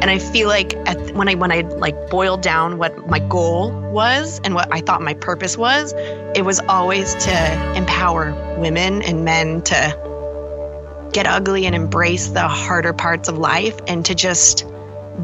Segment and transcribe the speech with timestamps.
[0.00, 3.72] And I feel like at, when I when I like boiled down what my goal
[3.90, 5.92] was and what I thought my purpose was,
[6.36, 12.92] it was always to empower women and men to get ugly and embrace the harder
[12.92, 14.66] parts of life and to just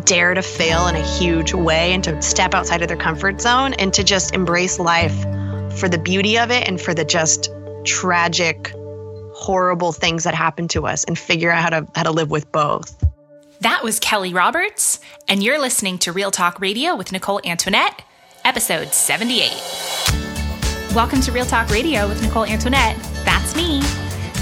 [0.04, 3.74] dare to fail in a huge way and to step outside of their comfort zone
[3.74, 5.22] and to just embrace life
[5.78, 7.50] for the beauty of it and for the just
[7.84, 8.72] tragic
[9.34, 12.50] horrible things that happen to us and figure out how to how to live with
[12.50, 13.03] both.
[13.64, 18.04] That was Kelly Roberts, and you're listening to Real Talk Radio with Nicole Antoinette,
[18.44, 19.52] episode 78.
[20.94, 22.98] Welcome to Real Talk Radio with Nicole Antoinette.
[23.24, 23.80] That's me,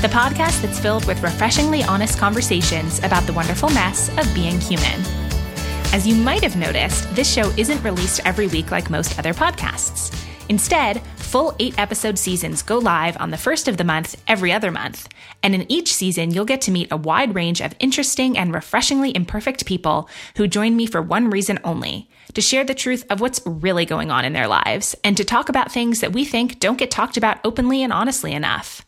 [0.00, 5.00] the podcast that's filled with refreshingly honest conversations about the wonderful mess of being human.
[5.92, 10.12] As you might have noticed, this show isn't released every week like most other podcasts.
[10.48, 14.70] Instead, full eight episode seasons go live on the first of the month every other
[14.70, 15.08] month.
[15.42, 19.14] And in each season, you'll get to meet a wide range of interesting and refreshingly
[19.14, 23.40] imperfect people who join me for one reason only to share the truth of what's
[23.46, 26.78] really going on in their lives and to talk about things that we think don't
[26.78, 28.84] get talked about openly and honestly enough.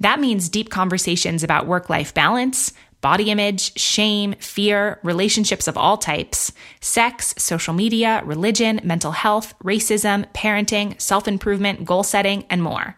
[0.00, 2.72] That means deep conversations about work life balance,
[3.04, 10.24] body image, shame, fear, relationships of all types, sex, social media, religion, mental health, racism,
[10.32, 12.96] parenting, self improvement, goal setting, and more.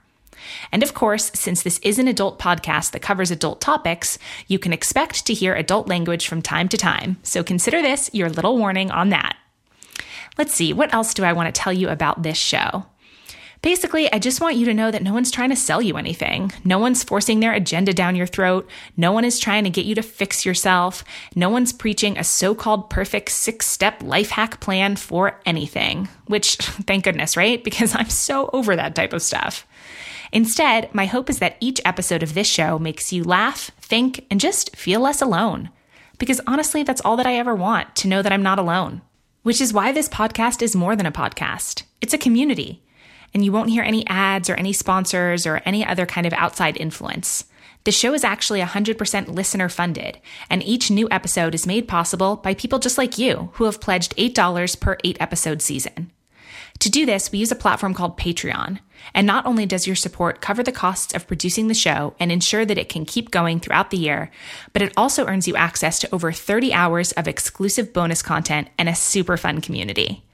[0.71, 4.73] And of course, since this is an adult podcast that covers adult topics, you can
[4.73, 7.17] expect to hear adult language from time to time.
[7.25, 9.37] So consider this your little warning on that.
[10.39, 12.87] Let's see, what else do I want to tell you about this show?
[13.63, 16.53] Basically, I just want you to know that no one's trying to sell you anything.
[16.65, 18.69] No one's forcing their agenda down your throat.
[18.97, 21.05] No one is trying to get you to fix yourself.
[21.35, 26.09] No one's preaching a so called perfect six step life hack plan for anything.
[26.27, 27.63] Which, thank goodness, right?
[27.63, 29.67] Because I'm so over that type of stuff.
[30.33, 34.41] Instead, my hope is that each episode of this show makes you laugh, think, and
[34.41, 35.71] just feel less alone.
[36.19, 39.03] Because honestly, that's all that I ever want to know that I'm not alone.
[39.43, 42.83] Which is why this podcast is more than a podcast, it's a community
[43.37, 46.75] and you won't hear any ads or any sponsors or any other kind of outside
[46.79, 47.45] influence.
[47.85, 52.55] The show is actually 100% listener funded, and each new episode is made possible by
[52.55, 56.11] people just like you who have pledged $8 per eight episode season.
[56.79, 58.79] To do this, we use a platform called Patreon.
[59.15, 62.65] And not only does your support cover the costs of producing the show and ensure
[62.65, 64.31] that it can keep going throughout the year,
[64.73, 68.89] but it also earns you access to over 30 hours of exclusive bonus content and
[68.89, 70.26] a super fun community.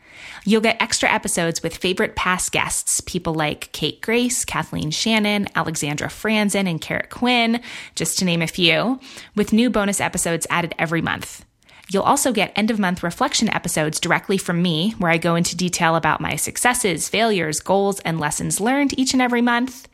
[0.44, 6.08] You'll get extra episodes with favorite past guests, people like Kate Grace, Kathleen Shannon, Alexandra
[6.08, 7.60] Franzen, and Carrot Quinn,
[7.94, 8.98] just to name a few,
[9.36, 11.44] with new bonus episodes added every month.
[11.92, 15.54] You'll also get end of month reflection episodes directly from me, where I go into
[15.54, 19.88] detail about my successes, failures, goals, and lessons learned each and every month.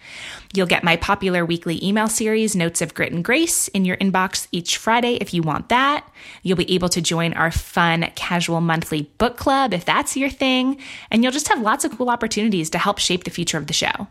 [0.55, 4.47] You'll get my popular weekly email series, Notes of Grit and Grace, in your inbox
[4.53, 6.09] each Friday if you want that.
[6.45, 10.79] You'll be able to join our fun, casual monthly book club if that's your thing.
[11.11, 13.73] And you'll just have lots of cool opportunities to help shape the future of the
[13.73, 14.07] show.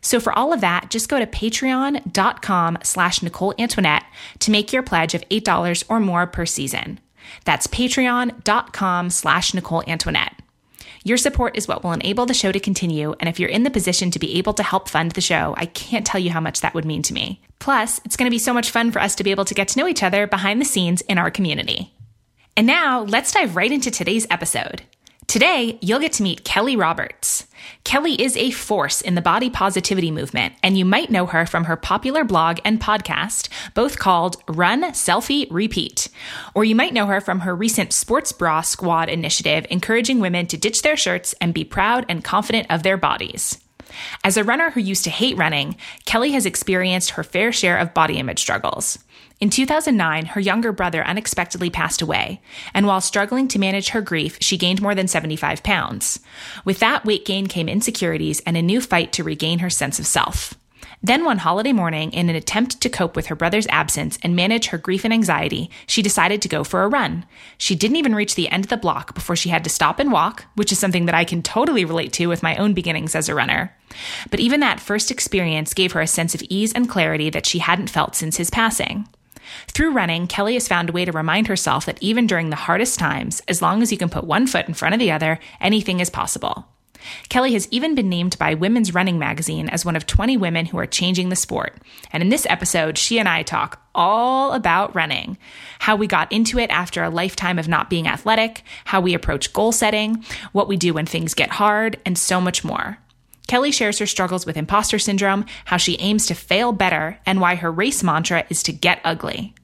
[0.00, 4.04] So for all of that, just go to patreon.com slash Nicole Antoinette
[4.38, 6.98] to make your pledge of $8 or more per season.
[7.44, 10.34] That's patreon.com slash Nicole Antoinette.
[11.04, 13.70] Your support is what will enable the show to continue, and if you're in the
[13.70, 16.62] position to be able to help fund the show, I can't tell you how much
[16.62, 17.40] that would mean to me.
[17.60, 19.68] Plus, it's going to be so much fun for us to be able to get
[19.68, 21.94] to know each other behind the scenes in our community.
[22.56, 24.82] And now, let's dive right into today's episode.
[25.26, 27.48] Today, you'll get to meet Kelly Roberts.
[27.82, 31.64] Kelly is a force in the body positivity movement, and you might know her from
[31.64, 36.08] her popular blog and podcast, both called Run, Selfie, Repeat.
[36.54, 40.56] Or you might know her from her recent Sports Bra Squad initiative, encouraging women to
[40.56, 43.58] ditch their shirts and be proud and confident of their bodies.
[44.22, 47.94] As a runner who used to hate running, Kelly has experienced her fair share of
[47.94, 48.98] body image struggles.
[49.38, 52.40] In 2009, her younger brother unexpectedly passed away,
[52.72, 56.20] and while struggling to manage her grief, she gained more than 75 pounds.
[56.64, 60.06] With that weight gain came insecurities and a new fight to regain her sense of
[60.06, 60.54] self.
[61.02, 64.68] Then one holiday morning, in an attempt to cope with her brother's absence and manage
[64.68, 67.26] her grief and anxiety, she decided to go for a run.
[67.58, 70.10] She didn't even reach the end of the block before she had to stop and
[70.10, 73.28] walk, which is something that I can totally relate to with my own beginnings as
[73.28, 73.76] a runner.
[74.30, 77.58] But even that first experience gave her a sense of ease and clarity that she
[77.58, 79.06] hadn't felt since his passing.
[79.68, 82.98] Through running, Kelly has found a way to remind herself that even during the hardest
[82.98, 86.00] times, as long as you can put one foot in front of the other, anything
[86.00, 86.66] is possible.
[87.28, 90.78] Kelly has even been named by Women's Running Magazine as one of 20 women who
[90.78, 91.76] are changing the sport.
[92.12, 95.38] And in this episode, she and I talk all about running,
[95.78, 99.52] how we got into it after a lifetime of not being athletic, how we approach
[99.52, 102.98] goal setting, what we do when things get hard, and so much more.
[103.46, 107.54] Kelly shares her struggles with imposter syndrome, how she aims to fail better, and why
[107.54, 109.54] her race mantra is to get ugly.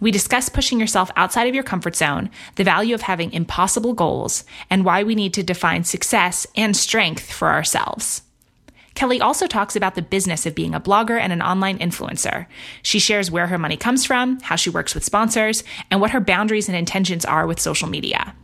[0.00, 4.44] We discuss pushing yourself outside of your comfort zone, the value of having impossible goals,
[4.70, 8.22] and why we need to define success and strength for ourselves.
[8.94, 12.46] Kelly also talks about the business of being a blogger and an online influencer.
[12.82, 16.20] She shares where her money comes from, how she works with sponsors, and what her
[16.20, 18.34] boundaries and intentions are with social media.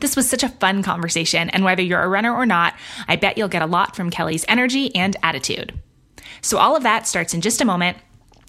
[0.00, 2.74] This was such a fun conversation, and whether you're a runner or not,
[3.08, 5.72] I bet you'll get a lot from Kelly's energy and attitude.
[6.42, 7.98] So, all of that starts in just a moment.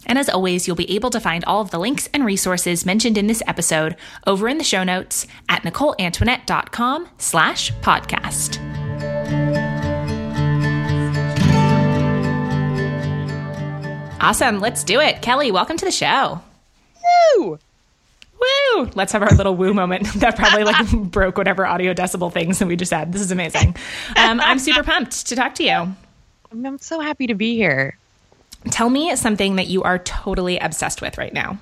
[0.08, 3.18] And as always, you'll be able to find all of the links and resources mentioned
[3.18, 3.96] in this episode
[4.28, 8.60] over in the show notes at NicoleAntoinette.com slash podcast.
[14.22, 14.60] Awesome.
[14.60, 15.22] Let's do it.
[15.22, 16.42] Kelly, welcome to the show.
[17.38, 17.60] Woo!
[18.46, 18.90] Woo!
[18.96, 20.06] Let's have our little woo moment.
[20.16, 23.12] that probably like broke whatever audio decibel things that we just had.
[23.12, 23.76] This is amazing.
[24.16, 25.96] Um, I'm super pumped to talk to you.
[26.52, 27.98] I'm so happy to be here.
[28.72, 31.58] Tell me something that you are totally obsessed with right now.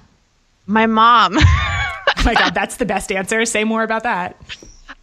[0.65, 1.37] My mom.
[1.37, 3.45] oh my god, that's the best answer.
[3.45, 4.37] Say more about that.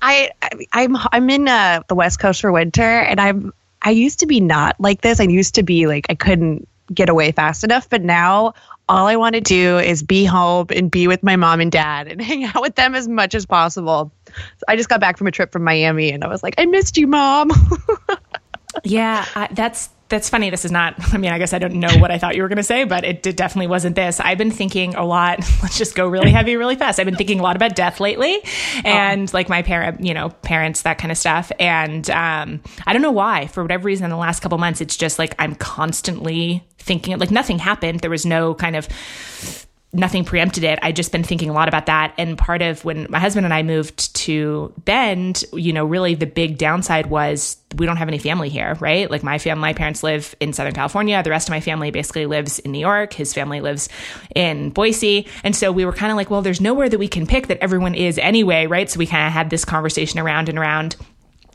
[0.00, 0.30] I,
[0.72, 3.52] I am I'm, I'm in uh, the West Coast for winter, and I'm
[3.82, 5.20] I used to be not like this.
[5.20, 8.54] I used to be like I couldn't get away fast enough, but now
[8.90, 12.08] all I want to do is be home and be with my mom and dad
[12.08, 14.12] and hang out with them as much as possible.
[14.26, 16.66] So I just got back from a trip from Miami, and I was like, I
[16.66, 17.50] missed you, mom.
[18.84, 20.50] yeah, uh, that's that's funny.
[20.50, 22.48] This is not, I mean, I guess I don't know what I thought you were
[22.48, 24.20] going to say, but it, it, definitely wasn't this.
[24.20, 25.38] I've been thinking a lot.
[25.62, 26.98] Let's just go really heavy, really fast.
[26.98, 28.40] I've been thinking a lot about death lately
[28.84, 29.32] and oh.
[29.32, 31.50] like my parent, you know, parents, that kind of stuff.
[31.58, 34.96] And um, I don't know why, for whatever reason, in the last couple months, it's
[34.96, 38.00] just like I'm constantly thinking, like nothing happened.
[38.00, 38.88] There was no kind of,
[39.92, 40.78] nothing preempted it.
[40.82, 42.14] I just been thinking a lot about that.
[42.16, 46.26] And part of when my husband and I moved to Bend, you know, really the
[46.26, 49.10] big downside was we don't have any family here, right?
[49.10, 51.20] Like my family, my parents live in Southern California.
[51.22, 53.12] The rest of my family basically lives in New York.
[53.12, 53.88] His family lives
[54.36, 55.26] in Boise.
[55.42, 57.58] And so we were kind of like, well, there's nowhere that we can pick that
[57.60, 58.88] everyone is anyway, right?
[58.88, 60.94] So we kind of had this conversation around and around.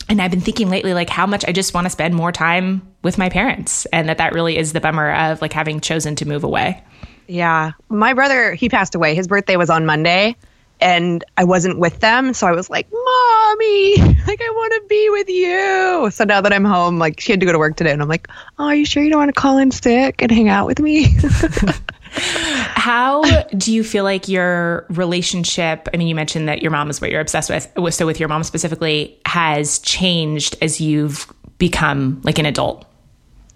[0.09, 2.87] And I've been thinking lately, like how much I just want to spend more time
[3.01, 6.27] with my parents, and that that really is the bummer of like having chosen to
[6.27, 6.83] move away.
[7.27, 7.73] Yeah.
[7.89, 9.15] My brother, he passed away.
[9.15, 10.35] His birthday was on Monday
[10.81, 12.33] and I wasn't with them.
[12.33, 13.95] So I was like, Mommy,
[14.27, 16.09] like, I want to be with you.
[16.11, 17.91] So now that I'm home, like, she had to go to work today.
[17.91, 18.27] And I'm like,
[18.59, 20.79] Oh, are you sure you don't want to call in sick and hang out with
[20.79, 21.15] me?
[22.17, 25.89] How do you feel like your relationship?
[25.93, 27.67] I mean, you mentioned that your mom is what you're obsessed with.
[27.93, 32.85] So, with your mom specifically, has changed as you've become like an adult?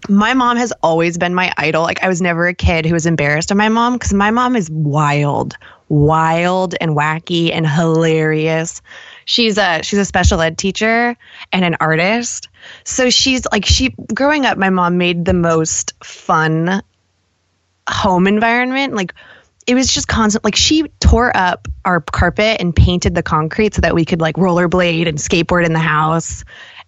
[0.09, 1.83] My mom has always been my idol.
[1.83, 4.55] Like I was never a kid who was embarrassed of my mom because my mom
[4.55, 5.55] is wild,
[5.87, 8.81] wild and wacky and hilarious.
[9.25, 11.15] She's a she's a special ed teacher
[11.53, 12.49] and an artist.
[12.83, 16.81] So she's like she growing up my mom made the most fun
[17.87, 18.95] home environment.
[18.95, 19.13] Like
[19.67, 23.81] it was just constant like she tore up our carpet and painted the concrete so
[23.81, 26.43] that we could like rollerblade and skateboard in the house.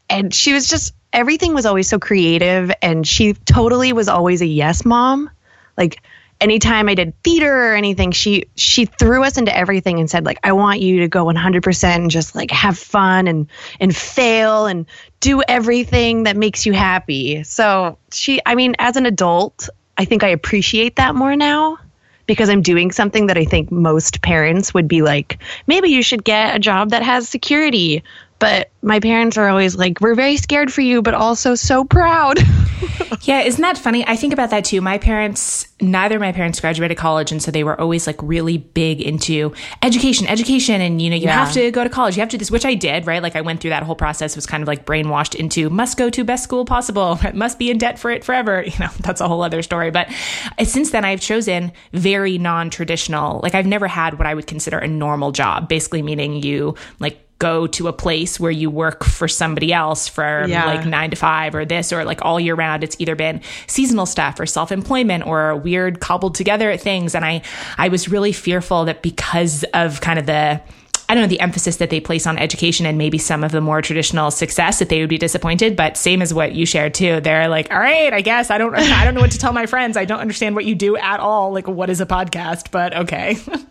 [0.10, 4.46] And she was just everything was always so creative and she totally was always a
[4.46, 5.30] yes mom.
[5.78, 6.02] Like
[6.40, 10.40] anytime I did theater or anything, she she threw us into everything and said like
[10.44, 13.48] I want you to go 100% and just like have fun and
[13.80, 14.86] and fail and
[15.20, 17.44] do everything that makes you happy.
[17.44, 21.78] So she I mean as an adult, I think I appreciate that more now
[22.26, 26.24] because I'm doing something that I think most parents would be like, maybe you should
[26.24, 28.04] get a job that has security
[28.42, 32.40] but my parents are always like, we're very scared for you, but also so proud.
[33.22, 34.04] yeah, isn't that funny?
[34.08, 34.82] I think about that too.
[34.82, 37.32] My parents, neither of my parents graduated college.
[37.32, 40.82] And so they were always like really big into education, education.
[40.82, 41.46] And, you know, you yeah.
[41.46, 43.22] have to go to college, you have to do this, which I did, right?
[43.22, 46.10] Like I went through that whole process, was kind of like brainwashed into must go
[46.10, 48.66] to best school possible, must be in debt for it forever.
[48.72, 49.92] You know, that's a whole other story.
[49.92, 50.10] But
[50.58, 54.48] uh, since then, I've chosen very non traditional, like I've never had what I would
[54.48, 59.04] consider a normal job, basically meaning you like go to a place where you work
[59.04, 60.64] for somebody else for yeah.
[60.68, 62.84] like nine to five or this or like all year round.
[62.84, 67.16] It's either been seasonal stuff or self employment or weird cobbled together things.
[67.16, 67.42] And I,
[67.80, 70.62] I was really fearful that because of kind of the,
[71.10, 73.60] I don't know, the emphasis that they place on education and maybe some of the
[73.60, 75.76] more traditional success that they would be disappointed.
[75.76, 77.22] But same as what you shared too.
[77.22, 79.66] They're like, all right, I guess I don't, I don't know what to tell my
[79.66, 79.98] friends.
[79.98, 81.52] I don't understand what you do at all.
[81.52, 82.70] Like, what is a podcast?
[82.70, 83.40] But okay.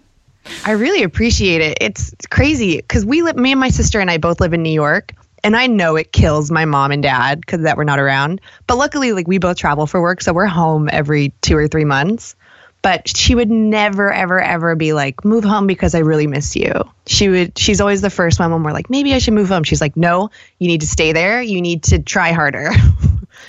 [0.65, 1.79] I really appreciate it.
[1.81, 4.71] It's crazy because we live, me and my sister and I both live in New
[4.73, 5.15] York.
[5.43, 8.43] And I know it kills my mom and dad because that we're not around.
[8.67, 11.87] But luckily, like we both travel for work, so we're home every two or three
[11.87, 12.37] months.
[12.83, 16.73] But she would never, ever, ever be like, move home because I really miss you.
[17.07, 19.65] She would, she's always the first one when we're like, maybe I should move home.
[19.65, 21.43] She's like, no, you need to stay there.
[21.43, 22.71] You need to try harder.
[22.73, 22.81] Yeah.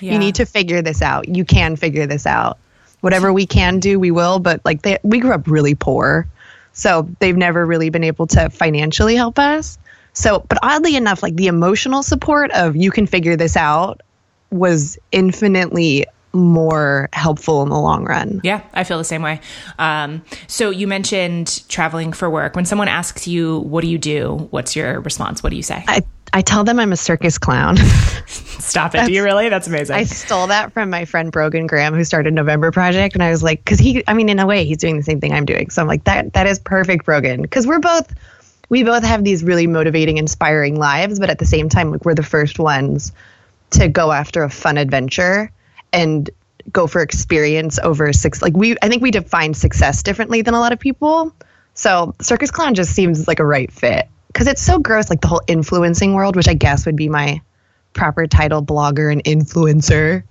[0.12, 1.28] you need to figure this out.
[1.34, 2.58] You can figure this out.
[3.00, 4.38] whatever we can do, we will.
[4.38, 6.26] But like they, we grew up really poor,
[6.72, 9.78] so they've never really been able to financially help us.
[10.14, 14.02] So, but oddly enough, like the emotional support of you can figure this out
[14.50, 18.40] was infinitely more helpful in the long run.
[18.42, 19.40] Yeah, I feel the same way.
[19.78, 22.56] Um, so you mentioned traveling for work.
[22.56, 25.42] When someone asks you, "What do you do?" What's your response?
[25.42, 25.84] What do you say?
[25.86, 26.02] I
[26.32, 27.76] I tell them I'm a circus clown.
[28.26, 29.06] Stop it!
[29.06, 29.48] do you really?
[29.48, 29.96] That's amazing.
[29.96, 33.42] I stole that from my friend Brogan Graham, who started November Project, and I was
[33.42, 35.68] like, because he, I mean, in a way, he's doing the same thing I'm doing.
[35.70, 38.14] So I'm like, that that is perfect, Brogan, because we're both.
[38.68, 42.14] We both have these really motivating, inspiring lives, but at the same time, like we're
[42.14, 43.12] the first ones
[43.72, 45.50] to go after a fun adventure
[45.92, 46.30] and
[46.70, 50.60] go for experience over six like we i think we define success differently than a
[50.60, 51.34] lot of people
[51.74, 55.28] so circus clown just seems like a right fit because it's so gross like the
[55.28, 57.40] whole influencing world which i guess would be my
[57.92, 60.22] proper title blogger and influencer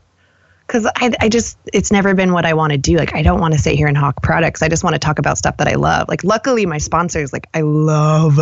[0.65, 3.39] because I, I just it's never been what i want to do like i don't
[3.39, 5.67] want to sit here and hawk products i just want to talk about stuff that
[5.67, 8.39] i love like luckily my sponsors like i love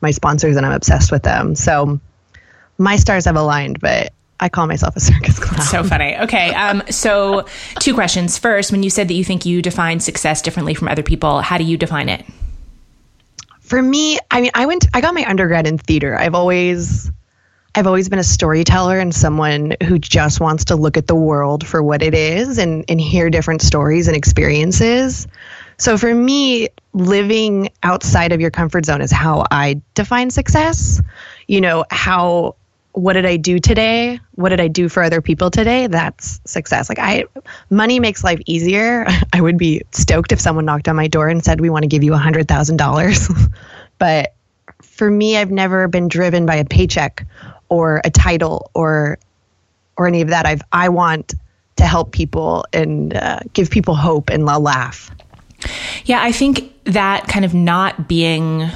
[0.00, 2.00] my sponsors and i'm obsessed with them so
[2.78, 5.62] my stars have aligned but I call myself a circus clown.
[5.62, 6.16] So funny.
[6.18, 6.52] Okay.
[6.54, 7.46] Um, so,
[7.78, 8.36] two questions.
[8.36, 11.56] First, when you said that you think you define success differently from other people, how
[11.56, 12.26] do you define it?
[13.74, 16.16] For me, I mean, I went, I got my undergrad in theater.
[16.16, 17.10] I've always,
[17.74, 21.66] I've always been a storyteller and someone who just wants to look at the world
[21.66, 25.26] for what it is and, and hear different stories and experiences.
[25.76, 31.02] So for me, living outside of your comfort zone is how I define success.
[31.48, 32.54] You know, how
[32.94, 34.20] what did I do today?
[34.36, 35.88] What did I do for other people today?
[35.88, 36.88] That's success.
[36.88, 37.24] Like I
[37.68, 39.04] money makes life easier.
[39.32, 41.88] I would be stoked if someone knocked on my door and said we want to
[41.88, 43.28] give you a hundred thousand dollars.
[43.98, 44.34] but
[44.82, 47.26] for me, I've never been driven by a paycheck
[47.68, 49.18] or a title or
[49.96, 50.46] or any of that.
[50.46, 51.34] I've I want
[51.76, 55.10] to help people and uh, give people hope and a laugh.
[56.04, 58.68] Yeah, I think that kind of not being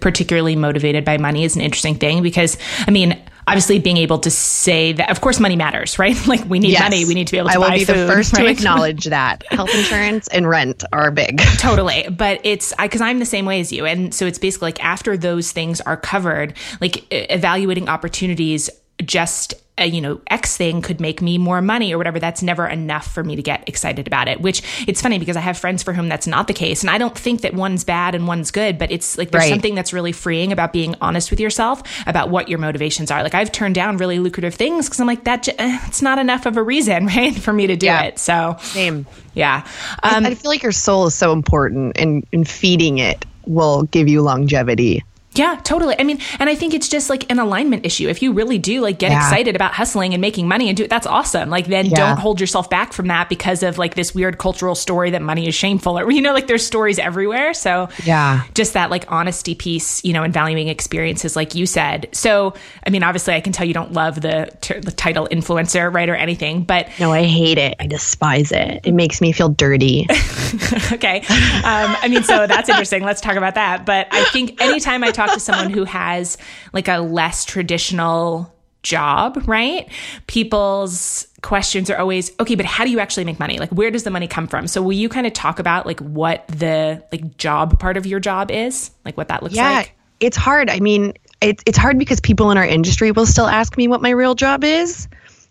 [0.00, 2.56] particularly motivated by money is an interesting thing because
[2.86, 6.16] I mean obviously being able to say that of course money matters right?
[6.28, 6.82] Like we need yes.
[6.82, 7.06] money.
[7.06, 8.44] We need to be able to I will be food, the first right?
[8.44, 9.44] to acknowledge that.
[9.46, 11.38] Health insurance and rent are big.
[11.58, 12.06] Totally.
[12.10, 13.86] But it's because i'm the same way as you.
[13.86, 18.68] And so it's basically like after those things are covered like evaluating opportunities
[19.04, 22.66] just a, you know, X thing could make me more money or whatever, that's never
[22.66, 24.40] enough for me to get excited about it.
[24.40, 26.82] Which it's funny because I have friends for whom that's not the case.
[26.82, 29.50] And I don't think that one's bad and one's good, but it's like there's right.
[29.50, 33.22] something that's really freeing about being honest with yourself about what your motivations are.
[33.22, 36.46] Like I've turned down really lucrative things because I'm like, that eh, it's not enough
[36.46, 38.02] of a reason, right, for me to do yeah.
[38.02, 38.18] it.
[38.18, 39.06] So, same.
[39.34, 39.64] Yeah.
[40.02, 43.84] Um, I, I feel like your soul is so important and, and feeding it will
[43.84, 45.02] give you longevity.
[45.38, 45.94] Yeah, totally.
[45.98, 48.08] I mean, and I think it's just like an alignment issue.
[48.08, 49.18] If you really do like get yeah.
[49.18, 51.48] excited about hustling and making money and do it, that's awesome.
[51.48, 51.96] Like then yeah.
[51.96, 55.46] don't hold yourself back from that because of like this weird cultural story that money
[55.46, 57.54] is shameful or you know like there's stories everywhere.
[57.54, 62.08] So yeah, just that like honesty piece, you know, and valuing experiences like you said.
[62.12, 62.54] So
[62.84, 66.08] I mean, obviously I can tell you don't love the, t- the title influencer, right,
[66.08, 67.76] or anything, but no, I hate it.
[67.78, 68.80] I despise it.
[68.84, 70.06] It makes me feel dirty.
[70.92, 73.04] okay, um, I mean, so that's interesting.
[73.04, 73.86] Let's talk about that.
[73.86, 76.38] But I think anytime I talk talk to someone who has
[76.72, 79.88] like a less traditional job, right?
[80.26, 83.58] People's questions are always, okay, but how do you actually make money?
[83.58, 84.66] Like where does the money come from?
[84.66, 88.20] So will you kind of talk about like what the like job part of your
[88.20, 88.90] job is?
[89.04, 89.94] Like what that looks yeah, like?
[90.20, 90.70] It's hard.
[90.70, 94.00] I mean, it's it's hard because people in our industry will still ask me what
[94.00, 95.06] my real job is.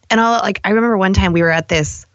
[0.10, 2.07] And I'll like I remember one time we were at this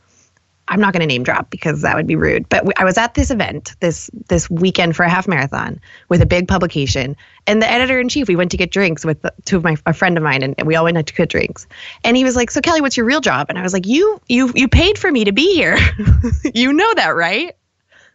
[0.73, 2.49] I'm not going to name drop because that would be rude.
[2.49, 6.27] But I was at this event this this weekend for a half marathon with a
[6.27, 7.15] big publication,
[7.47, 8.27] and the editor in chief.
[8.27, 10.67] We went to get drinks with the, two of my a friend of mine, and
[10.67, 11.67] we all went out to get drinks.
[12.05, 14.19] And he was like, "So Kelly, what's your real job?" And I was like, "You
[14.31, 15.77] you you paid for me to be here.
[16.55, 17.55] you know that, right?"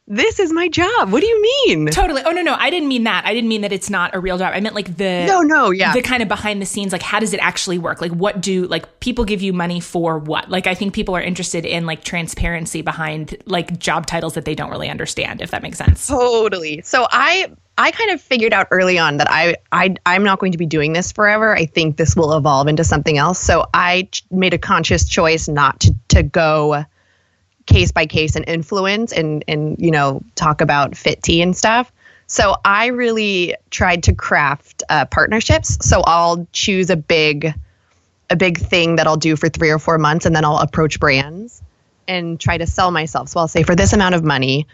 [0.07, 1.11] This is my job.
[1.11, 1.87] What do you mean?
[1.87, 2.21] Totally.
[2.23, 3.25] Oh no, no, I didn't mean that.
[3.25, 4.53] I didn't mean that it's not a real job.
[4.55, 5.91] I meant like the No, no, yeah.
[5.93, 7.99] The kind of behind the scenes like how does it actually work?
[7.99, 10.49] Like what do like people give you money for what?
[10.49, 14.55] Like I think people are interested in like transparency behind like job titles that they
[14.55, 16.07] don't really understand if that makes sense.
[16.07, 16.81] Totally.
[16.83, 20.53] So I I kind of figured out early on that I, I I'm not going
[20.53, 21.53] to be doing this forever.
[21.53, 23.39] I think this will evolve into something else.
[23.39, 26.85] So I made a conscious choice not to to go
[27.67, 31.91] case by case and influence and and you know talk about fit tea and stuff.
[32.25, 35.77] So I really tried to craft uh, partnerships.
[35.87, 37.53] So I'll choose a big
[38.29, 40.99] a big thing that I'll do for three or four months, and then I'll approach
[40.99, 41.61] brands
[42.07, 43.29] and try to sell myself.
[43.29, 44.67] So I'll say for this amount of money.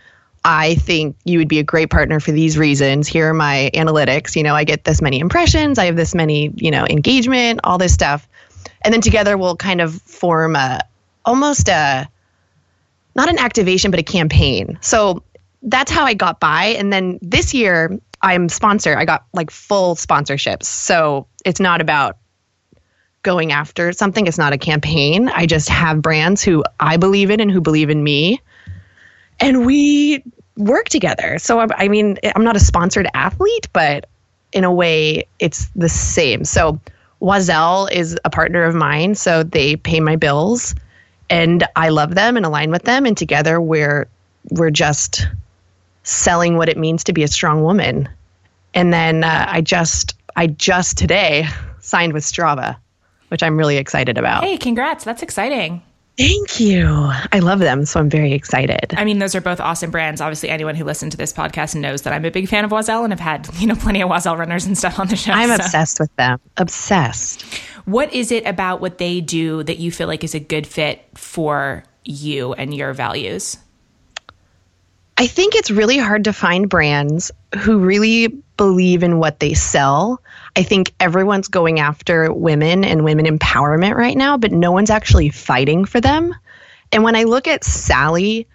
[0.45, 3.07] I think you would be a great partner for these reasons.
[3.07, 4.35] Here are my analytics.
[4.35, 7.77] You know, I get this many impressions, I have this many, you know, engagement, all
[7.77, 8.27] this stuff.
[8.81, 10.81] And then together we'll kind of form a
[11.23, 12.09] almost a
[13.15, 14.77] not an activation, but a campaign.
[14.81, 15.23] So
[15.61, 16.65] that's how I got by.
[16.65, 18.97] And then this year, I'm sponsor.
[18.97, 20.63] I got like full sponsorships.
[20.63, 22.17] So it's not about
[23.23, 24.27] going after something.
[24.27, 25.29] It's not a campaign.
[25.29, 28.41] I just have brands who I believe in and who believe in me.
[29.39, 30.23] And we
[30.57, 31.39] work together.
[31.39, 34.07] So, I mean, I'm not a sponsored athlete, but
[34.51, 36.45] in a way, it's the same.
[36.45, 36.79] So,
[37.21, 39.15] Oiselle is a partner of mine.
[39.15, 40.75] So, they pay my bills
[41.29, 43.05] and I love them and align with them.
[43.05, 44.07] And together, we're,
[44.51, 45.27] we're just
[46.03, 48.09] selling what it means to be a strong woman.
[48.73, 51.47] And then uh, I just, I just today
[51.79, 52.77] signed with Strava
[53.33, 54.43] which I'm really excited about.
[54.43, 55.03] Hey, congrats.
[55.03, 55.81] That's exciting.
[56.17, 56.85] Thank you.
[57.31, 58.93] I love them, so I'm very excited.
[58.95, 60.21] I mean, those are both awesome brands.
[60.21, 63.03] Obviously, anyone who listened to this podcast knows that I'm a big fan of Oiselle
[63.03, 65.31] and have had, you know, plenty of Oiselle runners and stuff on the show.
[65.31, 65.55] I'm so.
[65.55, 66.39] obsessed with them.
[66.57, 67.43] Obsessed.
[67.85, 71.03] What is it about what they do that you feel like is a good fit
[71.15, 73.57] for you and your values?
[75.17, 78.27] I think it's really hard to find brands who really
[78.57, 80.21] believe in what they sell
[80.55, 85.29] I think everyone's going after women and women empowerment right now, but no one's actually
[85.29, 86.35] fighting for them.
[86.91, 88.47] And when I look at Sally,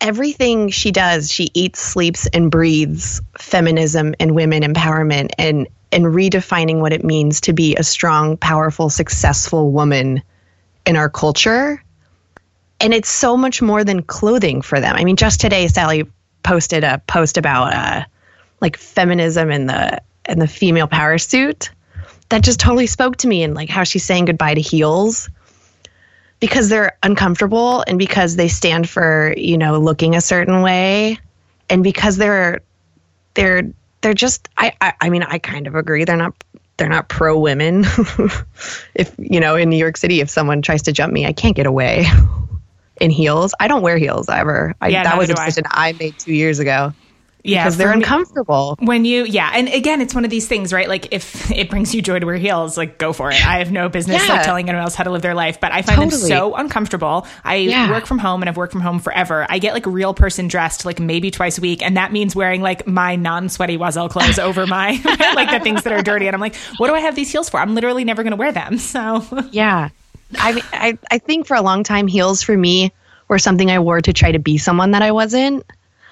[0.00, 6.80] everything she does, she eats, sleeps, and breathes feminism and women empowerment and and redefining
[6.80, 10.22] what it means to be a strong, powerful, successful woman
[10.86, 11.82] in our culture.
[12.80, 14.96] And it's so much more than clothing for them.
[14.96, 16.10] I mean, just today, Sally
[16.42, 18.04] posted a post about uh,
[18.60, 21.70] like feminism and the and the female power suit
[22.28, 25.28] that just totally spoke to me and like how she's saying goodbye to heels.
[26.40, 31.18] Because they're uncomfortable and because they stand for you know looking a certain way
[31.70, 32.60] and because they're
[33.34, 36.04] they're they're just I, I i, mean i kind of agree.
[36.04, 36.34] They're not
[36.76, 37.84] they're not pro women.
[38.94, 41.56] If you know in new york city if someone tries to jump me i can't
[41.56, 42.04] get away
[43.00, 43.54] in heels.
[43.58, 44.74] I don't wear heels ever.
[44.80, 45.88] I, yeah, that was a decision I.
[45.88, 46.92] I made two years ago
[47.44, 48.74] yeah, because they're uncomfortable.
[48.80, 50.88] When you, yeah, and again, it's one of these things, right?
[50.88, 53.46] Like if it brings you joy to wear heels, like go for it.
[53.46, 54.36] I have no business yeah.
[54.36, 56.22] like telling anyone else how to live their life, but I find totally.
[56.22, 57.26] them so uncomfortable.
[57.44, 57.90] I yeah.
[57.90, 59.46] work from home and I've worked from home forever.
[59.50, 62.34] I get like a real person dressed like maybe twice a week, and that means
[62.34, 64.92] wearing like my non-sweaty Oiselle clothes over my
[65.34, 66.26] like the things that are dirty.
[66.26, 67.60] And I'm like, what do I have these heels for?
[67.60, 68.78] I'm literally never going to wear them.
[68.78, 69.90] So yeah,
[70.36, 72.90] I, I I think for a long time heels for me
[73.28, 75.64] were something I wore to try to be someone that I wasn't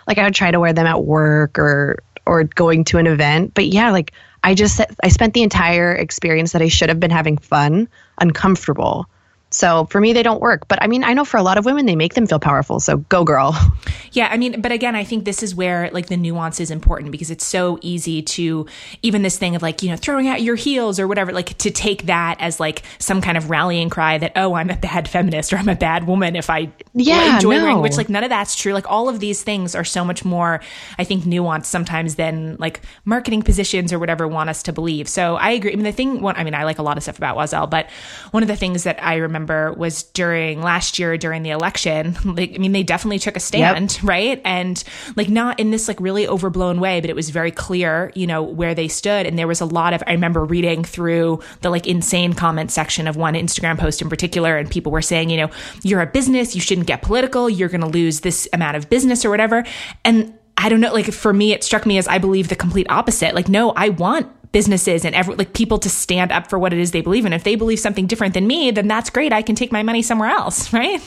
[0.07, 3.55] like I would try to wear them at work or or going to an event.
[3.55, 4.13] But yeah, like
[4.45, 7.89] I just I spent the entire experience that I should have been having fun
[8.19, 9.09] uncomfortable.
[9.53, 10.67] So for me, they don't work.
[10.67, 12.81] But I mean, I know for a lot of women, they make them feel powerful.
[12.81, 13.57] So go, girl.
[14.15, 14.29] Yeah.
[14.31, 17.31] I mean, but again, I think this is where like the nuance is important because
[17.31, 18.67] it's so easy to
[19.01, 21.71] even this thing of like, you know, throwing out your heels or whatever, like to
[21.71, 25.55] take that as like some kind of rallying cry that, oh, I'm a bad feminist
[25.55, 27.63] or I'm a bad woman if I yeah, enjoy no.
[27.65, 28.75] wearing, which like none of that's true.
[28.75, 30.61] Like all of these things are so much more,
[30.99, 35.09] I think, nuanced sometimes than like marketing positions or whatever want us to believe.
[35.09, 35.73] So I agree.
[35.73, 37.67] I mean, the thing, one, I mean, I like a lot of stuff about Oiselle,
[37.71, 37.89] but
[38.33, 42.17] one of the things that I remember remember was during last year during the election.
[42.33, 44.03] Like, I mean, they definitely took a stand, yep.
[44.03, 44.41] right?
[44.43, 44.83] And
[45.17, 48.43] like not in this like really overblown way, but it was very clear, you know,
[48.43, 49.27] where they stood.
[49.27, 53.07] And there was a lot of, I remember reading through the like insane comment section
[53.07, 55.51] of one Instagram post in particular, and people were saying, you know,
[55.83, 59.25] you're a business, you shouldn't get political, you're going to lose this amount of business
[59.25, 59.65] or whatever.
[60.05, 62.87] And I don't know, like for me, it struck me as I believe the complete
[62.89, 63.35] opposite.
[63.35, 66.79] Like, no, I want businesses and every, like people to stand up for what it
[66.79, 67.33] is they believe in.
[67.33, 69.33] If they believe something different than me, then that's great.
[69.33, 71.01] I can take my money somewhere else, right?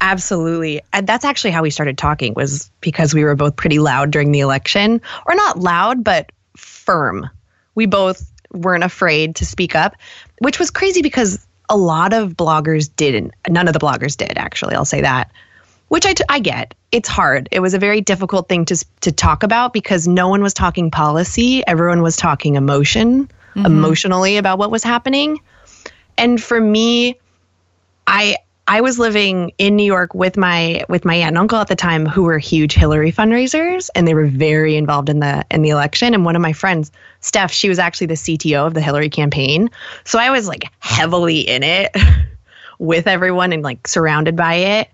[0.00, 0.82] Absolutely.
[0.92, 4.32] And that's actually how we started talking was because we were both pretty loud during
[4.32, 7.28] the election, or not loud, but firm.
[7.74, 9.96] We both weren't afraid to speak up,
[10.38, 13.32] which was crazy because a lot of bloggers didn't.
[13.48, 14.74] None of the bloggers did, actually.
[14.74, 15.30] I'll say that
[15.88, 16.74] which I, t- I get.
[16.92, 17.48] It's hard.
[17.52, 20.90] It was a very difficult thing to to talk about because no one was talking
[20.90, 21.66] policy.
[21.66, 23.66] Everyone was talking emotion, mm-hmm.
[23.66, 25.40] emotionally about what was happening.
[26.18, 27.16] And for me,
[28.06, 28.36] I
[28.68, 31.76] I was living in New York with my with my aunt and uncle at the
[31.76, 35.70] time who were huge Hillary fundraisers and they were very involved in the in the
[35.70, 39.08] election and one of my friends Steph she was actually the CTO of the Hillary
[39.08, 39.70] campaign
[40.04, 41.94] so I was like heavily in it
[42.78, 44.88] with everyone and like surrounded by it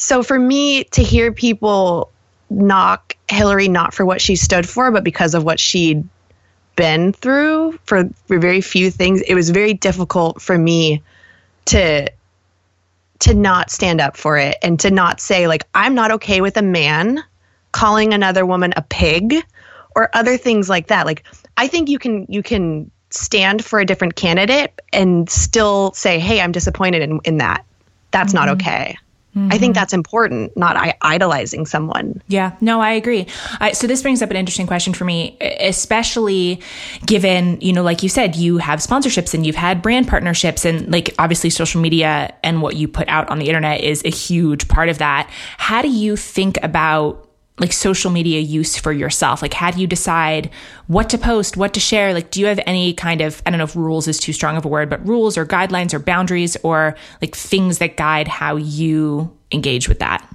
[0.00, 2.10] so for me to hear people
[2.48, 6.08] knock Hillary not for what she stood for, but because of what she'd
[6.74, 11.02] been through for, for very few things, it was very difficult for me
[11.66, 12.10] to
[13.18, 16.56] to not stand up for it and to not say like I'm not okay with
[16.56, 17.22] a man
[17.72, 19.34] calling another woman a pig
[19.94, 21.04] or other things like that.
[21.04, 21.24] Like
[21.58, 26.40] I think you can you can stand for a different candidate and still say, "Hey,
[26.40, 27.66] I'm disappointed in in that."
[28.12, 28.46] That's mm-hmm.
[28.46, 28.96] not okay.
[29.36, 29.52] Mm-hmm.
[29.52, 32.20] I think that's important, not I- idolizing someone.
[32.26, 33.26] Yeah, no, I agree.
[33.60, 36.60] I, so this brings up an interesting question for me, especially
[37.06, 40.90] given, you know, like you said, you have sponsorships and you've had brand partnerships and
[40.90, 44.66] like obviously social media and what you put out on the internet is a huge
[44.66, 45.30] part of that.
[45.58, 47.29] How do you think about
[47.60, 49.42] like social media use for yourself?
[49.42, 50.50] Like, how do you decide
[50.86, 52.12] what to post, what to share?
[52.12, 54.56] Like, do you have any kind of, I don't know if rules is too strong
[54.56, 58.56] of a word, but rules or guidelines or boundaries or like things that guide how
[58.56, 60.26] you engage with that?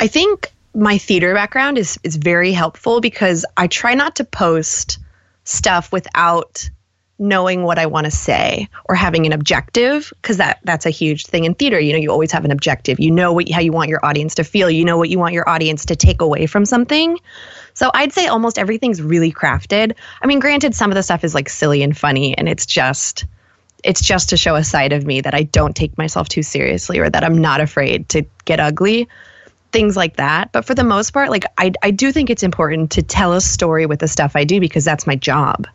[0.00, 4.98] I think my theater background is is very helpful because I try not to post
[5.44, 6.68] stuff without
[7.18, 11.26] knowing what I want to say or having an objective because that that's a huge
[11.26, 11.78] thing in theater.
[11.78, 12.98] You know, you always have an objective.
[12.98, 14.68] You know what how you want your audience to feel.
[14.68, 17.18] You know what you want your audience to take away from something.
[17.74, 19.94] So I'd say almost everything's really crafted.
[20.22, 23.24] I mean, granted, some of the stuff is like silly and funny, and it's just
[23.84, 26.98] it's just to show a side of me that I don't take myself too seriously
[26.98, 29.08] or that I'm not afraid to get ugly.
[29.72, 30.52] Things like that.
[30.52, 33.40] But for the most part, like I, I do think it's important to tell a
[33.40, 35.66] story with the stuff I do because that's my job.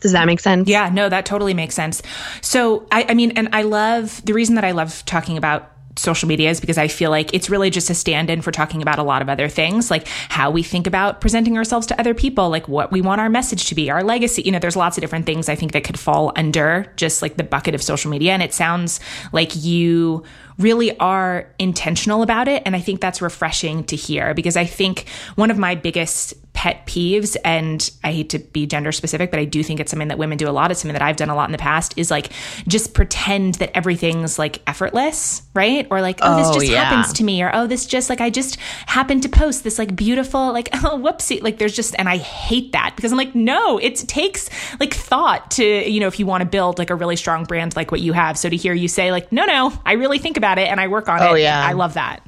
[0.00, 0.68] Does that make sense?
[0.68, 2.02] Yeah, no, that totally makes sense.
[2.40, 6.28] So, I, I mean, and I love the reason that I love talking about social
[6.28, 8.98] media is because I feel like it's really just a stand in for talking about
[8.98, 12.48] a lot of other things, like how we think about presenting ourselves to other people,
[12.48, 14.42] like what we want our message to be, our legacy.
[14.42, 17.36] You know, there's lots of different things I think that could fall under just like
[17.36, 18.32] the bucket of social media.
[18.32, 19.00] And it sounds
[19.32, 20.24] like you
[20.60, 22.62] really are intentional about it.
[22.66, 26.84] And I think that's refreshing to hear because I think one of my biggest pet
[26.86, 30.18] peeves, and I hate to be gender specific, but I do think it's something that
[30.18, 30.70] women do a lot.
[30.70, 32.30] It's something that I've done a lot in the past is like
[32.68, 35.86] just pretend that everything's like effortless, right?
[35.90, 36.84] Or like, oh, this oh, just yeah.
[36.84, 39.94] happens to me, or oh, this just like I just happened to post this like
[39.96, 41.42] beautiful, like, oh, whoopsie.
[41.42, 45.52] Like there's just, and I hate that because I'm like, no, it takes like thought
[45.52, 48.00] to, you know, if you want to build like a really strong brand like what
[48.00, 48.36] you have.
[48.36, 50.88] So to hear you say, like, no, no, I really think about it and I
[50.88, 51.30] work on oh, it.
[51.30, 51.66] Oh, yeah.
[51.66, 52.20] I love that.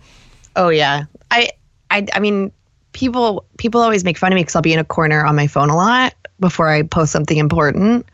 [0.56, 1.04] Oh, yeah.
[1.30, 1.50] I,
[1.90, 2.52] I, I mean,
[2.92, 5.46] people people always make fun of me because I'll be in a corner on my
[5.46, 8.06] phone a lot before I post something important.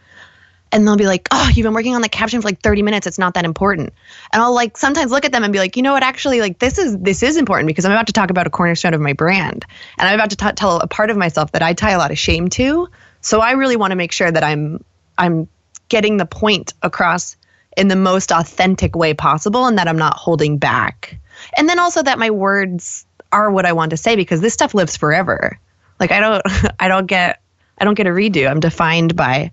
[0.70, 3.06] And they'll be like, "Oh, you've been working on the caption for like 30 minutes.
[3.06, 3.94] It's not that important."
[4.34, 6.02] And I'll like sometimes look at them and be like, "You know what?
[6.02, 8.92] Actually, like this is this is important because I'm about to talk about a cornerstone
[8.92, 9.64] of my brand,
[9.98, 12.10] and I'm about to t- tell a part of myself that I tie a lot
[12.10, 12.86] of shame to.
[13.22, 14.84] So I really want to make sure that I'm
[15.16, 15.48] I'm
[15.88, 17.37] getting the point across
[17.78, 21.18] in the most authentic way possible, and that I'm not holding back.
[21.56, 24.74] And then also that my words are what I want to say because this stuff
[24.74, 25.58] lives forever.
[26.00, 26.42] Like I don't
[26.80, 27.40] I don't get
[27.78, 28.50] I don't get a redo.
[28.50, 29.52] I'm defined by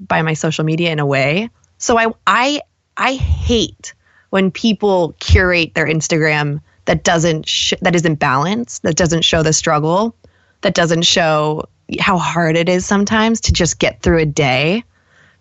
[0.00, 1.50] by my social media in a way.
[1.78, 2.62] So I I
[2.96, 3.94] I hate
[4.30, 9.52] when people curate their Instagram that doesn't sh- that isn't balanced, that doesn't show the
[9.52, 10.14] struggle,
[10.62, 11.68] that doesn't show
[11.98, 14.84] how hard it is sometimes to just get through a day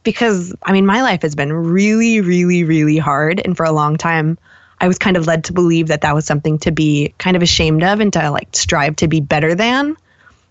[0.03, 3.97] because I mean my life has been really really really hard and for a long
[3.97, 4.37] time
[4.81, 7.41] I was kind of led to believe that that was something to be kind of
[7.41, 9.97] ashamed of and to like strive to be better than,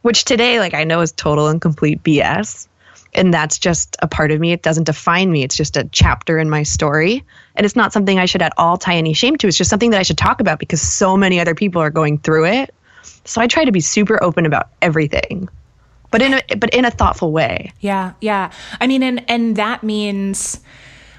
[0.02, 2.68] which today, like, I know is total and complete BS.
[3.14, 4.52] And that's just a part of me.
[4.52, 5.42] It doesn't define me.
[5.42, 7.24] It's just a chapter in my story.
[7.56, 9.48] And it's not something I should at all tie any shame to.
[9.48, 12.18] It's just something that I should talk about because so many other people are going
[12.18, 12.74] through it.
[13.24, 15.48] So I try to be super open about everything
[16.10, 17.72] but in a but in a thoughtful way.
[17.80, 18.50] Yeah, yeah.
[18.80, 20.60] I mean, and and that means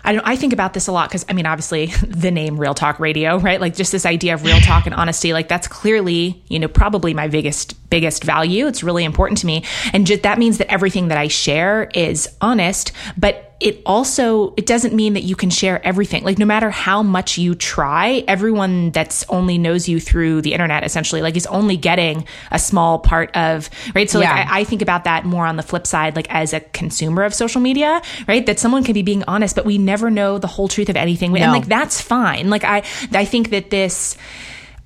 [0.03, 2.73] I don't I think about this a lot because I mean obviously the name Real
[2.73, 3.59] Talk Radio, right?
[3.59, 7.13] Like just this idea of real talk and honesty, like that's clearly, you know, probably
[7.13, 8.67] my biggest biggest value.
[8.67, 9.63] It's really important to me.
[9.93, 14.65] And just that means that everything that I share is honest, but it also it
[14.65, 18.89] doesn't mean that you can share everything like no matter how much you try everyone
[18.91, 23.35] that's only knows you through the internet essentially like is only getting a small part
[23.35, 24.33] of right so yeah.
[24.33, 27.23] like I, I, think about that more on the flip side like as a consumer
[27.23, 30.47] of social media right that someone can be being honest but we never know the
[30.47, 31.39] whole truth of anything no.
[31.41, 32.77] and like that's fine like i
[33.11, 34.17] i think that this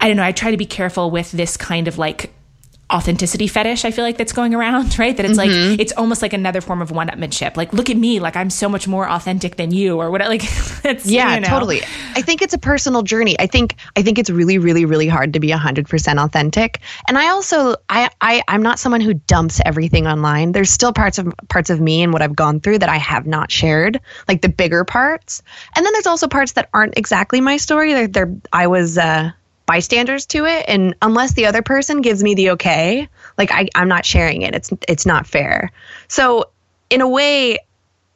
[0.03, 0.23] I don't know.
[0.23, 2.33] I try to be careful with this kind of like
[2.93, 5.15] authenticity fetish I feel like that's going around, right?
[5.15, 5.71] That it's mm-hmm.
[5.71, 7.57] like it's almost like another form of one-upmanship.
[7.57, 10.23] Like, look at me, like I'm so much more authentic than you, or what?
[10.33, 10.43] Like,
[10.85, 11.47] it's yeah, you know.
[11.47, 11.81] totally.
[12.15, 13.35] I think it's a personal journey.
[13.39, 16.79] I think I think it's really, really, really hard to be hundred percent authentic.
[17.07, 20.53] And I also I, I I'm not someone who dumps everything online.
[20.53, 23.27] There's still parts of parts of me and what I've gone through that I have
[23.27, 25.43] not shared, like the bigger parts.
[25.75, 27.93] And then there's also parts that aren't exactly my story.
[27.93, 28.97] They're, they're I was.
[28.97, 29.31] uh
[29.65, 30.65] bystanders to it.
[30.67, 34.53] And unless the other person gives me the okay like I, i'm not sharing it.
[34.55, 35.71] It's it's not fair.
[36.07, 36.45] So
[36.89, 37.59] in a way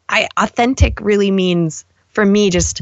[0.10, 2.82] i authentic really means for me just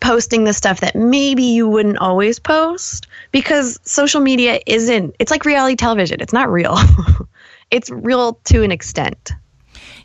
[0.00, 5.44] posting the stuff that maybe you wouldn't always post because social media isn't it's like
[5.44, 6.20] reality television.
[6.20, 6.76] It's not real.
[7.72, 9.32] It's real to an extent.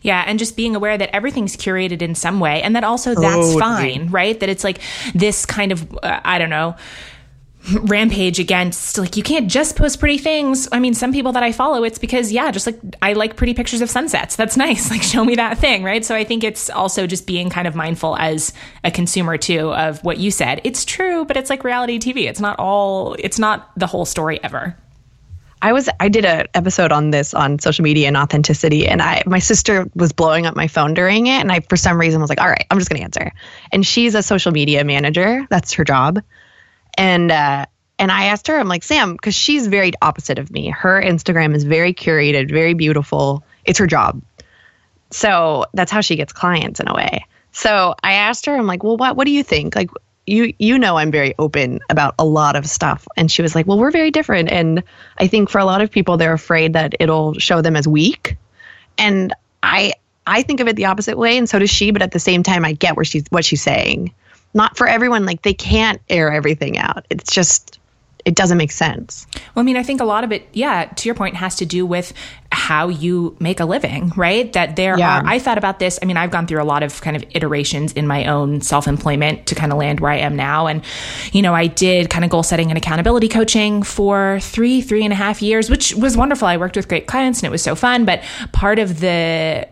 [0.02, 3.36] Yeah, and just being aware that everything's curated in some way and that also that's
[3.56, 4.40] oh, fine, right?
[4.40, 4.80] That it's like
[5.14, 6.78] this kind of uh, I don't know,
[7.74, 10.68] rampage against like you can't just post pretty things.
[10.72, 13.54] I mean, some people that I follow, it's because yeah, just like I like pretty
[13.54, 14.36] pictures of sunsets.
[14.36, 14.88] That's nice.
[14.98, 16.04] Like show me that thing, right?
[16.04, 18.52] So I think it's also just being kind of mindful as
[18.84, 20.62] a consumer too of what you said.
[20.64, 22.28] It's true, but it's like reality TV.
[22.28, 23.16] It's not all.
[23.20, 24.76] It's not the whole story ever.
[25.62, 29.24] I was I did an episode on this on social media and authenticity, and I
[29.26, 32.30] my sister was blowing up my phone during it, and I for some reason was
[32.30, 33.32] like, all right, I'm just gonna answer.
[33.72, 35.46] And she's a social media manager.
[35.50, 36.24] That's her job
[36.98, 37.66] and uh,
[38.00, 40.70] and I asked her, I'm like, Sam, because she's very opposite of me.
[40.70, 43.44] Her Instagram is very curated, very beautiful.
[43.66, 44.22] It's her job.
[45.10, 47.26] So that's how she gets clients in a way.
[47.52, 49.76] So I asked her, I'm like, well, what what do you think?
[49.76, 49.90] Like
[50.26, 53.08] you you know I'm very open about a lot of stuff.
[53.16, 54.52] And she was like, Well, we're very different.
[54.52, 54.84] And
[55.18, 58.36] I think for a lot of people they're afraid that it'll show them as weak.
[58.98, 59.34] And
[59.64, 59.94] I
[60.26, 62.44] I think of it the opposite way, and so does she, but at the same
[62.44, 64.14] time I get where she's what she's saying
[64.58, 65.26] not for everyone.
[65.26, 67.06] Like they can't air everything out.
[67.10, 67.80] It's just
[68.28, 69.26] it doesn't make sense.
[69.56, 71.66] Well, I mean, I think a lot of it, yeah, to your point, has to
[71.66, 72.12] do with
[72.52, 74.52] how you make a living, right?
[74.52, 75.22] That there yeah.
[75.22, 75.98] are, I thought about this.
[76.02, 78.86] I mean, I've gone through a lot of kind of iterations in my own self
[78.86, 80.68] employment to kind of land where I am now.
[80.68, 80.84] And,
[81.32, 85.14] you know, I did kind of goal setting and accountability coaching for three, three and
[85.14, 86.50] a half years, which was wonderful.
[86.50, 88.04] I worked with great clients and it was so fun.
[88.04, 89.70] But part of the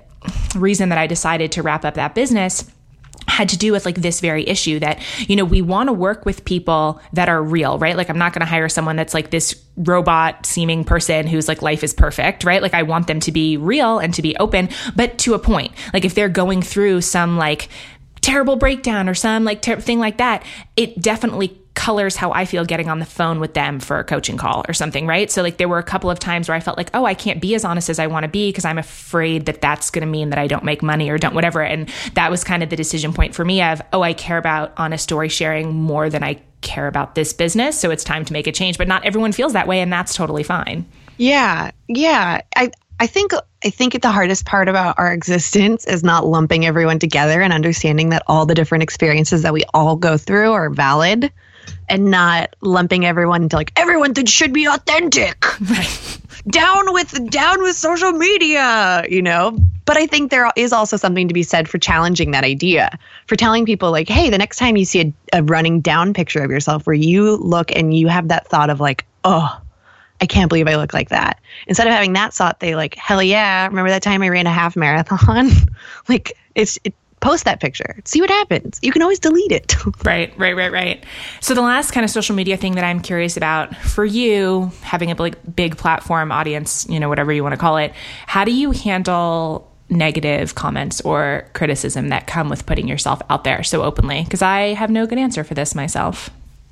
[0.56, 2.64] reason that I decided to wrap up that business
[3.28, 6.26] had to do with like this very issue that you know we want to work
[6.26, 7.98] with people that are real right?
[7.98, 11.62] Like i'm not going to hire someone that's like this robot seeming person who's like
[11.62, 12.62] life is perfect right?
[12.62, 15.72] Like i want them to be real and to be open but to a point.
[15.94, 17.70] Like if they're going through some like
[18.26, 20.44] terrible breakdown or some like ter- thing like that
[20.76, 24.38] it definitely colors how I feel getting on the phone with them for a coaching
[24.38, 25.30] call or something, right?
[25.30, 27.40] So, like, there were a couple of times where I felt like, oh, I can't
[27.42, 30.10] be as honest as I want to be because I'm afraid that that's going to
[30.10, 31.62] mean that I don't make money or don't whatever.
[31.62, 34.74] And that was kind of the decision point for me of, oh, I care about
[34.78, 37.78] honest story sharing more than I care about this business.
[37.78, 38.78] So, it's time to make a change.
[38.78, 40.86] But not everyone feels that way, and that's totally fine.
[41.18, 41.72] Yeah.
[41.88, 42.42] Yeah.
[42.56, 43.32] I, I think
[43.64, 48.10] I think the hardest part about our existence is not lumping everyone together and understanding
[48.10, 51.32] that all the different experiences that we all go through are valid
[51.90, 55.44] and not lumping everyone into like everyone that should be authentic.
[55.70, 56.20] Right.
[56.48, 59.58] down with down with social media, you know.
[59.86, 63.36] But I think there is also something to be said for challenging that idea, for
[63.36, 66.50] telling people like, hey, the next time you see a, a running down picture of
[66.50, 69.62] yourself where you look and you have that thought of like, oh,
[70.22, 71.42] I can't believe I look like that.
[71.68, 74.52] Instead of having that thought, they like, hell yeah, remember that time I ran a
[74.52, 75.50] half marathon?
[76.08, 76.94] like it's it,
[77.26, 78.00] post that picture.
[78.06, 78.80] See what happens.
[78.84, 79.76] You can always delete it.
[80.06, 81.04] right, right, right, right.
[81.42, 85.12] So the last kind of social media thing that I'm curious about for you, having
[85.12, 87.94] a big, big platform audience, you know, whatever you want to call it,
[88.28, 93.64] how do you handle negative comments or criticism that come with putting yourself out there
[93.64, 94.24] so openly?
[94.24, 96.30] Because I have no good answer for this myself.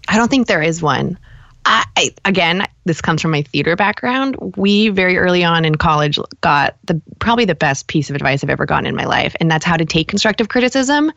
[0.07, 1.17] I don't think there is one.
[1.65, 4.35] I, I, again, this comes from my theater background.
[4.57, 8.49] We very early on in college got the probably the best piece of advice I've
[8.49, 11.11] ever gotten in my life, and that's how to take constructive criticism.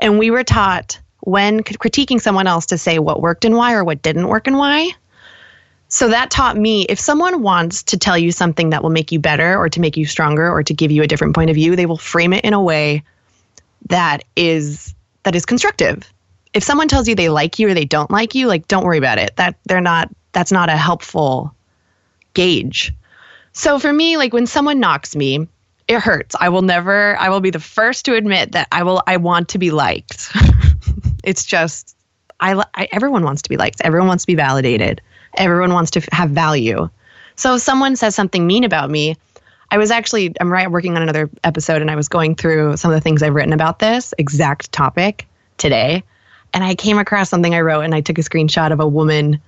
[0.00, 3.84] And we were taught when critiquing someone else to say what worked and why or
[3.84, 4.90] what didn't work and why.
[5.88, 9.18] So that taught me if someone wants to tell you something that will make you
[9.18, 11.74] better or to make you stronger or to give you a different point of view,
[11.74, 13.02] they will frame it in a way
[13.88, 16.10] that is that is constructive
[16.52, 18.98] if someone tells you they like you or they don't like you, like don't worry
[18.98, 19.36] about it.
[19.36, 21.54] That they're not that's not a helpful
[22.34, 22.92] gauge.
[23.52, 25.48] So for me, like when someone knocks me,
[25.88, 26.36] it hurts.
[26.40, 29.48] I will never I will be the first to admit that I will I want
[29.50, 30.30] to be liked.
[31.24, 31.96] it's just
[32.40, 33.80] I, I everyone wants to be liked.
[33.82, 35.00] Everyone wants to be validated.
[35.36, 36.88] Everyone wants to have value.
[37.36, 39.16] So if someone says something mean about me,
[39.70, 42.90] I was actually I'm right working on another episode and I was going through some
[42.90, 46.02] of the things I've written about this exact topic today
[46.52, 49.40] and I came across something I wrote and I took a screenshot of a woman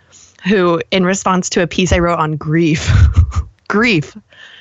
[0.46, 2.90] who, in response to a piece I wrote on grief,
[3.68, 4.16] grief,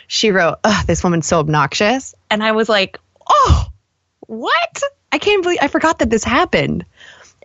[0.07, 2.15] she wrote, This woman's so obnoxious.
[2.29, 2.99] And I was like,
[3.29, 3.65] Oh,
[4.27, 4.81] what?
[5.11, 6.85] I can't believe I forgot that this happened.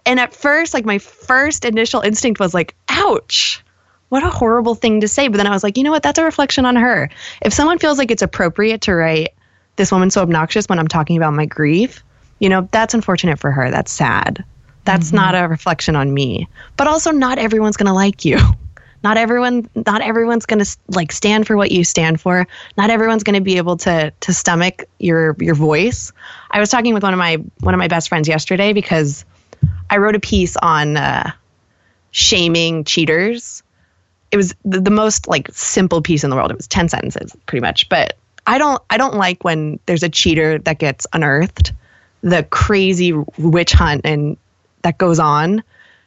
[0.04, 3.62] And at first, like my first initial instinct was like, ouch,
[4.08, 5.26] what a horrible thing to say.
[5.26, 6.04] But then I was like, you know what?
[6.04, 7.10] That's a reflection on her.
[7.42, 9.34] If someone feels like it's appropriate to write,
[9.74, 12.04] this woman's so obnoxious when I'm talking about my grief,
[12.38, 13.70] you know, that's unfortunate for her.
[13.70, 14.44] That's sad.
[14.86, 15.16] That's mm-hmm.
[15.16, 16.48] not a reflection on me.
[16.76, 18.38] But also not everyone's going to like you.
[19.04, 22.48] Not everyone not everyone's going to like stand for what you stand for.
[22.76, 26.10] Not everyone's going to be able to to stomach your your voice.
[26.50, 29.24] I was talking with one of my one of my best friends yesterday because
[29.90, 31.30] I wrote a piece on uh,
[32.10, 33.62] shaming cheaters.
[34.32, 36.50] It was the, the most like simple piece in the world.
[36.50, 40.08] It was 10 sentences pretty much, but I don't I don't like when there's a
[40.08, 41.72] cheater that gets unearthed,
[42.22, 44.36] the crazy witch hunt and
[44.86, 45.62] that goes on,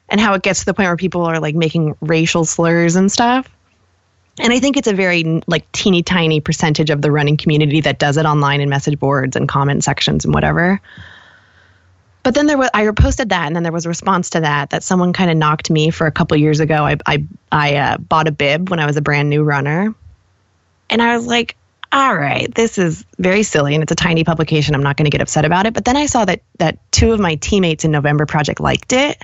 [0.07, 3.11] and how it gets to the point where people are like making racial slurs and
[3.11, 3.47] stuff.
[4.39, 7.99] And I think it's a very like teeny tiny percentage of the running community that
[7.99, 10.79] does it online in message boards and comment sections and whatever.
[12.23, 14.69] But then there was I posted that, and then there was a response to that
[14.69, 16.85] that someone kind of knocked me for a couple years ago.
[16.85, 19.93] I I, I uh, bought a bib when I was a brand new runner,
[20.89, 21.55] and I was like,
[21.91, 24.75] all right, this is very silly, and it's a tiny publication.
[24.75, 25.73] I'm not going to get upset about it.
[25.73, 29.17] But then I saw that that two of my teammates in November Project liked it,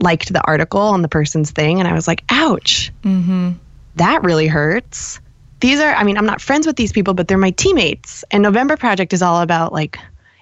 [0.00, 3.52] liked the article on the person's thing, and I was like, ouch, mm-hmm.
[3.96, 5.20] that really hurts.
[5.60, 8.24] These are, I mean, I'm not friends with these people, but they're my teammates.
[8.30, 9.98] And November Project is all about like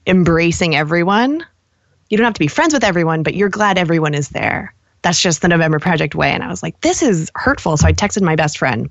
[0.06, 1.44] embracing everyone.
[2.08, 4.74] You don't have to be friends with everyone, but you're glad everyone is there.
[5.02, 6.30] That's just the November Project way.
[6.30, 7.76] And I was like, this is hurtful.
[7.76, 8.90] So I texted my best friend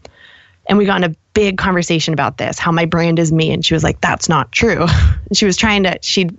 [0.68, 3.52] and we got in a big conversation about this, how my brand is me.
[3.52, 4.86] And she was like, that's not true.
[5.28, 6.30] And she was trying to, she,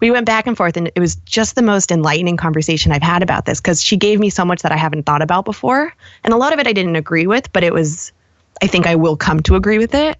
[0.00, 3.22] we went back and forth and it was just the most enlightening conversation I've had
[3.22, 5.92] about this because she gave me so much that I haven't thought about before.
[6.22, 8.12] And a lot of it I didn't agree with, but it was,
[8.62, 10.16] I think I will come to agree with it.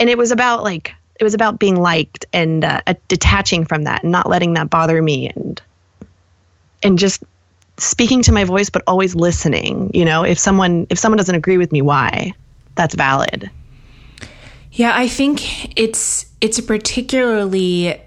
[0.00, 4.02] And it was about like it was about being liked and uh, detaching from that
[4.02, 5.60] and not letting that bother me and
[6.82, 7.22] and just
[7.78, 10.22] speaking to my voice but always listening you know?
[10.24, 12.32] If someone if someone doesn't agree with me why?
[12.74, 13.50] That's valid.
[14.72, 18.00] Yeah i think it's it's a particularly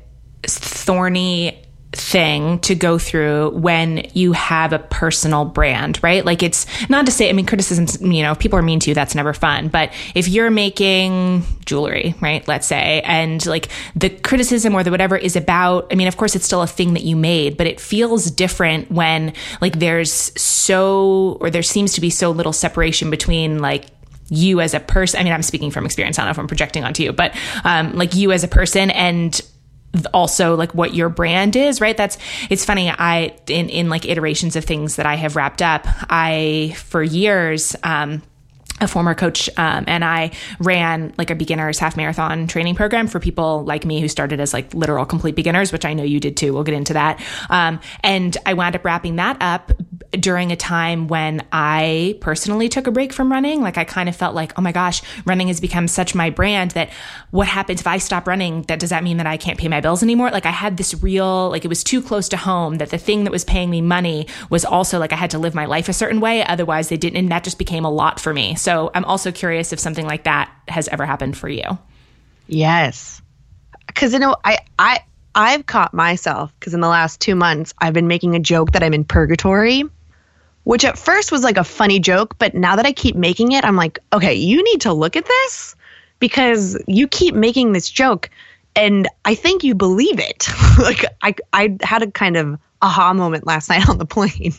[0.43, 1.60] thorny
[1.93, 6.25] thing to go through when you have a personal brand, right?
[6.25, 8.89] Like it's not to say, I mean, criticisms, you know, if people are mean to
[8.89, 9.67] you, that's never fun.
[9.67, 15.17] But if you're making jewelry, right, let's say, and like the criticism or the whatever
[15.17, 17.79] is about, I mean, of course, it's still a thing that you made, but it
[17.79, 23.59] feels different when like there's so, or there seems to be so little separation between
[23.59, 23.87] like
[24.29, 25.19] you as a person.
[25.19, 26.17] I mean, I'm speaking from experience.
[26.17, 28.91] I don't know if I'm projecting onto you, but um, like you as a person
[28.91, 29.39] and
[30.13, 31.97] also like what your brand is, right?
[31.97, 32.17] That's
[32.49, 32.89] it's funny.
[32.89, 37.75] I in in like iterations of things that I have wrapped up, I for years
[37.83, 38.21] um
[38.81, 43.19] a former coach um, and I ran like a beginners half marathon training program for
[43.19, 46.35] people like me who started as like literal complete beginners, which I know you did
[46.35, 46.51] too.
[46.53, 47.23] We'll get into that.
[47.49, 49.71] Um, and I wound up wrapping that up
[50.11, 53.61] during a time when I personally took a break from running.
[53.61, 56.71] Like I kind of felt like, oh my gosh, running has become such my brand
[56.71, 56.89] that
[57.31, 58.63] what happens if I stop running?
[58.63, 60.29] That does that mean that I can't pay my bills anymore?
[60.29, 63.23] Like I had this real, like it was too close to home that the thing
[63.23, 65.93] that was paying me money was also like I had to live my life a
[65.93, 66.43] certain way.
[66.43, 67.17] Otherwise they didn't.
[67.17, 68.55] And that just became a lot for me.
[68.55, 71.77] So I'm also curious if something like that has ever happened for you.
[72.47, 73.21] Yes.
[73.95, 74.99] Cause you know, I, I,
[75.33, 78.83] I've caught myself because in the last two months I've been making a joke that
[78.83, 79.83] I'm in purgatory
[80.63, 83.63] which at first was like a funny joke, but now that I keep making it,
[83.63, 85.75] I'm like, okay, you need to look at this
[86.19, 88.29] because you keep making this joke
[88.75, 90.47] and I think you believe it.
[90.79, 94.53] like I I had a kind of aha moment last night on the plane,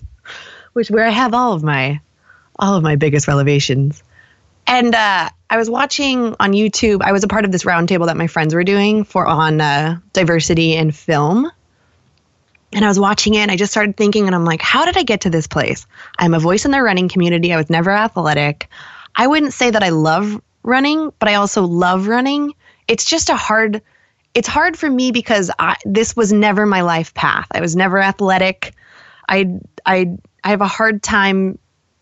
[0.72, 2.00] which where I have all of my
[2.58, 4.02] all of my biggest revelations.
[4.66, 7.02] And uh, I was watching on YouTube.
[7.02, 9.98] I was a part of this roundtable that my friends were doing for on uh,
[10.12, 11.50] diversity in film
[12.72, 14.96] and I was watching it and I just started thinking, and I'm like, how did
[14.96, 15.86] I get to this place?
[16.18, 17.52] I'm a voice in the running community.
[17.52, 18.68] I was never athletic.
[19.14, 22.54] I wouldn't say that I love running, but I also love running.
[22.88, 23.82] It's just a hard,
[24.34, 27.46] it's hard for me because I, this was never my life path.
[27.50, 28.74] I was never athletic.
[29.28, 31.58] I, I, I have a hard time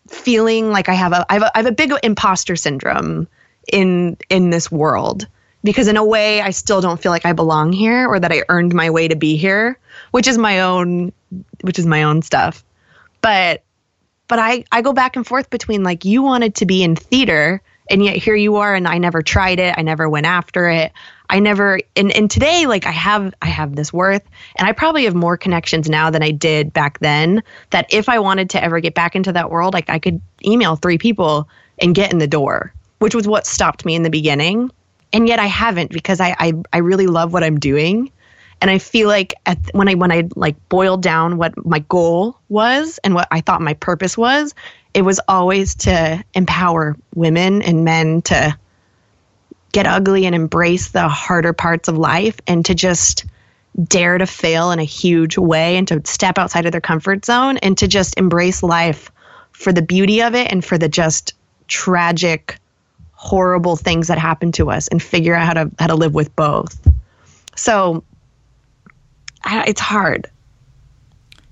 [0.07, 3.27] feeling like I have a, I have a, I have a big imposter syndrome
[3.71, 5.27] in, in this world
[5.63, 8.43] because in a way I still don't feel like I belong here or that I
[8.49, 9.77] earned my way to be here,
[10.11, 11.11] which is my own
[11.61, 12.63] which is my own stuff.
[13.21, 13.63] But
[14.27, 17.61] but I I go back and forth between like you wanted to be in theater
[17.89, 19.75] and yet here you are and I never tried it.
[19.77, 20.93] I never went after it.
[21.29, 24.23] I never and, and today like I have I have this worth
[24.57, 28.19] and I probably have more connections now than I did back then that if I
[28.19, 31.47] wanted to ever get back into that world like I could email three people
[31.79, 34.71] and get in the door, which was what stopped me in the beginning
[35.13, 38.11] and yet I haven't because I I, I really love what I'm doing.
[38.61, 42.37] And I feel like at, when I when I like boiled down what my goal
[42.49, 44.53] was and what I thought my purpose was,
[44.93, 48.57] it was always to empower women and men to
[49.71, 53.25] get ugly and embrace the harder parts of life and to just
[53.87, 57.57] dare to fail in a huge way and to step outside of their comfort zone
[57.59, 59.09] and to just embrace life
[59.53, 61.33] for the beauty of it and for the just
[61.67, 62.57] tragic
[63.13, 66.35] horrible things that happen to us and figure out how to how to live with
[66.35, 66.85] both.
[67.55, 68.03] So
[69.43, 70.29] I, it's hard.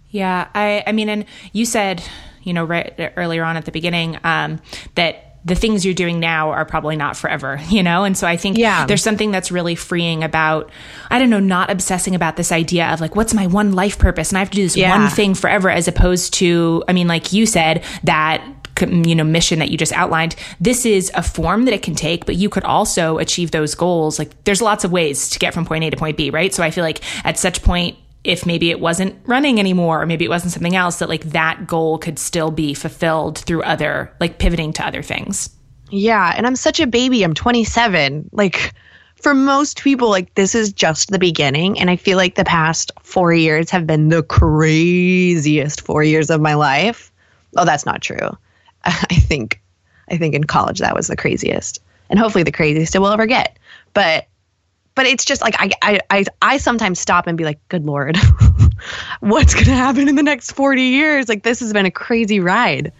[0.09, 2.03] Yeah, I I mean, and you said
[2.43, 4.59] you know right earlier on at the beginning um,
[4.95, 8.03] that the things you're doing now are probably not forever, you know?
[8.03, 8.85] And so I think Yeah.
[8.85, 10.69] there's something that's really freeing about,
[11.09, 14.31] I don't know, not obsessing about this idea of like, what's my one life purpose?
[14.31, 14.97] And I have to do this Yeah.
[14.99, 18.43] one thing forever, as opposed to, I mean, like you said, that
[18.82, 22.25] you know mission that you just outlined this is a form that it can take
[22.25, 25.65] but you could also achieve those goals like there's lots of ways to get from
[25.65, 28.69] point a to point b right so i feel like at such point if maybe
[28.69, 32.19] it wasn't running anymore or maybe it wasn't something else that like that goal could
[32.19, 35.49] still be fulfilled through other like pivoting to other things
[35.91, 37.23] Yeah, and I'm such a baby.
[37.23, 38.30] I'm 27.
[38.32, 38.73] Like
[39.15, 42.91] for most people like this is just the beginning and I feel like the past
[43.03, 47.11] 4 years have been the craziest 4 years of my life.
[47.57, 48.30] Oh, that's not true.
[48.86, 49.61] I think
[50.09, 51.82] I think in college that was the craziest.
[52.09, 53.57] And hopefully the craziest it will ever get.
[53.93, 54.27] But
[54.95, 58.17] but it's just like I I I, I sometimes stop and be like, "Good lord.
[59.19, 61.30] What's going to happen in the next 40 years?
[61.30, 62.91] Like this has been a crazy ride."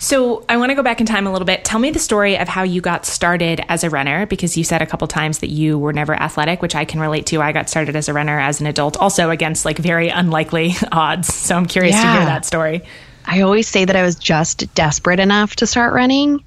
[0.00, 1.64] So I want to go back in time a little bit.
[1.64, 4.80] Tell me the story of how you got started as a runner, because you said
[4.80, 7.42] a couple times that you were never athletic, which I can relate to.
[7.42, 11.34] I got started as a runner as an adult, also against like very unlikely odds.
[11.34, 12.82] So I'm curious to hear that story.
[13.28, 16.42] I always say that I was just desperate enough to start running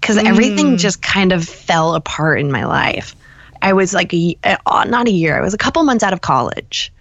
[0.00, 3.14] because everything just kind of fell apart in my life.
[3.62, 6.20] I was like, a, uh, not a year, I was a couple months out of
[6.20, 6.92] college.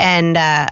[0.00, 0.66] And uh,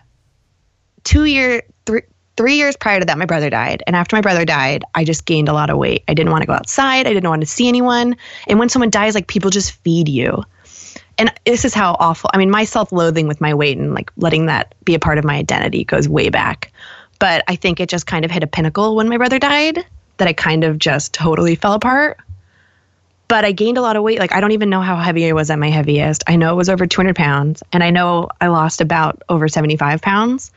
[1.05, 2.03] two year, three,
[2.37, 3.85] three years prior to that, my brother died.
[3.87, 6.03] And after my brother died, I just gained a lot of weight.
[6.09, 7.07] I didn't want to go outside.
[7.07, 8.17] I didn't want to see anyone.
[8.49, 10.43] And when someone dies, like people just feed you.
[11.19, 12.31] And this is how awful.
[12.35, 15.19] I mean, my self loathing with my weight and like letting that be a part
[15.19, 16.73] of my identity goes way back.
[17.19, 19.85] But I think it just kind of hit a pinnacle when my brother died
[20.19, 22.19] that I kind of just totally fell apart.
[23.29, 24.19] But I gained a lot of weight.
[24.19, 26.25] Like, I don't even know how heavy I was at my heaviest.
[26.27, 30.01] I know it was over 200 pounds, and I know I lost about over 75
[30.01, 30.51] pounds.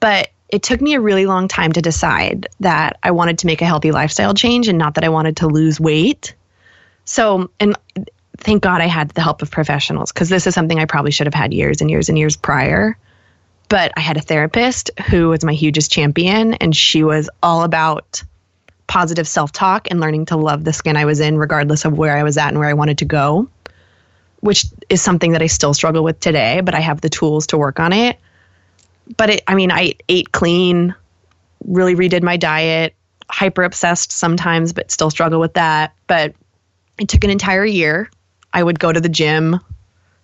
[0.00, 3.62] But it took me a really long time to decide that I wanted to make
[3.62, 6.34] a healthy lifestyle change and not that I wanted to lose weight.
[7.04, 7.76] So, and
[8.36, 11.26] thank God I had the help of professionals because this is something I probably should
[11.26, 12.96] have had years and years and years prior.
[13.70, 18.22] But I had a therapist who was my hugest champion, and she was all about
[18.88, 22.16] positive self talk and learning to love the skin I was in, regardless of where
[22.16, 23.48] I was at and where I wanted to go,
[24.40, 27.58] which is something that I still struggle with today, but I have the tools to
[27.58, 28.18] work on it.
[29.16, 30.92] But it, I mean, I ate clean,
[31.64, 32.94] really redid my diet,
[33.30, 35.94] hyper obsessed sometimes, but still struggle with that.
[36.08, 36.34] But
[36.98, 38.10] it took an entire year.
[38.52, 39.60] I would go to the gym.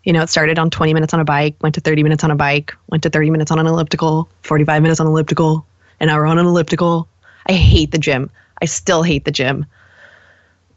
[0.07, 2.31] You know, it started on 20 minutes on a bike, went to 30 minutes on
[2.31, 5.67] a bike, went to 30 minutes on an elliptical, 45 minutes on elliptical,
[5.99, 7.09] an hour on an elliptical.
[7.47, 8.31] I hate the gym.
[8.63, 9.67] I still hate the gym.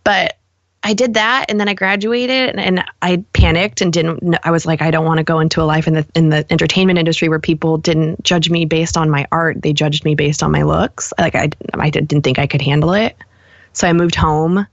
[0.04, 0.40] But
[0.82, 4.66] I did that and then I graduated and, and I panicked and didn't I was
[4.66, 7.28] like I don't want to go into a life in the in the entertainment industry
[7.28, 10.64] where people didn't judge me based on my art they judged me based on my
[10.64, 13.18] looks like I I didn't think I could handle it
[13.74, 14.66] so I moved home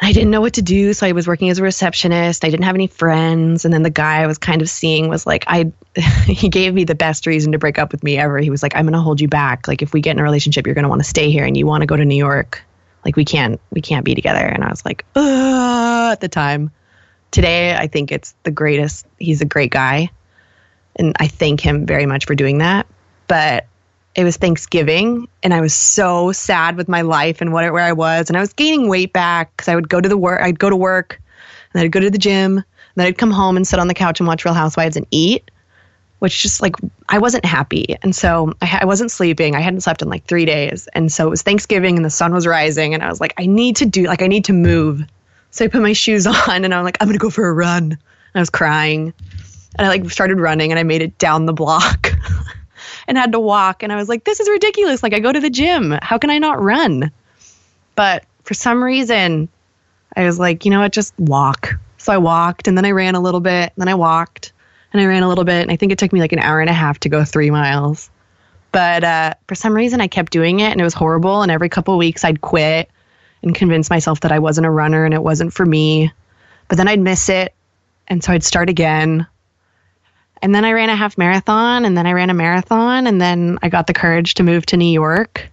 [0.00, 2.44] and I didn't know what to do so I was working as a receptionist.
[2.44, 3.64] I didn't have any friends.
[3.64, 5.72] And then the guy I was kind of seeing was like I
[6.26, 8.38] he gave me the best reason to break up with me ever.
[8.38, 9.66] He was like I'm going to hold you back.
[9.66, 11.56] Like if we get in a relationship you're going to want to stay here and
[11.56, 12.62] you want to go to New York.
[13.04, 14.44] Like we can't we can't be together.
[14.44, 16.70] And i was like at the time.
[17.30, 20.10] Today i think it's the greatest he's a great guy.
[20.96, 22.86] And i thank him very much for doing that.
[23.26, 23.66] But
[24.18, 27.92] it was thanksgiving and i was so sad with my life and what where i
[27.92, 30.58] was and i was gaining weight back because i would go to the work i'd
[30.58, 32.64] go to work and then i'd go to the gym and
[32.96, 35.48] then i'd come home and sit on the couch and watch real housewives and eat
[36.18, 36.74] which just like
[37.08, 37.96] I wasn't happy.
[38.02, 39.54] And so I, ha- I wasn't sleeping.
[39.54, 40.88] I hadn't slept in like three days.
[40.94, 42.92] And so it was Thanksgiving and the sun was rising.
[42.92, 45.04] And I was like, I need to do, like, I need to move.
[45.52, 47.92] So I put my shoes on and I'm like, I'm to go for a run.
[47.92, 48.00] And
[48.34, 49.14] I was crying.
[49.76, 52.12] And I like started running and I made it down the block
[53.08, 53.82] and had to walk.
[53.82, 55.02] And I was like, this is ridiculous.
[55.02, 55.98] Like, I go to the gym.
[56.02, 57.10] How can I not run?
[57.96, 59.48] But for some reason,
[60.14, 61.74] I was like, you know what, just walk.
[61.96, 64.52] So I walked and then I ran a little bit, and then I walked
[64.92, 65.62] and I ran a little bit.
[65.62, 67.50] And I think it took me like an hour and a half to go three
[67.50, 68.10] miles.
[68.70, 71.42] But uh, for some reason, I kept doing it and it was horrible.
[71.42, 72.90] And every couple of weeks, I'd quit
[73.42, 76.12] and convince myself that I wasn't a runner and it wasn't for me.
[76.68, 77.54] But then I'd miss it.
[78.06, 79.26] And so I'd start again.
[80.42, 83.06] And then I ran a half marathon and then I ran a marathon.
[83.06, 85.50] And then I got the courage to move to New York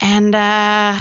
[0.00, 0.98] and uh,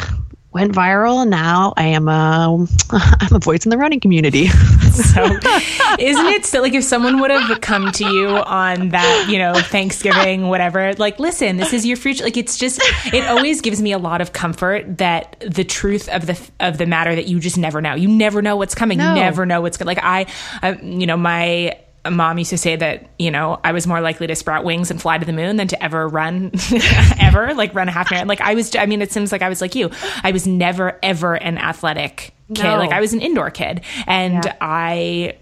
[0.52, 1.28] went viral.
[1.28, 4.48] Now I am a, I'm a voice in the running community.
[4.98, 5.24] So,
[6.00, 9.54] isn't it still like if someone would have come to you on that, you know,
[9.54, 12.24] Thanksgiving, whatever, like, listen, this is your future.
[12.24, 12.82] Like, it's just,
[13.14, 16.88] it always gives me a lot of comfort that the truth of the of the
[16.88, 17.94] matter that you just never know.
[17.94, 18.98] You never know what's coming.
[18.98, 19.10] No.
[19.10, 19.86] You never know what's going.
[19.86, 20.26] Like, I,
[20.64, 21.78] I, you know, my
[22.12, 25.02] mom used to say that you know I was more likely to sprout wings and
[25.02, 26.52] fly to the moon than to ever run
[27.20, 28.28] ever like run a half marathon.
[28.28, 29.92] Like I was, I mean, it seems like I was like you.
[30.24, 32.64] I was never ever an athletic kid.
[32.64, 32.78] No.
[32.78, 34.56] Like I was an indoor kid, and yeah.
[34.62, 35.38] I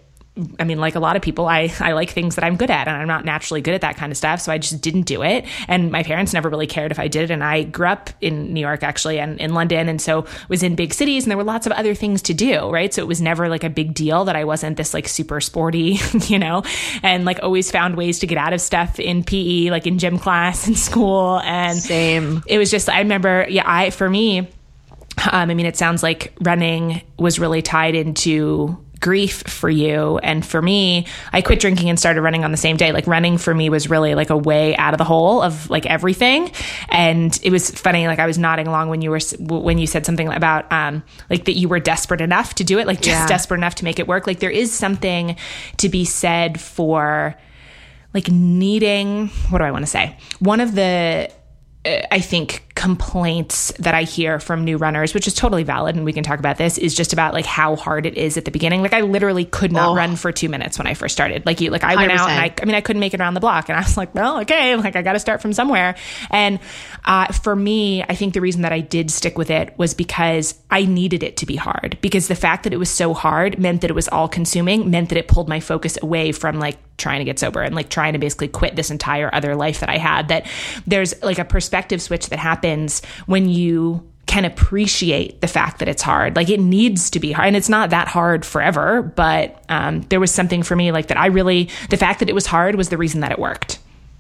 [0.60, 2.90] I mean, like a lot of people, I, I like things that I'm good at,
[2.90, 4.42] and I'm not naturally good at that kind of stuff.
[4.42, 5.46] So I just didn't do it.
[5.70, 7.32] And my parents never really cared if I did it.
[7.32, 9.88] And I grew up in New York, actually, and in London.
[9.88, 12.70] And so was in big cities, and there were lots of other things to do,
[12.70, 12.94] right?
[12.94, 16.00] So it was never like a big deal that I wasn't this like super sporty,
[16.28, 16.64] you know,
[17.02, 20.20] and like always found ways to get out of stuff in PE, like in gym
[20.20, 21.40] class in school.
[21.40, 22.44] And same.
[22.46, 24.50] It was just, I remember, yeah, I, for me,
[25.32, 30.18] um, I mean, it sounds like running was really tied into grief for you.
[30.20, 32.92] And for me i quit drinking and started running on the same day.
[32.92, 35.86] Like running for me was really like a way out of the hole of like
[35.86, 36.52] everything.
[36.90, 40.06] And it was funny like i was nodding along when you were when you said
[40.06, 43.28] something about um like that you were desperate enough to do it like just yeah.
[43.28, 44.28] desperate enough to make it work.
[44.28, 45.36] Like there is something
[45.78, 47.36] to be said for
[48.14, 50.18] like needing what do i want to say?
[50.40, 51.30] One of the
[51.86, 56.14] I think complaints that I hear from new runners, which is totally valid, and we
[56.14, 58.82] can talk about this, is just about like how hard it is at the beginning.
[58.82, 59.96] Like I literally could not oh.
[59.96, 61.46] run for two minutes when I first started.
[61.46, 62.16] Like you, like I went 100%.
[62.16, 63.98] out and I, I mean, I couldn't make it around the block, and I was
[63.98, 65.96] like, well, okay, like I got to start from somewhere.
[66.32, 66.60] And
[67.06, 70.56] uh, for me, I think the reason that I did stick with it was because
[70.72, 71.98] I needed it to be hard.
[72.02, 75.10] Because the fact that it was so hard meant that it was all consuming, meant
[75.10, 78.14] that it pulled my focus away from like trying to get sober and like trying
[78.14, 80.30] to basically quit this entire other life that I had.
[80.30, 80.48] That
[80.88, 86.02] there's like a perspective switch that happens when you can appreciate the fact that it's
[86.02, 86.36] hard.
[86.36, 89.02] Like it needs to be hard, and it's not that hard forever.
[89.02, 91.18] But um, there was something for me like that.
[91.18, 93.80] I really the fact that it was hard was the reason that it worked.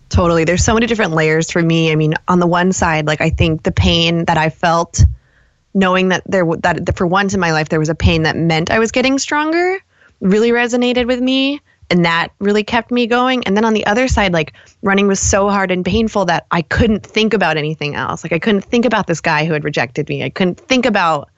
[0.09, 0.43] Totally.
[0.43, 1.91] There's so many different layers for me.
[1.91, 5.03] I mean, on the one side, like I think the pain that I felt
[5.73, 8.71] knowing that there that for once in my life there was a pain that meant
[8.71, 9.77] I was getting stronger
[10.21, 13.43] really resonated with me and that really kept me going.
[13.45, 16.61] And then on the other side like running was so hard and painful that i
[16.61, 18.23] couldn't think about anything else.
[18.23, 20.23] Like i couldn't think about this guy who had rejected me.
[20.23, 21.29] I couldn't think about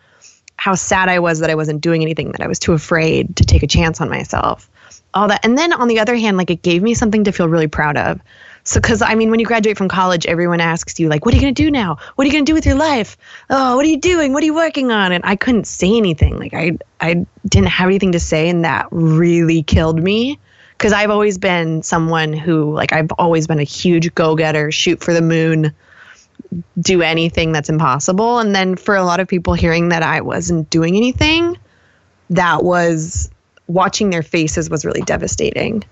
[0.57, 3.45] how sad i was that i wasn't doing anything that i was too afraid to
[3.45, 4.69] take a chance on myself.
[5.13, 5.43] All that.
[5.45, 7.97] And then on the other hand like it gave me something to feel really proud
[7.97, 8.19] of
[8.67, 11.37] so, because I mean, when you graduate from college, everyone asks you, like, what are
[11.37, 11.97] you going to do now?
[12.15, 13.15] What are you going to do with your life?
[13.49, 14.33] Oh, what are you doing?
[14.33, 15.13] What are you working on?
[15.13, 16.37] And I couldn't say anything.
[16.37, 18.49] Like, I, I didn't have anything to say.
[18.49, 20.37] And that really killed me.
[20.73, 25.01] Because I've always been someone who, like, I've always been a huge go getter, shoot
[25.01, 25.73] for the moon,
[26.81, 28.39] do anything that's impossible.
[28.39, 31.57] And then for a lot of people hearing that I wasn't doing anything,
[32.31, 33.31] that was
[33.67, 35.85] watching their faces was really devastating.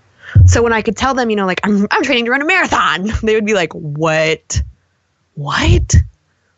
[0.46, 2.46] So when I could tell them, you know, like I'm I'm training to run a
[2.46, 4.62] marathon, they would be like, "What?
[5.36, 5.96] What?"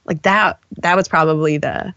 [0.06, 1.94] Like that that was probably the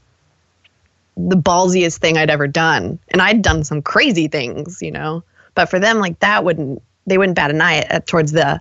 [1.17, 2.99] the ballsiest thing I'd ever done.
[3.09, 5.23] And I'd done some crazy things, you know.
[5.55, 8.61] But for them like that wouldn't they wouldn't bat an eye at, towards the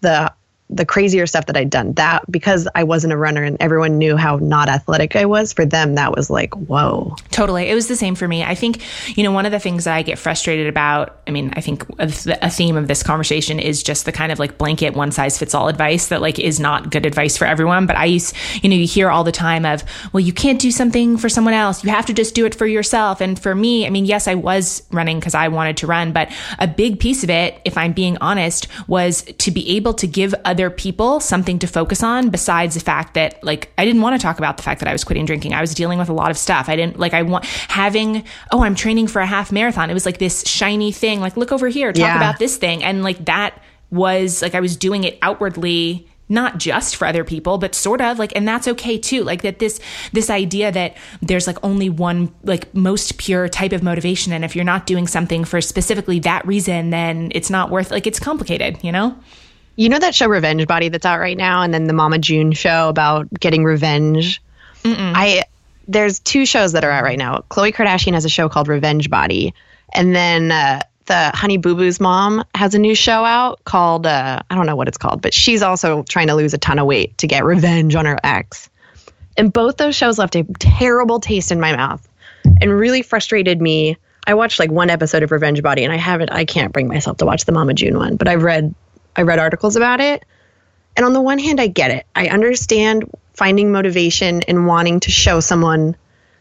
[0.00, 0.32] the
[0.70, 1.92] the crazier stuff that I'd done.
[1.92, 5.66] That because I wasn't a runner and everyone knew how not athletic I was, for
[5.66, 7.14] them that was like, whoa.
[7.30, 7.68] Totally.
[7.68, 8.42] It was the same for me.
[8.42, 8.82] I think,
[9.16, 11.84] you know, one of the things that I get frustrated about, I mean, I think
[11.98, 12.10] a,
[12.42, 15.54] a theme of this conversation is just the kind of like blanket one size fits
[15.54, 17.86] all advice that like is not good advice for everyone.
[17.86, 20.70] But I used, you know, you hear all the time of, well, you can't do
[20.70, 21.84] something for someone else.
[21.84, 23.20] You have to just do it for yourself.
[23.20, 26.32] And for me, I mean, yes, I was running because I wanted to run, but
[26.58, 30.34] a big piece of it, if I'm being honest, was to be able to give
[30.54, 34.24] other people something to focus on besides the fact that like I didn't want to
[34.24, 35.52] talk about the fact that I was quitting drinking.
[35.52, 36.68] I was dealing with a lot of stuff.
[36.68, 39.90] I didn't like I want having oh I'm training for a half marathon.
[39.90, 42.16] It was like this shiny thing like look over here, talk yeah.
[42.16, 46.96] about this thing and like that was like I was doing it outwardly not just
[46.96, 49.78] for other people but sort of like and that's okay too like that this
[50.12, 54.56] this idea that there's like only one like most pure type of motivation and if
[54.56, 58.82] you're not doing something for specifically that reason then it's not worth like it's complicated
[58.82, 59.14] you know
[59.76, 62.52] you know that show Revenge Body that's out right now, and then the Mama June
[62.52, 64.42] show about getting revenge.
[64.82, 65.12] Mm-mm.
[65.14, 65.44] I
[65.86, 67.44] there's two shows that are out right now.
[67.50, 69.54] Khloe Kardashian has a show called Revenge Body,
[69.92, 74.40] and then uh, the Honey Boo Boo's mom has a new show out called uh,
[74.48, 76.86] I don't know what it's called, but she's also trying to lose a ton of
[76.86, 78.70] weight to get revenge on her ex.
[79.36, 82.08] And both those shows left a terrible taste in my mouth
[82.60, 83.96] and really frustrated me.
[84.26, 86.30] I watched like one episode of Revenge Body, and I haven't.
[86.30, 88.74] I can't bring myself to watch the Mama June one, but I've read
[89.16, 90.24] I read articles about it.
[90.96, 92.06] And on the one hand, I get it.
[92.14, 95.96] I understand finding motivation and wanting to show someone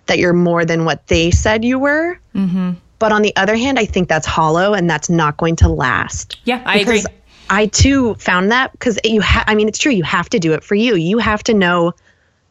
[0.05, 2.19] that you're more than what they said you were.
[2.36, 2.74] Mm-hmm.
[2.99, 6.38] But on the other hand, I think that's hollow and that's not going to last.
[6.45, 7.03] Yeah, I agree.
[7.49, 9.91] I too found that because you have, I mean, it's true.
[9.91, 10.95] You have to do it for you.
[10.95, 11.93] You have to know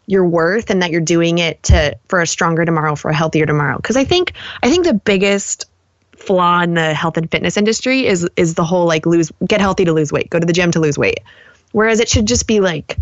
[0.07, 3.47] your worth and that you're doing it to for a stronger tomorrow, for a healthier
[3.47, 3.77] tomorrow.
[3.77, 5.67] Because I think, I think the biggest
[6.23, 9.85] flaw in the health and fitness industry is is the whole like lose get healthy
[9.85, 11.21] to lose weight, go to the gym to lose weight.
[11.73, 12.97] Whereas it should just be like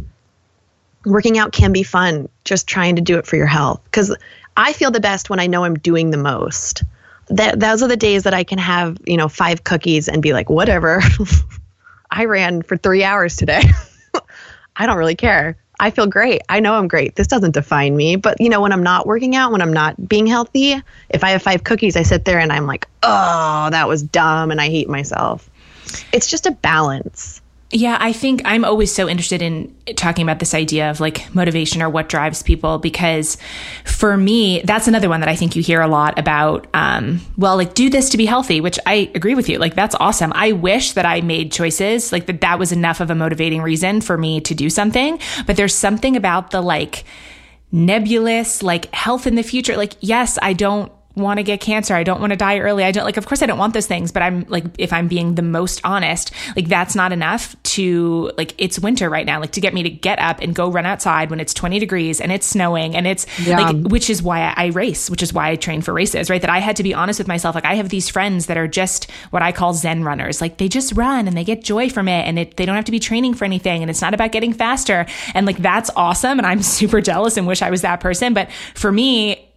[1.04, 3.80] working out can be fun, just trying to do it for your health.
[3.84, 4.14] Because
[4.56, 6.82] I feel the best when I know I'm doing the most.
[7.28, 10.32] That those are the days that I can have, you know, five cookies and be
[10.32, 11.00] like, whatever.
[12.10, 13.62] I ran for three hours today.
[14.76, 15.56] I don't really care.
[15.80, 16.42] I feel great.
[16.48, 17.16] I know I'm great.
[17.16, 18.16] This doesn't define me.
[18.16, 21.30] But, you know, when I'm not working out, when I'm not being healthy, if I
[21.30, 24.68] have five cookies, I sit there and I'm like, oh, that was dumb and I
[24.68, 25.48] hate myself.
[26.12, 27.39] It's just a balance.
[27.72, 31.82] Yeah, I think I'm always so interested in talking about this idea of like motivation
[31.82, 33.38] or what drives people because
[33.84, 36.66] for me, that's another one that I think you hear a lot about.
[36.74, 39.58] Um, well, like do this to be healthy, which I agree with you.
[39.58, 40.32] Like that's awesome.
[40.34, 44.00] I wish that I made choices like that that was enough of a motivating reason
[44.00, 45.20] for me to do something.
[45.46, 47.04] But there's something about the like
[47.70, 49.76] nebulous, like health in the future.
[49.76, 51.94] Like, yes, I don't want to get cancer.
[51.94, 52.84] I don't want to die early.
[52.84, 55.08] I don't like, of course I don't want those things, but I'm like, if I'm
[55.08, 59.52] being the most honest, like that's not enough to like, it's winter right now, like
[59.52, 62.30] to get me to get up and go run outside when it's 20 degrees and
[62.30, 63.58] it's snowing and it's yeah.
[63.58, 66.40] like, which is why I race, which is why I train for races, right?
[66.40, 67.56] That I had to be honest with myself.
[67.56, 70.40] Like I have these friends that are just what I call Zen runners.
[70.40, 72.84] Like they just run and they get joy from it and it, they don't have
[72.84, 75.06] to be training for anything and it's not about getting faster.
[75.34, 76.38] And like, that's awesome.
[76.38, 78.32] And I'm super jealous and wish I was that person.
[78.32, 79.49] But for me,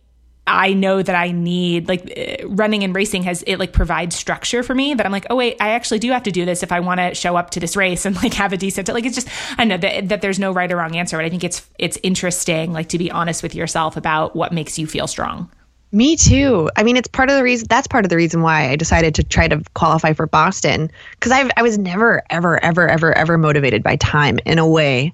[0.45, 4.61] I know that I need like uh, running and racing has it like provides structure
[4.61, 6.71] for me that I'm like, oh wait, I actually do have to do this if
[6.71, 9.15] I want to show up to this race and like have a decent like it's
[9.15, 11.67] just I know that that there's no right or wrong answer, but I think it's
[11.79, 15.49] it's interesting like to be honest with yourself about what makes you feel strong.
[15.93, 16.71] Me too.
[16.75, 17.67] I mean, it's part of the reason.
[17.69, 21.31] That's part of the reason why I decided to try to qualify for Boston because
[21.31, 25.13] I I was never ever ever ever ever motivated by time in a way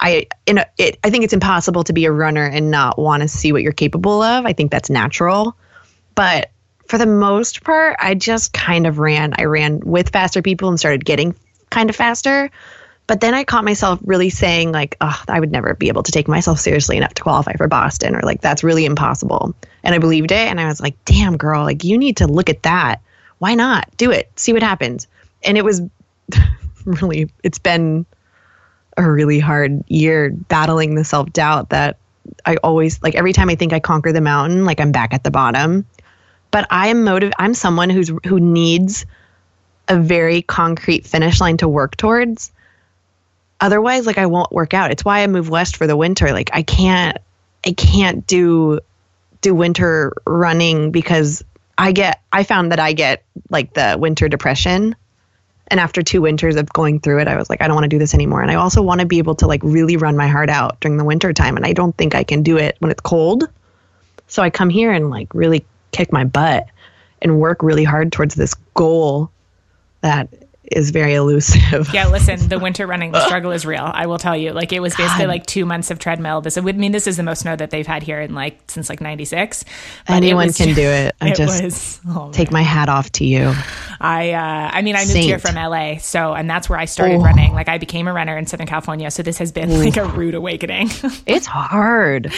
[0.00, 3.22] I in a, it, I think it's impossible to be a runner and not want
[3.22, 4.46] to see what you're capable of.
[4.46, 5.56] I think that's natural.
[6.14, 6.50] But
[6.86, 9.34] for the most part, I just kind of ran.
[9.36, 11.34] I ran with faster people and started getting
[11.70, 12.50] kind of faster.
[13.06, 16.12] But then I caught myself really saying like, "Oh, I would never be able to
[16.12, 19.98] take myself seriously enough to qualify for Boston," or like, "That's really impossible." And I
[19.98, 23.00] believed it, and I was like, "Damn, girl, like you need to look at that.
[23.38, 24.30] Why not do it?
[24.36, 25.06] See what happens."
[25.42, 25.80] And it was
[26.84, 28.04] really, it's been
[28.98, 31.96] a really hard year battling the self doubt that
[32.44, 35.24] I always like every time I think I conquer the mountain, like I'm back at
[35.24, 35.86] the bottom.
[36.50, 39.06] But I'm motive I'm someone who's who needs
[39.86, 42.52] a very concrete finish line to work towards.
[43.60, 44.90] Otherwise, like I won't work out.
[44.90, 46.32] It's why I move west for the winter.
[46.32, 47.18] Like I can't
[47.64, 48.80] I can't do
[49.40, 51.44] do winter running because
[51.76, 54.96] I get I found that I get like the winter depression
[55.68, 57.88] and after two winters of going through it, I was like, I don't want to
[57.88, 58.42] do this anymore.
[58.42, 60.96] And I also want to be able to like really run my heart out during
[60.96, 61.56] the winter time.
[61.56, 63.44] And I don't think I can do it when it's cold.
[64.26, 66.66] So I come here and like really kick my butt
[67.20, 69.30] and work really hard towards this goal
[70.00, 70.28] that
[70.70, 71.92] is very elusive.
[71.92, 73.90] Yeah, listen, the winter running the struggle is real.
[73.92, 74.52] I will tell you.
[74.52, 75.30] Like it was basically God.
[75.30, 76.40] like two months of treadmill.
[76.40, 78.88] This would mean this is the most snow that they've had here in like since
[78.88, 79.64] like '96.
[80.08, 81.14] Anyone can do it.
[81.20, 83.54] I it just was, oh, take my hat off to you.
[84.00, 85.24] I uh, I mean I moved Saint.
[85.24, 87.22] here from LA, so and that's where I started oh.
[87.22, 87.52] running.
[87.52, 89.84] Like I became a runner in Southern California, so this has been Ooh.
[89.84, 90.88] like a rude awakening.
[91.26, 92.32] it's hard.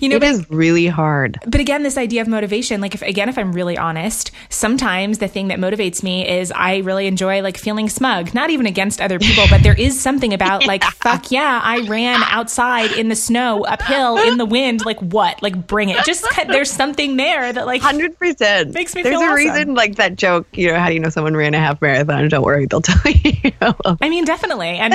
[0.00, 1.38] You know, it but, is really hard.
[1.46, 5.28] But again, this idea of motivation, like if again, if I'm really honest, sometimes the
[5.28, 9.02] thing that motivates me is I really enjoy like feeling feeling smug, not even against
[9.02, 10.66] other people, but there is something about yeah.
[10.66, 14.86] like, fuck yeah, I ran outside in the snow, uphill, in the wind.
[14.86, 15.42] Like, what?
[15.42, 16.02] Like, bring it.
[16.06, 19.34] Just there's something there that like 100% makes me There's a awesome.
[19.34, 22.28] reason, like that joke, you know, how do you know someone ran a half marathon?
[22.28, 23.52] Don't worry, they'll tell you.
[24.00, 24.68] I mean, definitely.
[24.68, 24.94] And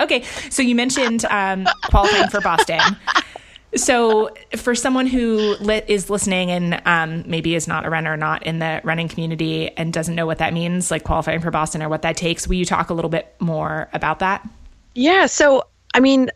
[0.00, 2.80] okay, so you mentioned um, qualifying for Boston
[3.76, 8.16] so for someone who li- is listening and um, maybe is not a runner or
[8.16, 11.82] not in the running community and doesn't know what that means like qualifying for boston
[11.82, 14.46] or what that takes will you talk a little bit more about that?
[14.94, 15.64] Yeah so
[15.94, 16.30] i mean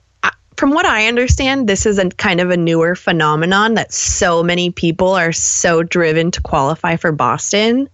[0.57, 4.71] from what i understand this is a kind of a newer phenomenon that so many
[4.71, 7.89] people are so driven to qualify for boston.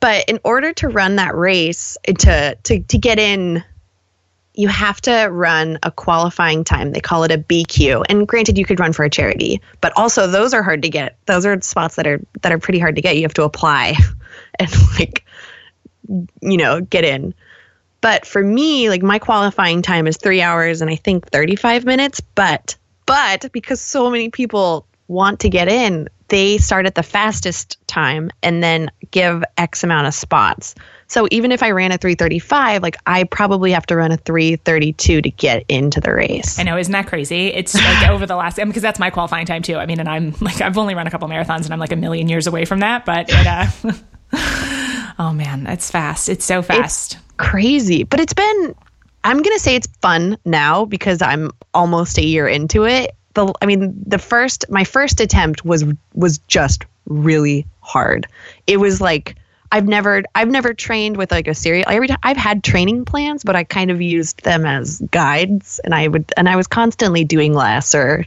[0.00, 3.62] But in order to run that race to to, to get in
[4.54, 6.92] you have to run a qualifying time.
[6.92, 8.04] They call it a BQ.
[8.08, 11.16] And granted you could run for a charity, but also those are hard to get.
[11.26, 13.16] Those are spots that are that are pretty hard to get.
[13.16, 13.96] You have to apply
[14.58, 15.24] and like
[16.40, 17.34] you know, get in.
[18.00, 22.20] But for me, like my qualifying time is 3 hours and I think 35 minutes,
[22.20, 22.76] but
[23.06, 28.30] but because so many people want to get in, they start at the fastest time
[28.42, 30.74] and then give X amount of spots.
[31.12, 35.20] So even if I ran a 335, like I probably have to run a 332
[35.20, 36.58] to get into the race.
[36.58, 37.48] I know, isn't that crazy?
[37.48, 39.76] It's like over the last, because that's my qualifying time too.
[39.76, 41.96] I mean, and I'm like, I've only run a couple marathons and I'm like a
[41.96, 43.66] million years away from that, but it, uh,
[45.18, 46.30] oh man, it's fast.
[46.30, 47.12] It's so fast.
[47.16, 48.04] It's crazy.
[48.04, 48.74] But it's been
[49.22, 53.14] I'm going to say it's fun now because I'm almost a year into it.
[53.34, 55.84] The I mean, the first my first attempt was
[56.14, 58.26] was just really hard.
[58.66, 59.36] It was like
[59.72, 61.84] I've never I've never trained with like a series.
[61.88, 65.94] Every time I've had training plans, but I kind of used them as guides, and
[65.94, 68.26] I would and I was constantly doing less or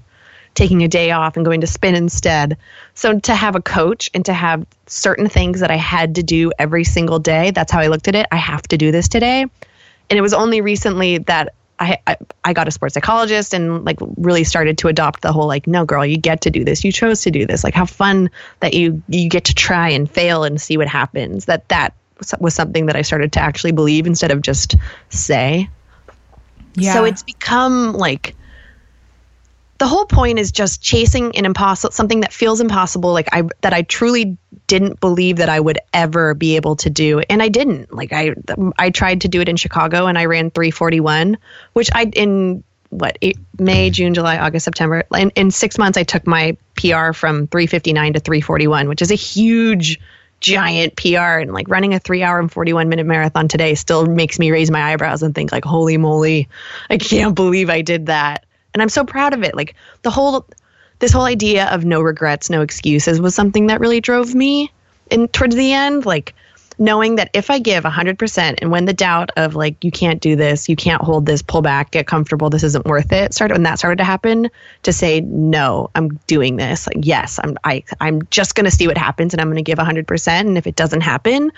[0.55, 2.57] taking a day off and going to spin instead.
[2.95, 6.51] So to have a coach and to have certain things that I had to do
[6.57, 8.25] every single day, that's how I looked at it.
[8.31, 9.41] I have to do this today.
[9.41, 13.97] And it was only recently that I, I, I got a sports psychologist and like
[14.17, 16.83] really started to adopt the whole like no girl you get to do this.
[16.83, 17.63] You chose to do this.
[17.63, 18.29] Like how fun
[18.61, 21.45] that you you get to try and fail and see what happens.
[21.45, 21.93] That that
[22.39, 24.75] was something that I started to actually believe instead of just
[25.09, 25.69] say.
[26.77, 26.93] Yeah.
[26.93, 28.35] so it's become like
[29.77, 33.73] the whole point is just chasing an impossible something that feels impossible like i that
[33.73, 37.93] i truly didn't believe that i would ever be able to do and i didn't.
[37.93, 38.33] Like i
[38.77, 41.37] i tried to do it in chicago and i ran 341
[41.73, 46.03] which i in what eight, may june july august september in, in six months i
[46.03, 49.99] took my pr from 359 to 341 which is a huge
[50.39, 54.37] giant pr and like running a three hour and 41 minute marathon today still makes
[54.37, 56.47] me raise my eyebrows and think like holy moly
[56.89, 58.45] i can't believe i did that
[58.75, 59.55] and I'm so proud of it.
[59.55, 60.45] Like the whole
[60.99, 64.71] this whole idea of no regrets, no excuses was something that really drove me
[65.09, 66.33] in towards the end like
[66.77, 70.35] knowing that if I give 100% and when the doubt of like you can't do
[70.35, 73.63] this, you can't hold this, pull back, get comfortable, this isn't worth it, started when
[73.63, 74.49] that started to happen
[74.83, 76.85] to say no, I'm doing this.
[76.87, 79.63] Like yes, I'm I I'm just going to see what happens and I'm going to
[79.63, 81.49] give 100% and if it doesn't happen,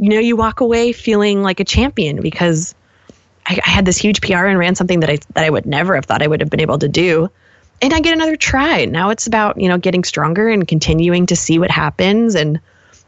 [0.00, 2.74] you know, you walk away feeling like a champion because
[3.46, 5.94] I, I had this huge PR and ran something that I that I would never
[5.94, 7.30] have thought I would have been able to do
[7.82, 8.84] and I get another try.
[8.84, 12.34] Now it's about, you know, getting stronger and continuing to see what happens.
[12.34, 12.60] And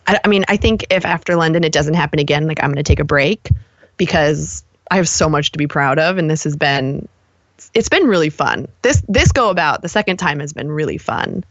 [0.07, 2.76] I, I, mean, I think if after London it doesn't happen again, like I'm going
[2.76, 3.51] to take a break
[3.97, 6.18] because I have so much to be proud of.
[6.18, 7.09] And this has been,
[7.74, 8.68] it's been really fun.
[8.82, 11.45] This, this go about the second time has been really fun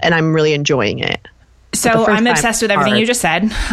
[0.00, 1.26] and I'm really enjoying it.
[1.72, 3.00] So I'm obsessed with everything hard.
[3.00, 3.44] you just said.
[3.44, 3.50] Um,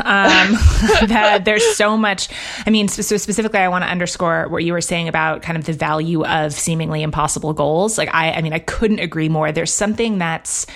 [1.08, 2.30] that there's so much.
[2.66, 5.66] I mean, so specifically, I want to underscore what you were saying about kind of
[5.66, 7.98] the value of seemingly impossible goals.
[7.98, 9.52] Like I, I mean, I couldn't agree more.
[9.52, 10.68] There's something that's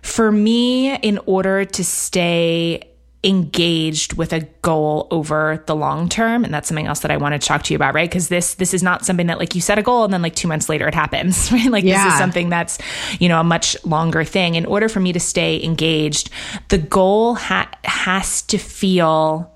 [0.00, 2.90] for me in order to stay
[3.26, 7.40] engaged with a goal over the long term and that's something else that I wanted
[7.40, 9.60] to talk to you about right because this this is not something that like you
[9.60, 12.04] set a goal and then like 2 months later it happens right like yeah.
[12.04, 12.78] this is something that's
[13.18, 16.30] you know a much longer thing in order for me to stay engaged
[16.68, 19.52] the goal ha- has to feel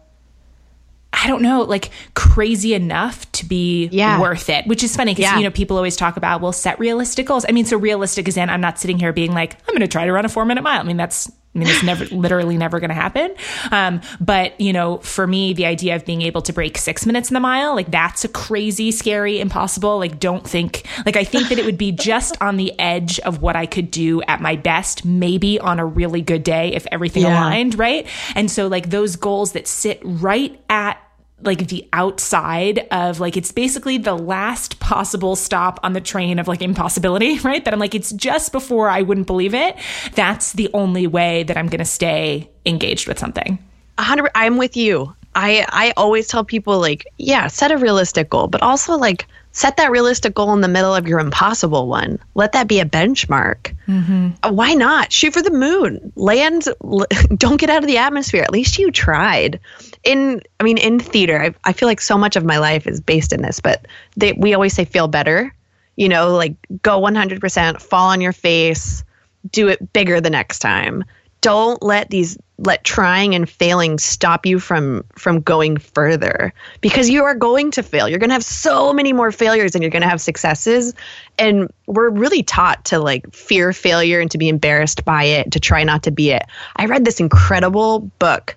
[1.12, 4.20] I don't know, like crazy enough to be yeah.
[4.20, 5.38] worth it, which is funny because, yeah.
[5.38, 7.44] you know, people always talk about, well, set realistic goals.
[7.48, 9.88] I mean, so realistic is in, I'm not sitting here being like, I'm going to
[9.88, 10.80] try to run a four minute mile.
[10.80, 13.34] I mean, that's I mean, it's never, literally never going to happen.
[13.72, 17.28] Um, but, you know, for me, the idea of being able to break six minutes
[17.28, 19.98] in the mile, like that's a crazy, scary, impossible.
[19.98, 23.42] Like, don't think, like, I think that it would be just on the edge of
[23.42, 27.24] what I could do at my best, maybe on a really good day if everything
[27.24, 27.40] yeah.
[27.40, 28.06] aligned, right?
[28.36, 31.02] And so, like, those goals that sit right at
[31.42, 36.48] like the outside of like it's basically the last possible stop on the train of
[36.48, 37.64] like impossibility, right?
[37.64, 39.76] That I'm like it's just before I wouldn't believe it.
[40.14, 43.58] That's the only way that I'm going to stay engaged with something.
[43.96, 45.14] 100 I'm with you.
[45.34, 49.76] I I always tell people like, yeah, set a realistic goal, but also like set
[49.76, 52.18] that realistic goal in the middle of your impossible one.
[52.34, 53.74] Let that be a benchmark.
[53.88, 54.30] Mm-hmm.
[54.42, 55.12] Uh, why not?
[55.12, 56.12] Shoot for the moon.
[56.14, 56.68] Land,
[57.36, 58.42] don't get out of the atmosphere.
[58.42, 59.60] At least you tried.
[60.04, 63.00] In, I mean, in theater, I, I feel like so much of my life is
[63.00, 63.86] based in this, but
[64.16, 65.54] they, we always say feel better.
[65.96, 69.04] You know, like go 100%, fall on your face,
[69.50, 71.04] do it bigger the next time.
[71.40, 76.52] Don't let these let trying and failing stop you from from going further.
[76.80, 78.08] Because you are going to fail.
[78.08, 80.94] You're going to have so many more failures and you're going to have successes.
[81.38, 85.60] And we're really taught to like fear failure and to be embarrassed by it to
[85.60, 86.42] try not to be it.
[86.76, 88.56] I read this incredible book.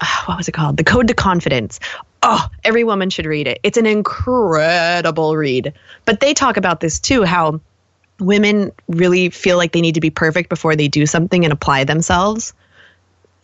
[0.00, 0.76] Uh, what was it called?
[0.76, 1.78] The code to confidence.
[2.22, 3.60] Oh every woman should read it.
[3.62, 5.72] It's an incredible read.
[6.04, 7.60] But they talk about this too how
[8.20, 11.84] women really feel like they need to be perfect before they do something and apply
[11.84, 12.54] themselves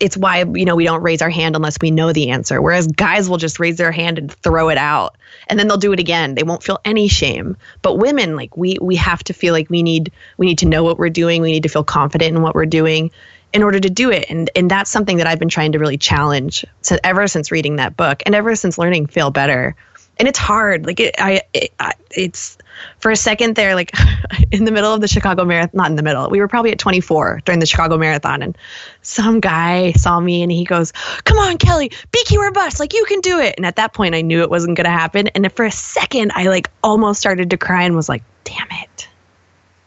[0.00, 2.60] it's why you know we don't raise our hand unless we know the answer.
[2.60, 5.16] Whereas guys will just raise their hand and throw it out
[5.46, 6.34] and then they'll do it again.
[6.34, 7.56] They won't feel any shame.
[7.82, 10.82] But women like we we have to feel like we need we need to know
[10.82, 11.42] what we're doing.
[11.42, 13.10] We need to feel confident in what we're doing
[13.52, 14.24] in order to do it.
[14.30, 17.76] And and that's something that I've been trying to really challenge so ever since reading
[17.76, 19.76] that book and ever since learning feel better
[20.20, 20.84] and it's hard.
[20.84, 22.58] Like it, I, it, I, it's
[22.98, 23.92] for a second there, like
[24.52, 26.28] in the middle of the Chicago Marathon, not in the middle.
[26.28, 28.56] We were probably at 24 during the Chicago Marathon, and
[29.00, 30.92] some guy saw me and he goes,
[31.24, 34.14] "Come on, Kelly, BQ or bust, like you can do it." And at that point,
[34.14, 35.28] I knew it wasn't going to happen.
[35.28, 39.08] And for a second, I like almost started to cry and was like, "Damn it,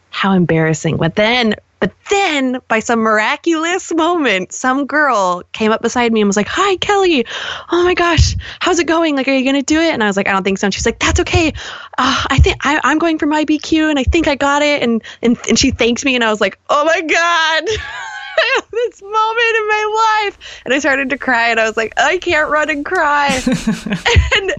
[0.09, 1.53] how embarrassing!" But then
[1.83, 6.47] but then, by some miraculous moment, some girl came up beside me and was like,
[6.47, 7.25] Hi, Kelly.
[7.73, 9.17] Oh my gosh, how's it going?
[9.17, 9.93] Like, are you going to do it?
[9.93, 10.67] And I was like, I don't think so.
[10.67, 11.49] And she's like, That's okay.
[11.97, 14.81] Uh, I think I, am going for my BQ and I think I got it.
[14.81, 16.15] And, and, and she thanked me.
[16.15, 17.63] And I was like, Oh my God.
[18.71, 20.61] this moment in my life.
[20.63, 23.41] And I started to cry and I was like, I can't run and cry.
[24.35, 24.53] and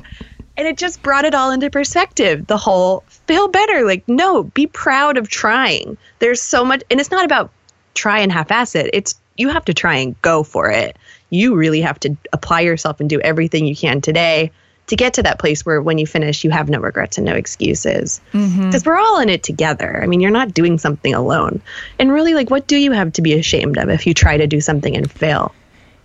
[0.56, 2.46] and it just brought it all into perspective.
[2.46, 3.84] The whole feel better.
[3.84, 5.96] Like, no, be proud of trying.
[6.18, 7.50] There's so much, and it's not about
[7.94, 8.90] try and half ass it.
[8.92, 10.96] It's you have to try and go for it.
[11.30, 14.52] You really have to apply yourself and do everything you can today
[14.86, 17.32] to get to that place where when you finish, you have no regrets and no
[17.32, 18.20] excuses.
[18.32, 18.88] Because mm-hmm.
[18.88, 20.00] we're all in it together.
[20.02, 21.62] I mean, you're not doing something alone.
[21.98, 24.46] And really, like, what do you have to be ashamed of if you try to
[24.46, 25.54] do something and fail?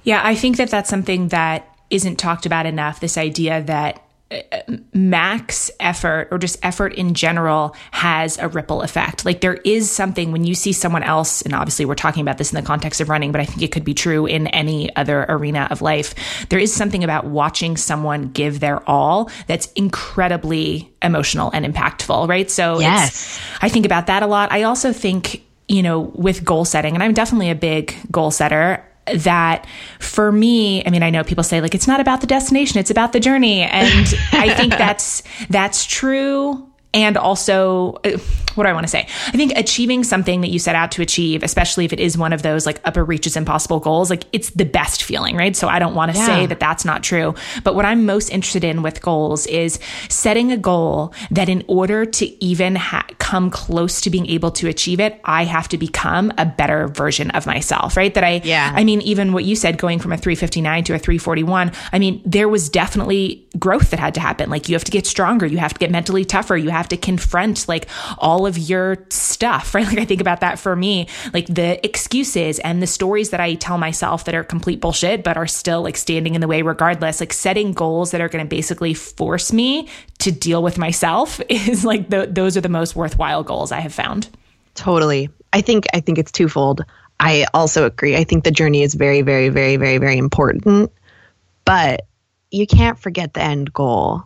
[0.04, 3.02] Yeah, I think that that's something that isn't talked about enough.
[3.02, 4.02] This idea that
[4.94, 9.26] max effort or just effort in general has a ripple effect.
[9.26, 12.52] Like there is something when you see someone else, and obviously we're talking about this
[12.52, 15.26] in the context of running, but I think it could be true in any other
[15.28, 16.14] arena of life.
[16.50, 22.52] There is something about watching someone give their all that's incredibly emotional and impactful, right?
[22.52, 23.40] So yes.
[23.62, 24.52] I think about that a lot.
[24.52, 28.84] I also think you know, with goal setting, and I'm definitely a big goal setter
[29.16, 29.66] that
[30.00, 32.92] for me, I mean, I know people say like it's not about the destination, it's
[32.92, 33.62] about the journey.
[33.62, 38.18] And I think that's that's true and also uh,
[38.56, 39.08] what do I want to say?
[39.28, 42.34] I think achieving something that you set out to achieve, especially if it is one
[42.34, 45.56] of those like upper reaches impossible goals, like it's the best feeling, right?
[45.56, 46.26] So I don't want to yeah.
[46.26, 47.36] say that that's not true.
[47.64, 49.80] But what I'm most interested in with goals is
[50.10, 54.68] setting a goal that in order to even ha- come close to being able to
[54.68, 58.14] achieve it, I have to become a better version of myself, right?
[58.14, 58.72] That I, yeah.
[58.76, 62.22] I mean, even what you said, going from a 359 to a 341, I mean,
[62.26, 64.50] there was definitely growth that had to happen.
[64.50, 66.98] Like you have to get stronger, you have to get mentally tougher, you have to
[66.98, 67.88] confront like
[68.18, 69.86] all of your stuff, right?
[69.86, 73.56] Like I think about that for me, like the excuses and the stories that I
[73.56, 77.20] tell myself that are complete bullshit, but are still like standing in the way regardless.
[77.20, 79.88] Like setting goals that are going to basically force me
[80.20, 83.94] to deal with myself is like the, those are the most worthwhile goals I have
[83.94, 84.30] found.
[84.76, 85.30] Totally.
[85.52, 86.86] I think I think it's twofold.
[87.20, 88.16] I also agree.
[88.16, 90.92] I think the journey is very, very, very, very, very important,
[91.66, 92.06] but
[92.52, 94.24] you can't forget the end goal.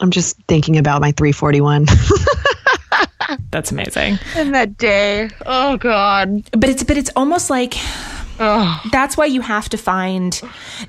[0.00, 1.86] I'm just thinking about my 341.
[3.50, 4.18] That's amazing.
[4.36, 5.30] In that day.
[5.44, 6.48] Oh God.
[6.52, 7.74] But it's but it's almost like
[8.38, 8.88] Ugh.
[8.92, 10.40] That's why you have to find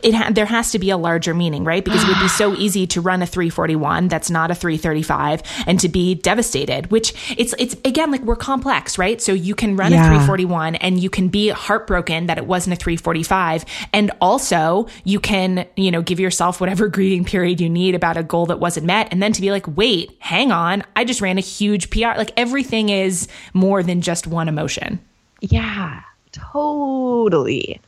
[0.04, 0.14] it.
[0.14, 1.84] Ha- there has to be a larger meaning, right?
[1.84, 5.80] Because it would be so easy to run a 341 that's not a 335 and
[5.80, 6.91] to be devastated.
[6.91, 9.22] Which it's it's again like we're complex, right?
[9.22, 10.06] So you can run yeah.
[10.06, 15.20] a 341 and you can be heartbroken that it wasn't a 345, and also you
[15.20, 18.86] can you know give yourself whatever grieving period you need about a goal that wasn't
[18.86, 22.18] met, and then to be like, wait, hang on, I just ran a huge PR.
[22.18, 25.00] Like everything is more than just one emotion.
[25.41, 26.02] Yeah.
[26.32, 27.80] Totally.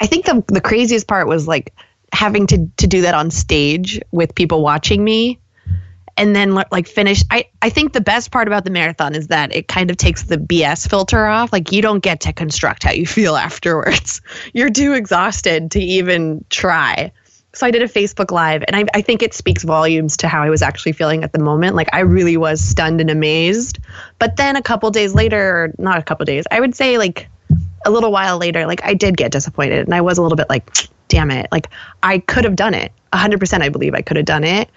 [0.00, 1.74] I think the the craziest part was like
[2.12, 5.38] having to to do that on stage with people watching me
[6.20, 9.54] and then like finish I I think the best part about the marathon is that
[9.54, 12.92] it kind of takes the BS filter off like you don't get to construct how
[12.92, 14.20] you feel afterwards.
[14.52, 17.10] You're too exhausted to even try.
[17.52, 20.42] So I did a Facebook live and I I think it speaks volumes to how
[20.42, 21.74] I was actually feeling at the moment.
[21.74, 23.78] Like I really was stunned and amazed.
[24.18, 27.28] But then a couple days later, not a couple days, I would say like
[27.84, 30.48] a little while later, like I did get disappointed and I was a little bit
[30.48, 30.70] like,
[31.08, 31.48] damn it.
[31.50, 31.68] Like
[32.02, 32.92] I could have done it.
[33.12, 34.70] 100% I believe I could have done it.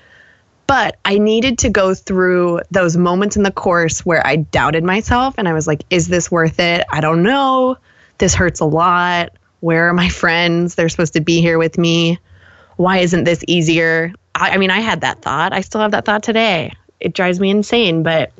[0.65, 5.35] But I needed to go through those moments in the course where I doubted myself
[5.37, 6.85] and I was like, is this worth it?
[6.89, 7.77] I don't know.
[8.17, 9.33] This hurts a lot.
[9.59, 10.75] Where are my friends?
[10.75, 12.19] They're supposed to be here with me.
[12.77, 14.13] Why isn't this easier?
[14.33, 15.53] I, I mean, I had that thought.
[15.53, 16.73] I still have that thought today.
[16.99, 18.01] It drives me insane.
[18.01, 18.31] But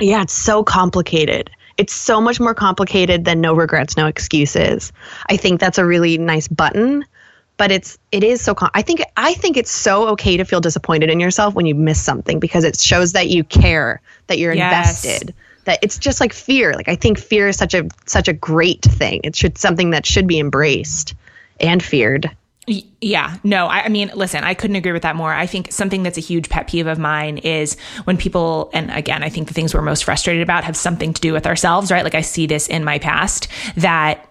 [0.00, 4.92] yeah, it's so complicated it's so much more complicated than no regrets, no excuses.
[5.30, 7.06] I think that's a really nice button,
[7.56, 10.60] but it's it is so com- I think I think it's so okay to feel
[10.60, 14.52] disappointed in yourself when you miss something because it shows that you care, that you're
[14.52, 15.04] yes.
[15.06, 15.34] invested.
[15.64, 16.74] That it's just like fear.
[16.74, 19.22] Like I think fear is such a such a great thing.
[19.24, 21.14] It should something that should be embraced
[21.60, 22.30] and feared.
[23.00, 25.32] Yeah, no, I, I, mean, listen, I couldn't agree with that more.
[25.32, 29.24] I think something that's a huge pet peeve of mine is when people, and again,
[29.24, 32.04] I think the things we're most frustrated about have something to do with ourselves, right?
[32.04, 34.24] Like I see this in my past that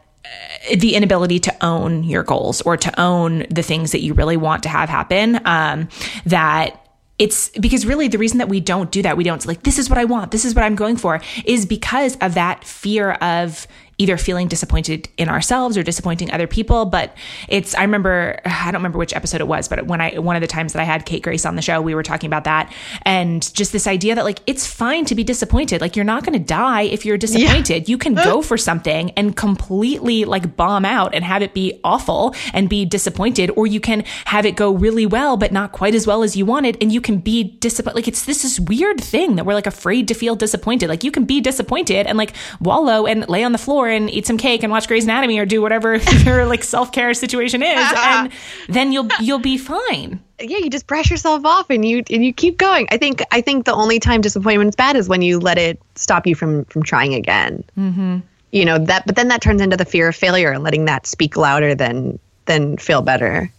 [0.75, 4.63] the inability to own your goals or to own the things that you really want
[4.63, 5.39] to have happen.
[5.45, 5.89] Um,
[6.25, 6.85] that
[7.17, 9.89] it's because really the reason that we don't do that, we don't like, this is
[9.89, 13.67] what I want, this is what I'm going for, is because of that fear of
[13.99, 16.85] either feeling disappointed in ourselves or disappointing other people.
[16.85, 17.15] But
[17.49, 20.41] it's, I remember, I don't remember which episode it was, but when I, one of
[20.41, 22.73] the times that I had Kate Grace on the show, we were talking about that
[23.03, 25.81] and just this idea that like, it's fine to be disappointed.
[25.81, 27.87] Like, you're not going to die if you're disappointed.
[27.87, 27.91] Yeah.
[27.91, 32.33] You can go for something and completely like bomb out and have it be awful
[32.53, 36.07] and be disappointed, or you can have it go really well, but not quite as
[36.07, 36.77] well as you wanted.
[36.79, 37.95] And you can be disappointed.
[37.95, 40.87] Like, it's this, this weird thing that we're like afraid to feel disappointed.
[40.87, 44.25] Like, you can be disappointed and like wallow and lay on the floor and eat
[44.25, 47.93] some cake and watch Grey's Anatomy or do whatever your like self care situation is,
[47.97, 48.31] and
[48.67, 50.19] then you'll you'll be fine.
[50.39, 52.87] Yeah, you just brush yourself off and you and you keep going.
[52.91, 56.25] I think I think the only time disappointment's bad is when you let it stop
[56.25, 57.63] you from from trying again.
[57.77, 58.19] Mm-hmm.
[58.51, 61.05] You know that, but then that turns into the fear of failure and letting that
[61.05, 63.51] speak louder than than feel better.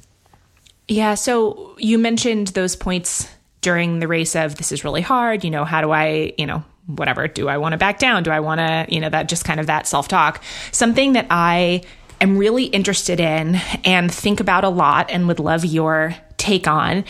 [0.89, 1.15] Yeah.
[1.15, 3.29] So you mentioned those points
[3.61, 5.45] during the race of this is really hard.
[5.45, 8.23] You know, how do I, you know, whatever do i want to back down?
[8.23, 10.43] Do i want to you know that just kind of that self-talk.
[10.73, 11.83] Something that i
[12.21, 17.05] am really interested in and think about a lot and would love your take on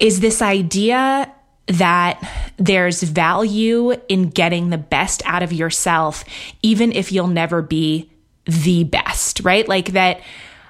[0.00, 1.32] is this idea
[1.66, 6.24] that there's value in getting the best out of yourself
[6.62, 8.10] even if you'll never be
[8.44, 9.68] the best right?
[9.68, 10.20] Like that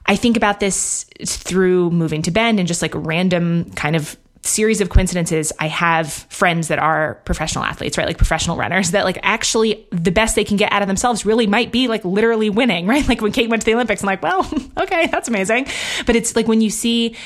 [0.07, 4.17] i think about this through moving to bend and just like random kind of
[4.47, 8.07] series of coincidences, I have friends that are professional athletes, right?
[8.07, 11.47] Like professional runners that like actually the best they can get out of themselves really
[11.47, 13.07] might be like literally winning, right?
[13.07, 15.67] Like when Kate went to the Olympics, I'm like, well, okay, that's amazing.
[16.07, 17.17] But it's like when you see,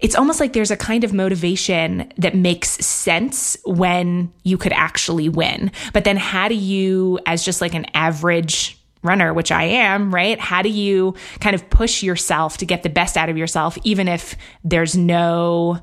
[0.00, 5.28] it's almost like there's a kind of motivation that makes sense when you could actually
[5.28, 5.70] win.
[5.92, 10.38] But then how do you, as just like an average runner, which I am, right?
[10.38, 14.08] How do you kind of push yourself to get the best out of yourself, even
[14.08, 15.80] if there's no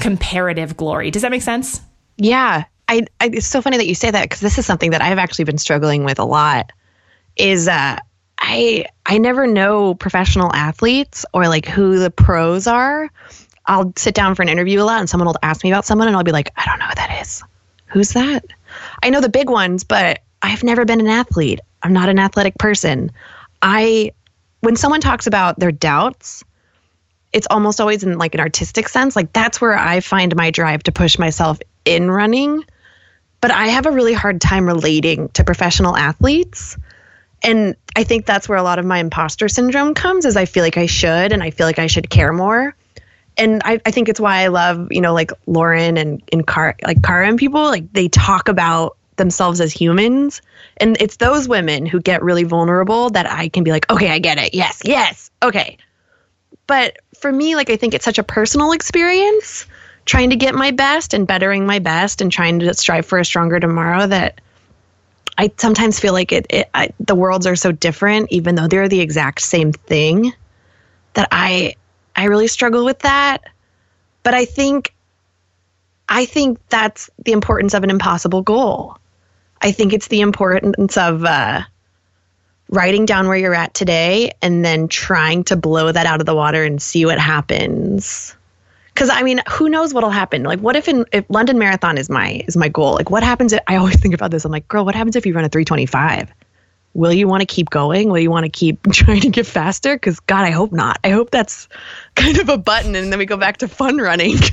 [0.00, 1.10] comparative glory.
[1.10, 1.80] Does that make sense?
[2.16, 2.64] Yeah.
[2.88, 5.18] I, I it's so funny that you say that because this is something that I've
[5.18, 6.72] actually been struggling with a lot.
[7.36, 7.98] Is uh,
[8.38, 13.10] I I never know professional athletes or like who the pros are.
[13.66, 16.06] I'll sit down for an interview a lot and someone will ask me about someone
[16.06, 17.42] and I'll be like, I don't know who that is.
[17.86, 18.44] Who's that?
[19.02, 21.60] I know the big ones, but I've never been an athlete.
[21.82, 23.10] I'm not an athletic person.
[23.62, 24.12] I
[24.60, 26.44] when someone talks about their doubts,
[27.36, 29.14] it's almost always in like an artistic sense.
[29.14, 32.64] Like that's where I find my drive to push myself in running.
[33.42, 36.78] But I have a really hard time relating to professional athletes.
[37.42, 40.64] And I think that's where a lot of my imposter syndrome comes is I feel
[40.64, 42.74] like I should and I feel like I should care more.
[43.36, 46.74] And I, I think it's why I love, you know, like Lauren and, and Car
[46.86, 50.40] like Cara and people, like they talk about themselves as humans.
[50.78, 54.20] And it's those women who get really vulnerable that I can be like, okay, I
[54.20, 54.54] get it.
[54.54, 55.30] Yes, yes.
[55.42, 55.76] Okay.
[56.66, 59.66] But for me, like I think it's such a personal experience
[60.04, 63.24] trying to get my best and bettering my best and trying to strive for a
[63.24, 64.40] stronger tomorrow that
[65.38, 68.88] I sometimes feel like it, it I, the worlds are so different, even though they're
[68.88, 70.32] the exact same thing,
[71.14, 71.74] that I
[72.14, 73.44] I really struggle with that.
[74.22, 74.94] But I think
[76.08, 78.96] I think that's the importance of an impossible goal.
[79.60, 81.62] I think it's the importance of uh,
[82.68, 86.34] writing down where you're at today and then trying to blow that out of the
[86.34, 88.34] water and see what happens.
[88.88, 90.42] Because i mean who knows what'll happen?
[90.42, 92.94] Like what if in if london marathon is my is my goal?
[92.94, 95.26] Like what happens if, i always think about this i'm like girl what happens if
[95.26, 96.32] you run a 325
[96.94, 98.08] will you want to keep going?
[98.08, 99.94] Will you want to keep trying to get faster?
[99.94, 100.98] Because god i hope not.
[101.04, 101.68] I hope that's
[102.16, 104.36] kind of a button and then we go back to fun running.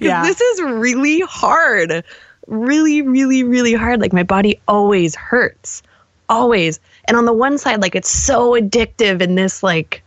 [0.00, 0.24] Yeah.
[0.24, 2.04] this is really hard.
[2.46, 4.00] Really really really hard.
[4.00, 5.82] Like my body always hurts.
[6.28, 6.80] Always
[7.10, 10.00] and on the one side like it's so addictive and this like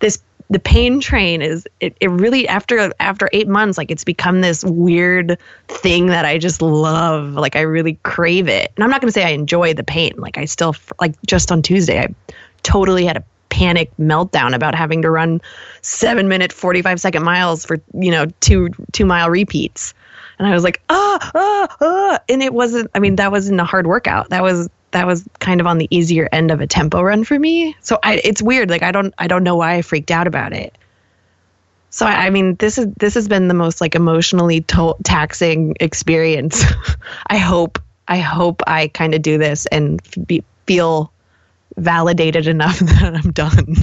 [0.00, 4.42] this the pain train is it, it really after after eight months like it's become
[4.42, 5.38] this weird
[5.68, 7.32] thing that i just love.
[7.32, 8.70] Like i really crave it.
[8.76, 10.12] And i'm not going to say i enjoy the pain.
[10.18, 12.08] Like i still like just on tuesday i
[12.62, 15.40] totally had a panic meltdown about having to run
[15.80, 19.94] seven minute 45 second miles for you know two two mile repeats.
[20.38, 23.64] And i was like ah ah ah and it wasn't i mean that wasn't a
[23.64, 24.28] hard workout.
[24.28, 27.38] That was that was kind of on the easier end of a tempo run for
[27.38, 27.76] me.
[27.80, 28.70] So I, it's weird.
[28.70, 30.76] Like I don't I don't know why I freaked out about it.
[31.90, 35.76] So I, I mean, this is this has been the most like emotionally to- taxing
[35.80, 36.64] experience.
[37.26, 37.78] I hope
[38.08, 41.12] I hope I kind of do this and be, feel
[41.76, 43.76] validated enough that I'm done.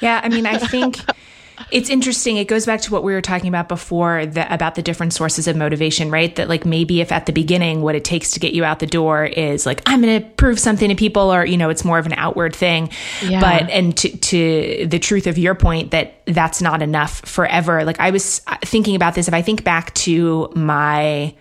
[0.00, 0.98] Yeah, I mean, I think
[1.70, 2.36] It's interesting.
[2.36, 5.46] It goes back to what we were talking about before the, about the different sources
[5.46, 6.34] of motivation, right?
[6.36, 8.86] That like maybe if at the beginning what it takes to get you out the
[8.86, 11.98] door is like I'm going to prove something to people, or you know, it's more
[11.98, 12.90] of an outward thing.
[13.22, 13.40] Yeah.
[13.40, 17.84] But and to, to the truth of your point that that's not enough forever.
[17.84, 19.28] Like I was uh, thinking about this.
[19.28, 21.34] If I think back to my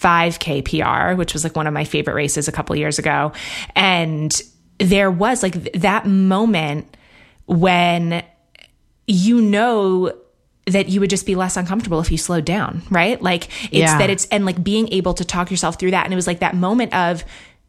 [0.00, 3.32] 5K PR, which was like one of my favorite races a couple years ago,
[3.76, 4.40] and
[4.78, 6.96] there was like that moment
[7.46, 8.24] when
[9.12, 10.12] you know
[10.66, 13.20] that you would just be less uncomfortable if you slowed down, right?
[13.20, 13.98] Like it's yeah.
[13.98, 16.04] that it's and like being able to talk yourself through that.
[16.04, 17.24] And it was like that moment of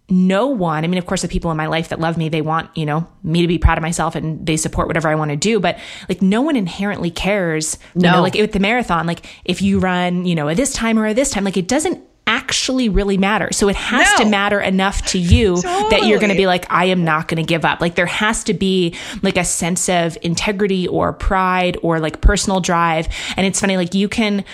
[0.09, 2.41] no one, I mean, of course, the people in my life that love me, they
[2.41, 5.31] want, you know, me to be proud of myself and they support whatever I want
[5.31, 5.59] to do.
[5.59, 5.79] But
[6.09, 8.09] like, no one inherently cares, no.
[8.09, 10.99] you know, like with the marathon, like if you run, you know, at this time
[10.99, 13.51] or at this time, like it doesn't actually really matter.
[13.51, 14.23] So it has no.
[14.23, 15.89] to matter enough to you totally.
[15.89, 17.81] that you're going to be like, I am not going to give up.
[17.81, 22.59] Like there has to be like a sense of integrity or pride or like personal
[22.59, 23.07] drive.
[23.35, 24.45] And it's funny, like you can,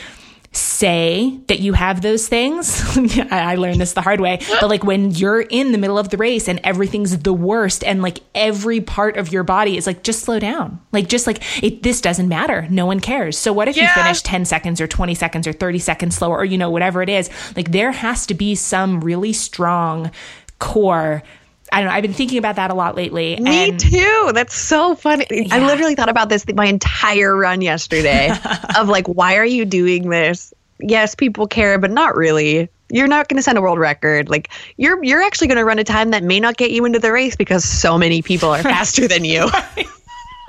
[0.52, 2.82] say that you have those things.
[3.32, 6.18] I learned this the hard way, but like when you're in the middle of the
[6.18, 10.22] race and everything's the worst and like every part of your body is like, just
[10.22, 10.82] slow down.
[10.92, 12.68] Like, just like it, this doesn't matter.
[12.70, 13.38] No one cares.
[13.38, 13.84] So what if yeah.
[13.84, 17.02] you finish 10 seconds or 20 seconds or 30 seconds slower or, you know, whatever
[17.04, 17.30] it is?
[17.56, 20.12] Like there has to be some really strong
[20.58, 21.24] core
[21.72, 21.96] I don't know.
[21.96, 23.36] I've been thinking about that a lot lately.
[23.38, 24.32] Me and, too.
[24.34, 25.26] That's so funny.
[25.30, 25.56] Yeah.
[25.56, 28.32] I literally thought about this my entire run yesterday
[28.78, 30.54] of like, why are you doing this?
[30.80, 32.70] Yes, people care, but not really.
[32.92, 34.30] You're not going to send a world record.
[34.30, 37.00] Like you're you're actually going to run a time that may not get you into
[37.00, 39.50] the race because so many people are faster than you.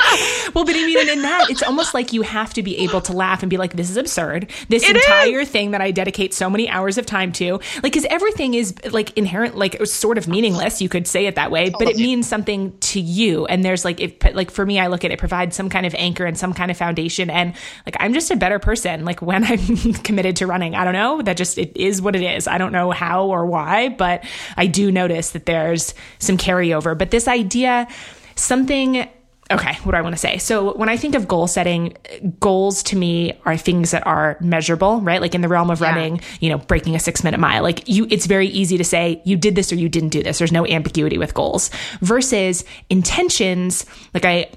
[0.54, 3.12] well, but I mean, in that, it's almost like you have to be able to
[3.12, 4.50] laugh and be like, this is absurd.
[4.68, 5.50] This it entire is.
[5.50, 9.16] thing that I dedicate so many hours of time to, like, because everything is like
[9.16, 10.80] inherent, like sort of meaningless.
[10.80, 13.46] You could say it that way, but it means something to you.
[13.46, 15.94] And there's like, if, like for me, I look at it, provides some kind of
[15.94, 17.30] anchor and some kind of foundation.
[17.30, 17.54] And
[17.86, 19.04] like, I'm just a better person.
[19.04, 22.22] Like when I'm committed to running, I don't know that just, it is what it
[22.22, 22.46] is.
[22.46, 24.24] I don't know how or why, but
[24.56, 26.96] I do notice that there's some carryover.
[26.96, 27.88] But this idea,
[28.36, 29.08] something
[29.50, 30.38] okay, what do I want to say?
[30.38, 31.96] So when I think of goal setting,
[32.38, 35.20] goals to me are things that are measurable, right?
[35.20, 35.88] Like in the realm of yeah.
[35.88, 39.20] running, you know, breaking a six minute mile, like you, it's very easy to say
[39.24, 40.38] you did this or you didn't do this.
[40.38, 41.70] There's no ambiguity with goals
[42.00, 43.86] versus intentions.
[44.14, 44.50] Like I,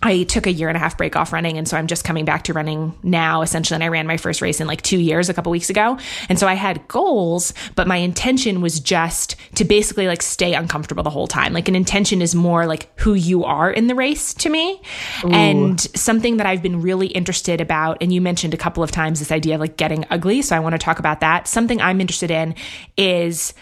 [0.00, 1.58] I took a year and a half break off running.
[1.58, 3.74] And so I'm just coming back to running now, essentially.
[3.74, 5.98] And I ran my first race in like two years a couple weeks ago.
[6.28, 11.02] And so I had goals, but my intention was just to basically like stay uncomfortable
[11.02, 11.52] the whole time.
[11.52, 14.80] Like an intention is more like who you are in the race to me.
[15.24, 15.30] Ooh.
[15.30, 19.18] And something that I've been really interested about, and you mentioned a couple of times
[19.18, 20.42] this idea of like getting ugly.
[20.42, 21.48] So I want to talk about that.
[21.48, 22.54] Something I'm interested in
[22.96, 23.52] is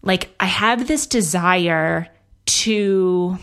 [0.00, 2.08] like I have this desire
[2.46, 3.38] to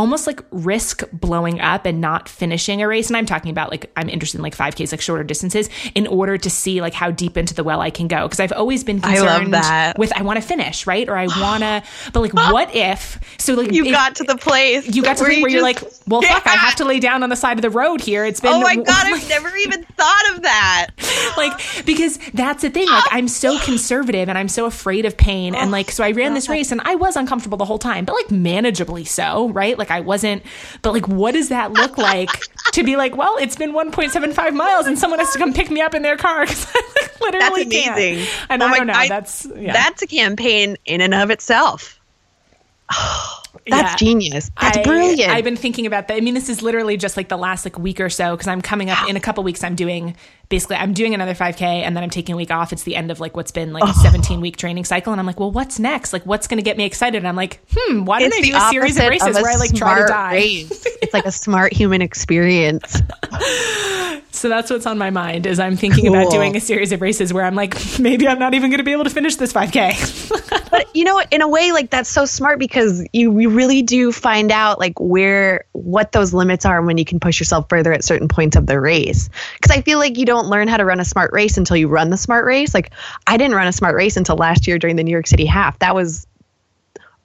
[0.00, 3.08] almost like risk blowing up and not finishing a race.
[3.08, 6.38] And I'm talking about like, I'm interested in like 5Ks, like shorter distances in order
[6.38, 8.26] to see like how deep into the well I can go.
[8.26, 11.06] Cause I've always been concerned I with, I want to finish, right?
[11.06, 11.82] Or I want to,
[12.14, 15.28] but like, what if, so like, you got to the place, you got to the
[15.28, 17.62] place where, you're like, well, fuck, I have to lay down on the side of
[17.62, 18.24] the road here.
[18.24, 20.88] It's been, oh my God, I've never even thought of that.
[21.36, 21.52] like,
[21.84, 22.88] because that's the thing.
[22.88, 25.54] Like, I'm so conservative and I'm so afraid of pain.
[25.54, 28.14] And like, so I ran this race and I was uncomfortable the whole time, but
[28.14, 29.78] like manageably so, right?
[29.78, 30.42] Like I wasn't,
[30.82, 32.30] but like, what does that look like
[32.72, 35.80] to be like, well, it's been 1.75 miles and someone has to come pick me
[35.80, 38.24] up in their car because I like, literally that's amazing.
[38.24, 38.50] Can't.
[38.50, 38.92] And oh I don't know.
[38.94, 39.72] I, that's yeah.
[39.72, 42.00] that's a campaign in and of itself.
[43.66, 43.96] That's yeah.
[43.96, 44.50] genius.
[44.60, 45.30] That's I, brilliant.
[45.30, 46.16] I've been thinking about that.
[46.16, 48.62] I mean, this is literally just like the last like week or so because I'm
[48.62, 49.62] coming up in a couple weeks.
[49.62, 50.16] I'm doing
[50.50, 52.74] basically I'm doing another 5K and then I'm taking a week off.
[52.74, 55.26] It's the end of like what's been like a 17 week training cycle, and I'm
[55.26, 56.12] like, well, what's next?
[56.12, 57.16] Like, what's going to get me excited?
[57.16, 59.56] And I'm like, hmm, why don't I do a series of races of where I
[59.56, 60.34] like try to die?
[60.34, 60.86] Race.
[61.02, 63.00] it's like a smart human experience.
[64.32, 66.14] so that's what's on my mind is I'm thinking cool.
[66.14, 68.84] about doing a series of races where I'm like, maybe I'm not even going to
[68.84, 70.70] be able to finish this 5K.
[70.70, 71.32] but you know, what?
[71.32, 74.98] in a way, like that's so smart because you, you really do find out like
[74.98, 78.66] where what those limits are when you can push yourself further at certain points of
[78.66, 79.30] the race.
[79.54, 81.88] Because I feel like you don't learn how to run a smart race until you
[81.88, 82.74] run the smart race.
[82.74, 82.92] Like
[83.26, 85.78] I didn't run a smart race until last year during the New York City half.
[85.80, 86.26] That was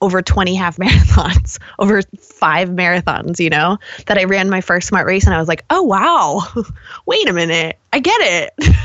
[0.00, 5.06] over 20 half marathons, over five marathons, you know, that I ran my first smart
[5.06, 6.42] race and I was like, oh, wow,
[7.06, 7.78] wait a minute.
[7.92, 8.52] I get it.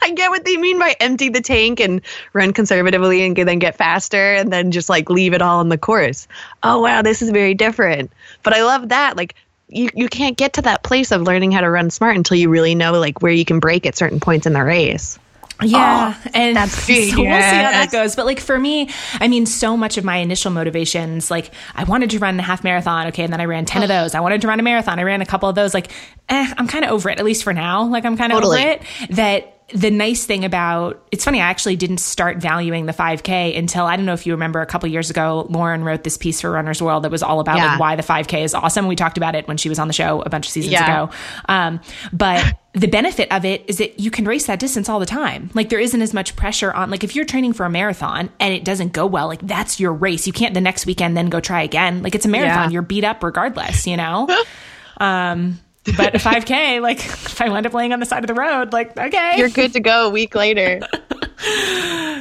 [0.00, 2.00] I get what they mean by empty the tank and
[2.32, 5.78] run conservatively and then get faster and then just like leave it all in the
[5.78, 6.28] course.
[6.62, 8.12] Oh, wow, this is very different.
[8.44, 9.16] But I love that.
[9.16, 9.34] Like,
[9.68, 12.48] you, you can't get to that place of learning how to run smart until you
[12.48, 15.18] really know like where you can break at certain points in the race.
[15.60, 17.26] Yeah, Oh, and that's so we'll see how
[17.72, 18.14] that goes.
[18.14, 22.10] But like for me, I mean, so much of my initial motivations, like I wanted
[22.10, 24.14] to run a half marathon, okay, and then I ran ten of those.
[24.14, 25.00] I wanted to run a marathon.
[25.00, 25.74] I ran a couple of those.
[25.74, 25.90] Like,
[26.28, 27.84] eh, I'm kind of over it, at least for now.
[27.84, 28.60] Like I'm kind of Totally.
[28.60, 28.82] over it.
[29.16, 33.84] That the nice thing about it's funny, I actually didn't start valuing the 5K until
[33.84, 35.46] I don't know if you remember a couple years ago.
[35.50, 37.72] Lauren wrote this piece for Runner's World that was all about Yeah.
[37.72, 38.86] like why the 5K is awesome.
[38.86, 40.84] We talked about it when she was on the show a bunch of seasons Yeah.
[41.04, 41.12] ago.
[41.50, 41.80] Um,
[42.14, 42.42] but
[42.72, 45.50] the benefit of it is that you can race that distance all the time.
[45.52, 48.54] Like there isn't as much pressure on, like if you're training for a marathon and
[48.54, 50.26] it doesn't go well, like that's your race.
[50.26, 52.02] You can't the next weekend then go try again.
[52.02, 52.70] Like it's a marathon.
[52.70, 52.70] Yeah.
[52.70, 54.28] You're beat up regardless, you know?
[54.98, 55.58] um,
[55.96, 58.72] but a 5K, like if I wind up laying on the side of the road,
[58.72, 59.34] like, okay.
[59.36, 60.80] You're good to go a week later.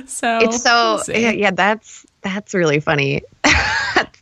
[0.06, 3.24] so It's so we'll yeah, yeah, that's that's really funny.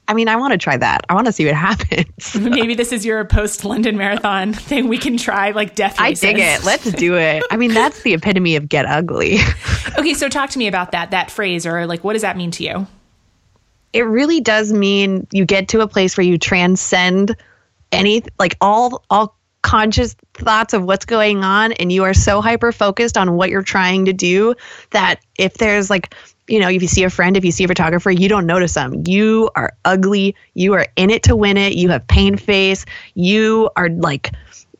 [0.07, 1.01] I mean, I want to try that.
[1.09, 2.35] I want to see what happens.
[2.35, 4.87] Maybe this is your post London marathon thing.
[4.87, 6.63] We can try like death I dig it.
[6.63, 7.43] Let's do it.
[7.49, 9.39] I mean, that's the epitome of get ugly.
[9.97, 12.51] Okay, so talk to me about that that phrase, or like, what does that mean
[12.51, 12.87] to you?
[13.95, 17.33] it really does mean you get to a place where you transcend
[17.95, 22.71] any like all all conscious thoughts of what's going on and you are so hyper
[22.71, 24.53] focused on what you're trying to do
[24.91, 26.13] that if there's like
[26.47, 28.75] you know if you see a friend if you see a photographer you don't notice
[28.75, 29.01] them.
[29.07, 30.35] You are ugly.
[30.53, 31.73] You are in it to win it.
[31.73, 32.85] You have pain face.
[33.15, 34.33] You are like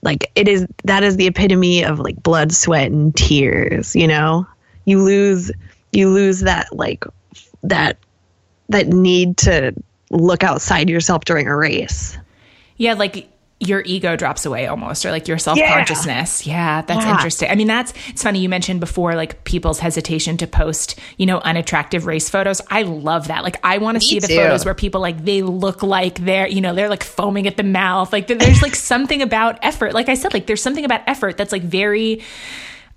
[0.04, 4.46] like it is that is the epitome of like blood sweat and tears you know?
[4.86, 5.52] You lose
[5.92, 7.06] you lose that like
[7.64, 7.98] that
[8.70, 9.74] that need to
[10.12, 12.20] look outside yourself during a race.
[12.78, 13.30] Yeah, like
[13.62, 16.46] your ego drops away almost, or like your self consciousness.
[16.46, 16.82] Yeah.
[16.82, 17.12] that's Yeah.
[17.12, 17.50] interesting.
[17.50, 18.40] I mean, that's it's funny.
[18.40, 22.62] You mentioned before, like people's hesitation to post, you know, unattractive race photos.
[22.70, 23.44] I love that.
[23.44, 24.36] Like, I want to see the too.
[24.36, 27.64] photos where people like they look like they're, you know, they're like foaming at the
[27.64, 28.12] mouth.
[28.12, 29.94] Like, there's like something about effort.
[29.94, 32.22] Like I said, like there's something about effort that's like very.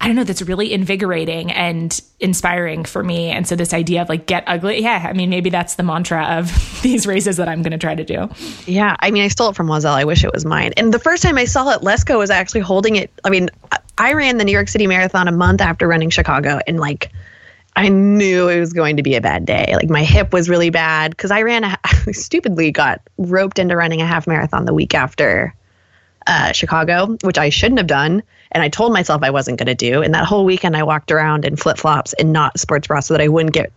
[0.00, 3.30] I don't know, that's really invigorating and inspiring for me.
[3.30, 6.24] And so this idea of like get ugly, yeah, I mean, maybe that's the mantra
[6.38, 8.28] of these races that I'm going to try to do.
[8.66, 9.94] Yeah, I mean, I stole it from Oiselle.
[9.94, 10.72] I wish it was mine.
[10.76, 13.10] And the first time I saw it, Lesko was actually holding it.
[13.24, 13.50] I mean,
[13.98, 17.10] I- ran the New York City Marathon a month after running Chicago, and like,
[17.74, 19.72] I knew it was going to be a bad day.
[19.74, 21.76] Like, my hip was really bad because I ran,
[22.12, 25.54] stupidly got roped into running a half marathon the week after
[26.28, 28.22] uh, Chicago, which I shouldn't have done.
[28.52, 30.02] And I told myself I wasn't going to do.
[30.02, 33.14] And that whole weekend, I walked around in flip flops and not sports bra so
[33.14, 33.72] that I wouldn't get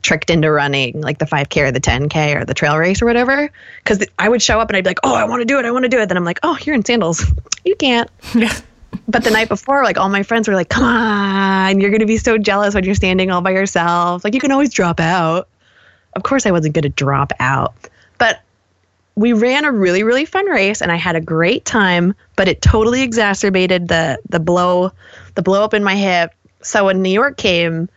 [0.00, 3.50] tricked into running like the 5K or the 10K or the trail race or whatever.
[3.78, 5.64] Because I would show up and I'd be like, oh, I want to do it.
[5.64, 6.08] I want to do it.
[6.08, 7.24] Then I'm like, oh, you're in sandals.
[7.64, 8.10] You can't.
[9.06, 12.06] But the night before, like all my friends were like, come on, you're going to
[12.06, 14.24] be so jealous when you're standing all by yourself.
[14.24, 15.48] Like you can always drop out.
[16.14, 17.74] Of course, I wasn't going to drop out.
[18.18, 18.40] But
[19.14, 22.62] we ran a really really fun race and I had a great time, but it
[22.62, 24.92] totally exacerbated the the blow
[25.34, 26.32] the blow up in my hip.
[26.62, 27.88] So when New York came,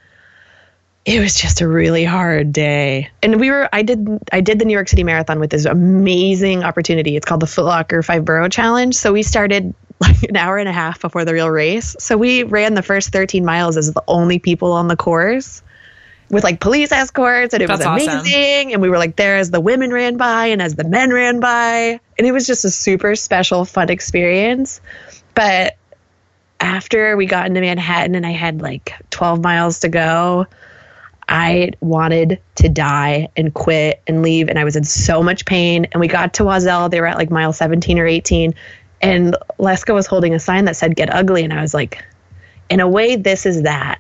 [1.06, 3.10] it was just a really hard day.
[3.22, 6.64] And we were I did I did the New York City Marathon with this amazing
[6.64, 7.16] opportunity.
[7.16, 8.96] It's called the Footlocker 5 Borough Challenge.
[8.96, 11.96] So we started like an hour and a half before the real race.
[12.00, 15.62] So we ran the first 13 miles as the only people on the course
[16.30, 18.20] with like police escorts and it That's was awesome.
[18.20, 21.14] amazing and we were like there as the women ran by and as the men
[21.14, 24.82] ran by and it was just a super special fun experience
[25.36, 25.78] but
[26.60, 30.48] after we got into manhattan and i had like 12 miles to go
[31.30, 35.86] i wanted to die and quit and leave and i was in so much pain
[35.92, 36.90] and we got to Oiselle.
[36.90, 38.54] they were at like mile 17 or 18
[39.02, 42.04] and leska was holding a sign that said get ugly and i was like
[42.70, 44.00] in a way this is that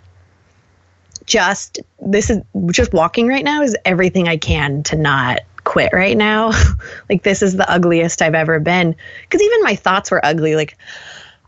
[1.25, 2.41] just this is
[2.71, 6.51] just walking right now is everything I can to not quit right now.
[7.09, 8.95] like this is the ugliest I've ever been.
[9.29, 10.55] Cuz even my thoughts were ugly.
[10.55, 10.77] Like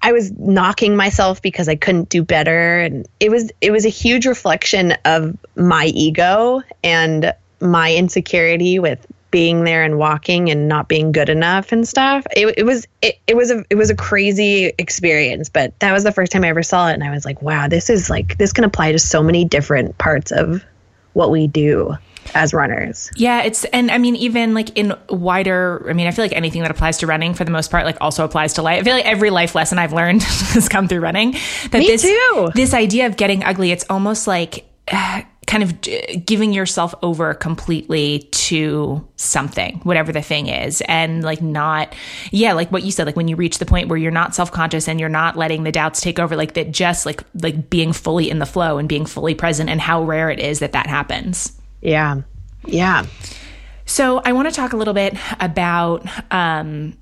[0.01, 2.79] I was knocking myself because I couldn't do better.
[2.79, 9.05] And it was it was a huge reflection of my ego and my insecurity with
[9.31, 12.25] being there and walking and not being good enough and stuff.
[12.35, 16.03] It, it was it, it was a it was a crazy experience, but that was
[16.03, 18.37] the first time I ever saw it and I was like, wow, this is like
[18.37, 20.63] this can apply to so many different parts of
[21.13, 21.97] what we do
[22.35, 23.11] as runners.
[23.15, 25.85] Yeah, it's and I mean even like in wider.
[25.89, 27.97] I mean, I feel like anything that applies to running for the most part, like
[28.01, 28.81] also applies to life.
[28.81, 31.31] I feel like every life lesson I've learned has come through running.
[31.71, 32.49] That Me this too.
[32.53, 34.65] this idea of getting ugly, it's almost like.
[34.89, 41.24] Uh, kind of uh, giving yourself over completely to something whatever the thing is and
[41.24, 41.95] like not
[42.32, 44.88] yeah like what you said like when you reach the point where you're not self-conscious
[44.88, 48.30] and you're not letting the doubts take over like that just like like being fully
[48.30, 51.53] in the flow and being fully present and how rare it is that that happens
[51.82, 52.22] Yeah.
[52.65, 53.06] Yeah.
[53.86, 56.98] so I want to talk a little bit about um,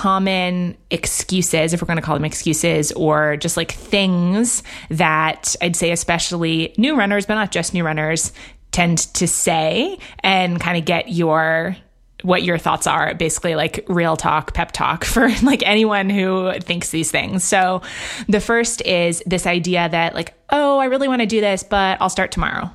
[0.00, 5.76] common excuses, if we're going to call them excuses, or just like things that I'd
[5.76, 8.32] say, especially new runners, but not just new runners,
[8.72, 11.76] tend to say and kind of get your
[12.22, 16.88] what your thoughts are basically like real talk pep talk for like anyone who thinks
[16.88, 17.44] these things.
[17.44, 17.82] So
[18.26, 22.00] the first is this idea that like oh i really want to do this but
[22.00, 22.70] i'll start tomorrow.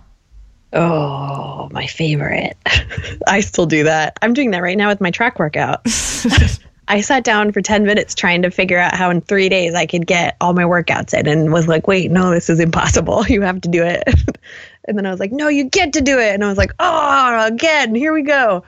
[0.74, 2.56] Oh my favorite.
[3.28, 4.18] I still do that.
[4.22, 5.82] I'm doing that right now with my track workout
[6.88, 9.86] I sat down for 10 minutes trying to figure out how in three days I
[9.86, 13.26] could get all my workouts in and was like, wait, no, this is impossible.
[13.36, 14.04] You have to do it.
[14.88, 16.34] and then I was like, no, you get to do it.
[16.34, 18.64] And I was like, oh, again, here we go.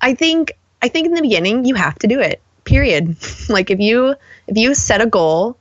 [0.00, 2.40] I think I think in the beginning you have to do it.
[2.64, 3.16] Period.
[3.48, 4.14] like if you
[4.46, 5.56] if you set a goal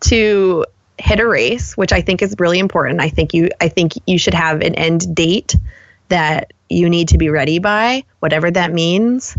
[0.00, 0.66] to
[0.98, 3.00] hit a race, which I think is really important.
[3.00, 5.54] I think you I think you should have an end date
[6.08, 9.36] that you need to be ready by, whatever that means.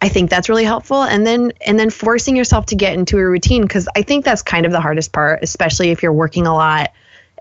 [0.00, 1.02] I think that's really helpful.
[1.02, 4.42] And then and then forcing yourself to get into a routine cuz I think that's
[4.42, 6.92] kind of the hardest part, especially if you're working a lot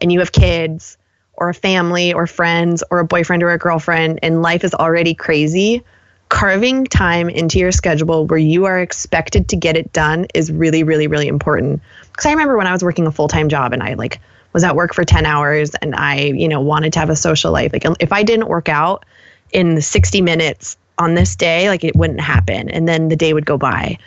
[0.01, 0.97] and you have kids
[1.33, 5.13] or a family or friends or a boyfriend or a girlfriend and life is already
[5.13, 5.83] crazy
[6.29, 10.83] carving time into your schedule where you are expected to get it done is really
[10.83, 11.81] really really important.
[12.11, 14.19] Because i remember when i was working a full-time job and i like
[14.53, 17.51] was at work for 10 hours and i you know wanted to have a social
[17.51, 17.71] life.
[17.73, 19.05] Like if i didn't work out
[19.51, 22.69] in 60 minutes on this day like it wouldn't happen.
[22.69, 23.97] And then the day would go by.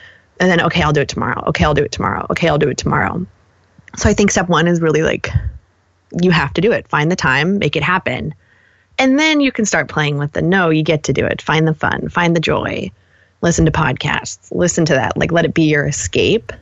[0.41, 1.43] And then okay i'll do it tomorrow.
[1.49, 2.27] Okay i'll do it tomorrow.
[2.31, 3.27] Okay i'll do it tomorrow.
[3.97, 5.31] So i think step one is really like
[6.23, 6.89] you have to do it.
[6.89, 8.35] Find the time make it happen.
[8.99, 11.41] And then you can start playing with the no, you get to do it.
[11.41, 12.91] Find the fun, find the joy,
[13.43, 15.17] listen to podcasts, listen to that.
[15.17, 16.53] Like let it be your escape.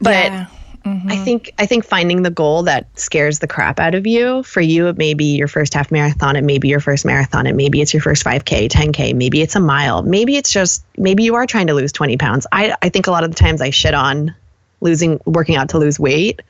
[0.00, 0.46] But yeah.
[0.84, 1.10] Mm-hmm.
[1.10, 4.42] I think I think finding the goal that scares the crap out of you.
[4.42, 7.46] For you, it may be your first half marathon, it may be your first marathon,
[7.46, 11.24] it maybe it's your first 5K, 10K, maybe it's a mile, maybe it's just maybe
[11.24, 12.46] you are trying to lose 20 pounds.
[12.52, 14.34] I I think a lot of the times I shit on
[14.80, 16.42] losing working out to lose weight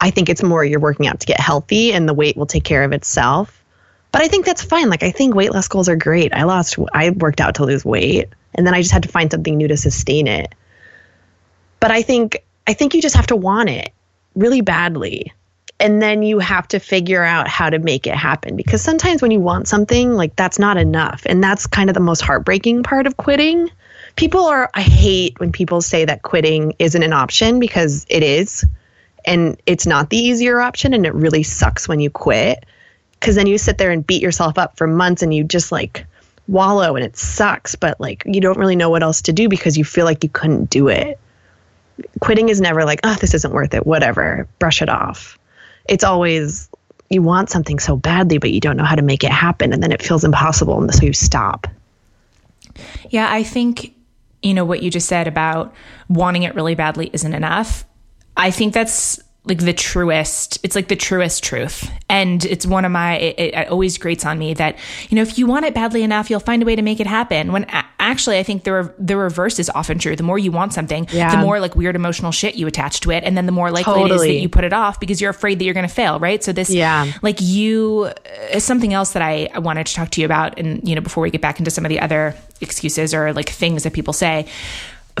[0.00, 2.64] I think it's more you're working out to get healthy and the weight will take
[2.64, 3.54] care of itself.
[4.12, 4.88] But I think that's fine.
[4.88, 6.32] Like I think weight loss goals are great.
[6.32, 9.30] I lost I worked out to lose weight and then I just had to find
[9.30, 10.54] something new to sustain it.
[11.80, 13.92] But I think I think you just have to want it
[14.36, 15.32] really badly.
[15.80, 19.30] And then you have to figure out how to make it happen because sometimes when
[19.30, 21.22] you want something, like that's not enough.
[21.24, 23.70] And that's kind of the most heartbreaking part of quitting.
[24.16, 28.66] People are I hate when people say that quitting isn't an option because it is
[29.24, 32.66] and it's not the easier option and it really sucks when you quit
[33.12, 36.04] because then you sit there and beat yourself up for months and you just like
[36.48, 39.78] wallow and it sucks but like you don't really know what else to do because
[39.78, 41.18] you feel like you couldn't do it
[42.20, 45.38] quitting is never like oh this isn't worth it whatever brush it off.
[45.88, 46.68] It's always
[47.10, 49.82] you want something so badly but you don't know how to make it happen and
[49.82, 51.66] then it feels impossible and so you stop.
[53.10, 53.94] Yeah i think
[54.42, 55.74] you know what you just said about
[56.08, 57.84] wanting it really badly isn't enough.
[58.36, 61.90] I think that's like the truest it's like the truest truth.
[62.08, 65.38] And it's one of my it, it, always grates on me that you know if
[65.38, 67.52] you want it badly enough you'll find a way to make it happen.
[67.52, 67.66] When
[68.18, 71.06] actually i think the re- the reverse is often true the more you want something
[71.12, 71.30] yeah.
[71.30, 73.94] the more like weird emotional shit you attach to it and then the more likely
[73.94, 74.10] totally.
[74.10, 76.18] it is that you put it off because you're afraid that you're going to fail
[76.18, 79.94] right so this yeah like you uh, is something else that I, I wanted to
[79.94, 82.00] talk to you about and you know before we get back into some of the
[82.00, 84.48] other excuses or like things that people say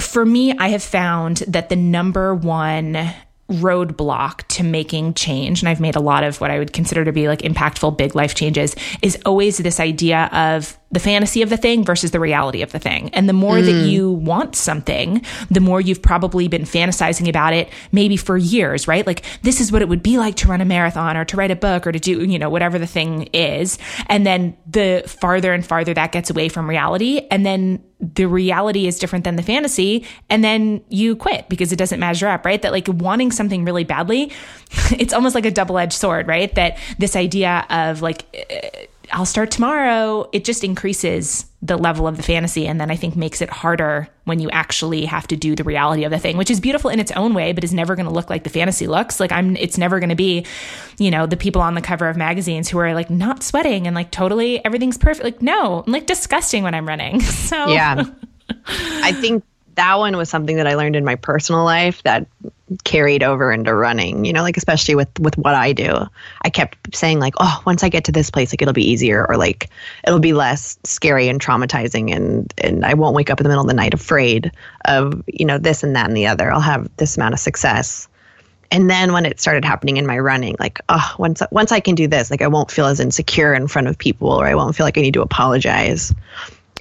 [0.00, 3.12] for me, I have found that the number one
[3.50, 7.12] roadblock to making change, and I've made a lot of what I would consider to
[7.12, 11.56] be like impactful big life changes, is always this idea of the fantasy of the
[11.56, 13.10] thing versus the reality of the thing.
[13.10, 13.66] And the more mm.
[13.66, 18.88] that you want something, the more you've probably been fantasizing about it, maybe for years,
[18.88, 19.06] right?
[19.06, 21.50] Like, this is what it would be like to run a marathon or to write
[21.50, 23.78] a book or to do, you know, whatever the thing is.
[24.06, 27.26] And then the farther and farther that gets away from reality.
[27.30, 30.06] And then the reality is different than the fantasy.
[30.30, 32.62] And then you quit because it doesn't measure up, right?
[32.62, 34.32] That like wanting something really badly,
[34.92, 36.54] it's almost like a double edged sword, right?
[36.54, 42.22] That this idea of like, I'll start tomorrow, it just increases the level of the
[42.22, 45.64] fantasy and then I think makes it harder when you actually have to do the
[45.64, 48.06] reality of the thing, which is beautiful in its own way, but is never going
[48.06, 49.18] to look like the fantasy looks.
[49.18, 50.46] Like I'm it's never going to be,
[50.98, 53.96] you know, the people on the cover of magazines who are like not sweating and
[53.96, 55.24] like totally everything's perfect.
[55.24, 57.20] Like no, I'm like disgusting when I'm running.
[57.48, 58.04] So Yeah.
[58.66, 59.42] I think
[59.78, 62.26] that one was something that I learned in my personal life that
[62.84, 66.04] carried over into running you know like especially with with what i do.
[66.42, 69.24] I kept saying like oh once i get to this place like it'll be easier
[69.26, 69.70] or like
[70.06, 73.64] it'll be less scary and traumatizing and and i won't wake up in the middle
[73.64, 74.52] of the night afraid
[74.84, 76.52] of you know this and that and the other.
[76.52, 78.08] I'll have this amount of success.
[78.70, 81.94] And then when it started happening in my running like oh once once i can
[81.94, 84.76] do this like i won't feel as insecure in front of people or i won't
[84.76, 86.12] feel like i need to apologize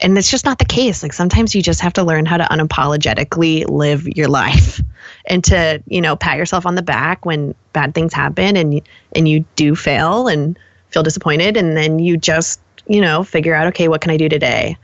[0.02, 1.04] and it's just not the case.
[1.04, 4.82] Like sometimes you just have to learn how to unapologetically live your life
[5.26, 8.82] and to, you know, pat yourself on the back when bad things happen and
[9.16, 10.58] and you do fail and
[10.90, 14.30] feel disappointed and then you just, you know, figure out okay, what can I do
[14.30, 14.78] today?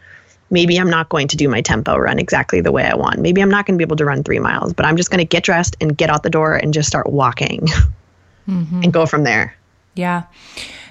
[0.49, 3.19] Maybe I'm not going to do my tempo run exactly the way I want.
[3.19, 5.19] Maybe I'm not going to be able to run 3 miles, but I'm just going
[5.19, 7.61] to get dressed and get out the door and just start walking
[8.47, 8.81] mm-hmm.
[8.83, 9.55] and go from there.
[9.95, 10.23] Yeah.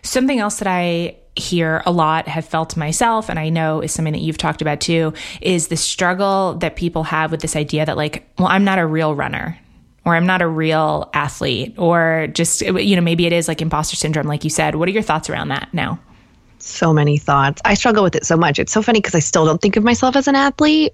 [0.03, 4.13] Something else that I hear a lot, have felt myself, and I know is something
[4.13, 7.97] that you've talked about too, is the struggle that people have with this idea that,
[7.97, 9.59] like, well, I'm not a real runner.
[10.05, 13.95] Or I'm not a real athlete, or just, you know, maybe it is like imposter
[13.95, 14.75] syndrome, like you said.
[14.75, 16.01] What are your thoughts around that now?
[16.59, 17.63] So many thoughts.
[17.65, 18.59] I struggle with it so much.
[18.59, 20.93] It's so funny because I still don't think of myself as an athlete.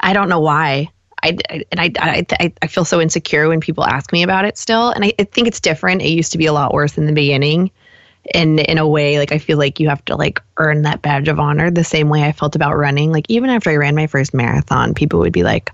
[0.00, 0.90] I don't know why.
[1.22, 1.38] I,
[1.70, 4.90] and I, I, I feel so insecure when people ask me about it still.
[4.90, 6.02] And I, I think it's different.
[6.02, 7.70] It used to be a lot worse in the beginning
[8.32, 11.28] and in a way like i feel like you have to like earn that badge
[11.28, 13.12] of honor the same way i felt about running.
[13.12, 15.72] Like even after i ran my first marathon people would be like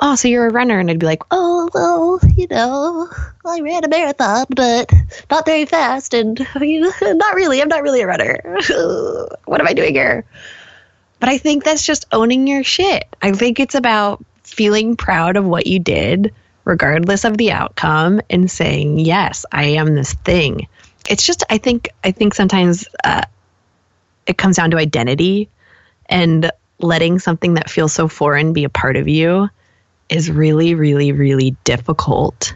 [0.00, 0.78] oh so you're a runner.
[0.78, 3.08] And i'd be like oh well you know
[3.44, 4.92] i ran a marathon but
[5.30, 8.40] not very fast and not really i'm not really a runner.
[9.44, 10.24] What am i doing here?
[11.18, 13.04] But i think that's just owning your shit.
[13.22, 16.32] I think it's about feeling proud of what you did
[16.64, 20.68] regardless of the outcome and saying yes i am this thing
[21.08, 23.22] it's just I think I think sometimes uh,
[24.26, 25.48] it comes down to identity
[26.06, 29.48] and letting something that feels so foreign be a part of you
[30.08, 32.54] is really really really difficult.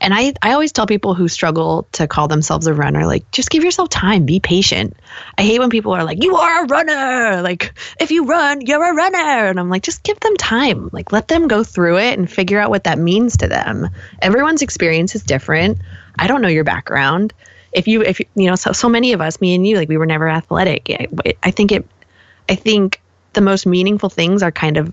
[0.00, 3.50] And I, I always tell people who struggle to call themselves a runner, like, just
[3.50, 4.96] give yourself time, be patient.
[5.36, 7.42] I hate when people are like, you are a runner.
[7.42, 9.48] Like, if you run, you're a runner.
[9.48, 10.90] And I'm like, just give them time.
[10.92, 13.88] Like, let them go through it and figure out what that means to them.
[14.22, 15.78] Everyone's experience is different.
[16.16, 17.32] I don't know your background
[17.72, 19.96] if you if you know so so many of us me and you like we
[19.96, 20.88] were never athletic.
[20.90, 21.86] I, I think it
[22.48, 23.00] i think
[23.34, 24.92] the most meaningful things are kind of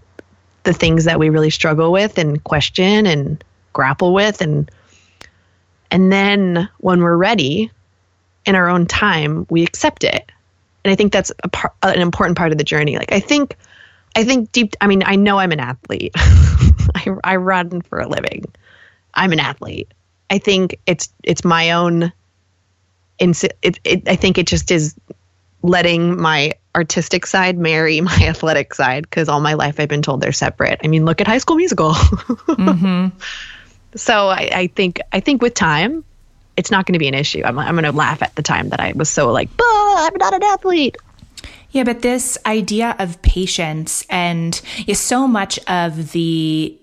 [0.66, 3.44] the things that we really struggle with and question and
[3.74, 4.42] grapple with.
[4.42, 4.70] And
[5.92, 7.72] and then when we're ready
[8.46, 10.32] in our own time we accept it.
[10.84, 12.98] And i think that's a par- an important part of the journey.
[12.98, 13.56] Like i think
[14.16, 16.12] i think deep i mean i know i'm an athlete.
[16.16, 18.46] I, I run for a living.
[19.14, 19.92] I'm an athlete.
[20.30, 22.12] I think it's it's my own
[23.20, 24.96] it, it, I think it just is
[25.62, 30.22] letting my artistic side marry my athletic side because all my life I've been told
[30.22, 30.80] they're separate.
[30.84, 31.92] I mean, look at High School Musical.
[31.94, 33.18] mm-hmm.
[33.96, 36.04] So I, I, think I think with time,
[36.58, 37.42] it's not going to be an issue.
[37.44, 40.34] I'm, I'm going to laugh at the time that I was so like, I'm not
[40.34, 40.98] an athlete.
[41.72, 46.78] Yeah, but this idea of patience and is so much of the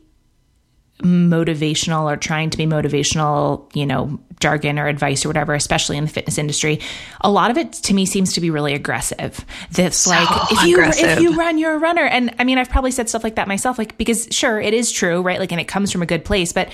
[1.03, 6.05] motivational or trying to be motivational, you know, jargon or advice or whatever, especially in
[6.05, 6.81] the fitness industry,
[7.20, 9.45] a lot of it to me seems to be really aggressive.
[9.70, 11.11] That's so like if you aggressive.
[11.11, 12.05] if you run, you're a runner.
[12.05, 14.91] And I mean, I've probably said stuff like that myself, like because sure, it is
[14.91, 15.39] true, right?
[15.39, 16.70] Like, and it comes from a good place, but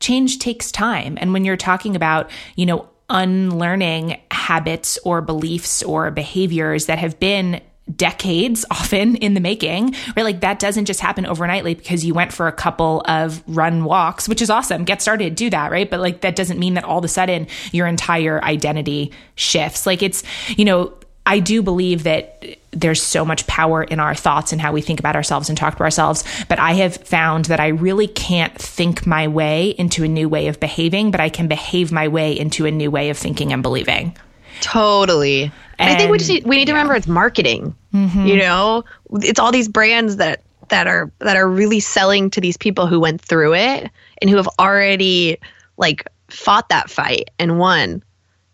[0.00, 1.18] change takes time.
[1.20, 7.18] And when you're talking about, you know, unlearning habits or beliefs or behaviors that have
[7.18, 7.60] been
[7.96, 10.22] decades often in the making, right?
[10.22, 14.28] Like that doesn't just happen overnightly because you went for a couple of run walks,
[14.28, 14.84] which is awesome.
[14.84, 15.90] Get started, do that, right?
[15.90, 19.86] But like that doesn't mean that all of a sudden your entire identity shifts.
[19.86, 20.92] Like it's, you know,
[21.26, 25.00] I do believe that there's so much power in our thoughts and how we think
[25.00, 26.24] about ourselves and talk to ourselves.
[26.48, 30.48] But I have found that I really can't think my way into a new way
[30.48, 33.62] of behaving, but I can behave my way into a new way of thinking and
[33.62, 34.16] believing.
[34.60, 35.52] Totally.
[35.78, 37.74] And, I think we just need, we need to remember it's marketing.
[37.94, 38.26] Mm-hmm.
[38.26, 42.56] You know, it's all these brands that that are that are really selling to these
[42.56, 45.38] people who went through it and who have already
[45.76, 48.02] like fought that fight and won.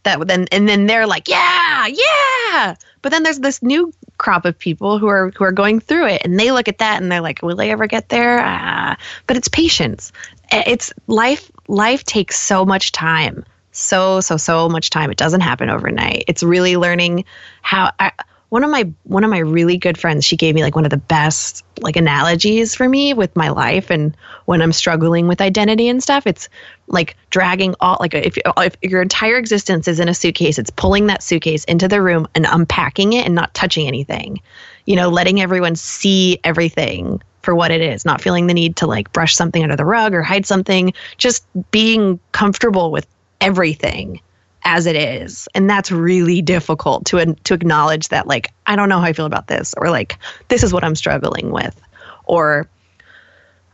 [0.05, 2.77] That then and then they're like, yeah, yeah.
[3.03, 6.23] But then there's this new crop of people who are who are going through it
[6.25, 8.41] and they look at that and they're like, will they ever get there?
[8.41, 8.97] Ah.
[9.27, 10.13] But it's patience.
[10.53, 11.51] It's life.
[11.69, 13.45] Life takes so much time
[13.77, 15.11] so so so much time.
[15.11, 16.25] It doesn't happen overnight.
[16.29, 17.25] It's really learning
[17.63, 18.13] how I,
[18.49, 20.91] one of my one of my really good friends she gave me like one of
[20.91, 24.17] the best like analogies for me with my life and
[24.47, 26.27] when i'm struggling with identity and stuff.
[26.27, 26.49] It's
[26.87, 31.07] like dragging all like if, if your entire existence is in a suitcase it's pulling
[31.07, 34.41] that suitcase into the room and unpacking it and not touching anything.
[34.87, 38.87] You know letting everyone see everything for what it is not feeling the need to
[38.87, 43.07] like brush something under the rug or hide something just being comfortable with
[43.41, 44.21] everything
[44.65, 48.99] as it is and that's really difficult to to acknowledge that like i don't know
[48.99, 50.19] how i feel about this or like
[50.49, 51.81] this is what i'm struggling with
[52.25, 52.69] or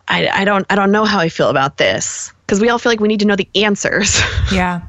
[0.08, 2.92] i, I don't i don't know how i feel about this because we all feel
[2.92, 4.20] like we need to know the answers
[4.52, 4.82] yeah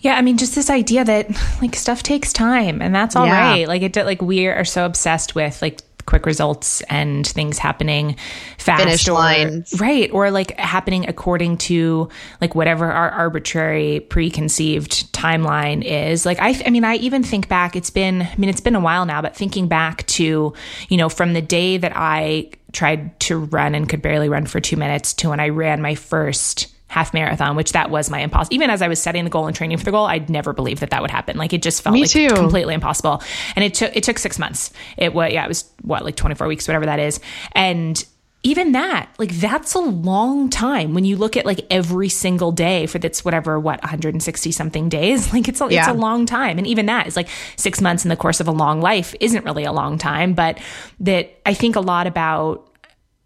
[0.00, 1.26] Yeah, I mean, just this idea that
[1.60, 3.40] like stuff takes time, and that's all Yeah.
[3.50, 3.66] right.
[3.66, 8.16] Like it, like we are so obsessed with like quick results and things happening
[8.58, 9.80] fast, Finish or, lines.
[9.80, 12.08] right, or like happening according to
[12.40, 16.24] like whatever our arbitrary preconceived timeline is.
[16.24, 17.76] Like I, I mean, I even think back.
[17.76, 20.54] It's been, I mean, it's been a while now, but thinking back to
[20.88, 24.60] you know from the day that I tried to run and could barely run for
[24.60, 28.54] two minutes to when I ran my first half marathon, which that was my impossible.
[28.54, 30.80] Even as I was setting the goal and training for the goal, I'd never believed
[30.80, 31.36] that that would happen.
[31.36, 32.28] Like it just felt Me like too.
[32.28, 33.22] completely impossible.
[33.56, 34.72] And it took it took six months.
[34.96, 37.20] It was yeah, it was what like twenty four weeks, whatever that is,
[37.52, 38.04] and.
[38.42, 42.86] Even that, like that's a long time when you look at like every single day
[42.86, 45.32] for that's whatever what 160 something days.
[45.32, 48.08] Like it's a, it's a long time, and even that is like six months in
[48.08, 50.34] the course of a long life isn't really a long time.
[50.34, 50.60] But
[51.00, 52.72] that I think a lot about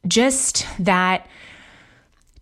[0.07, 1.27] just that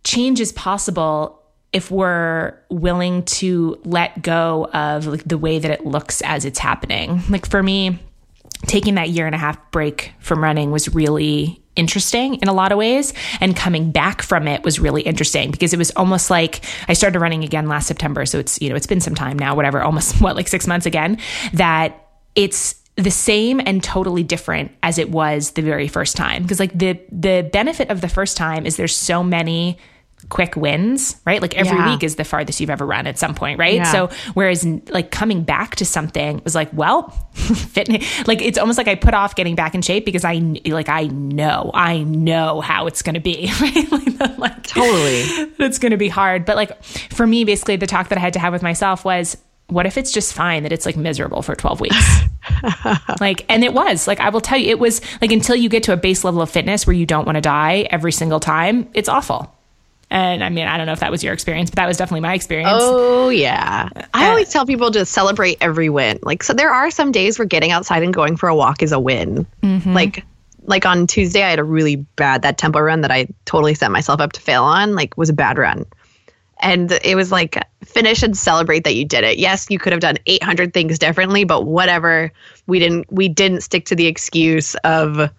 [0.04, 1.42] change is possible
[1.72, 6.58] if we're willing to let go of like the way that it looks as it's
[6.58, 7.22] happening.
[7.28, 7.98] Like for me,
[8.66, 12.72] taking that year and a half break from running was really interesting in a lot
[12.72, 16.64] of ways and coming back from it was really interesting because it was almost like
[16.88, 19.54] I started running again last September so it's you know it's been some time now
[19.54, 21.18] whatever almost what like 6 months again
[21.52, 26.58] that it's the same and totally different as it was the very first time because
[26.58, 29.78] like the the benefit of the first time is there's so many
[30.30, 31.40] quick wins, right?
[31.40, 31.92] Like every Yeah.
[31.94, 33.76] week is the farthest you've ever run at some point, right?
[33.76, 33.84] Yeah.
[33.92, 38.88] So whereas like coming back to something was like, well, fitness, like it's almost like
[38.88, 40.34] I put off getting back in shape because I
[40.66, 43.92] like I know, I know how it's going to be, right?
[43.92, 45.22] like, like Totally.
[45.60, 46.44] it's going to be hard.
[46.44, 49.36] But like for me, basically the talk that I had to have with myself was,
[49.68, 52.20] what if it's just fine that it's like miserable for 12 weeks?
[53.20, 55.82] like, and it was like, I will tell you, it was like until you get
[55.84, 58.88] to a base level of fitness where you don't want to die every single time,
[58.94, 59.54] it's awful.
[60.10, 62.20] And I mean, I don't know if that was your experience, but that was definitely
[62.22, 62.70] my experience.
[62.80, 63.90] Oh yeah.
[64.14, 66.18] I Uh, always tell people to celebrate every win.
[66.22, 68.92] Like so there are some days where getting outside and going for a walk is
[68.92, 69.46] a win.
[69.62, 69.92] Mm-hmm.
[69.92, 70.24] Like
[70.64, 73.90] like on Tuesday I had a really bad that tempo run that I totally set
[73.90, 75.84] myself up to fail on, like was a bad run.
[76.60, 79.38] And it was like finish and celebrate that you did it.
[79.38, 82.32] Yes, you could have done 800 things differently, but whatever.
[82.66, 85.30] We didn't we didn't stick to the excuse of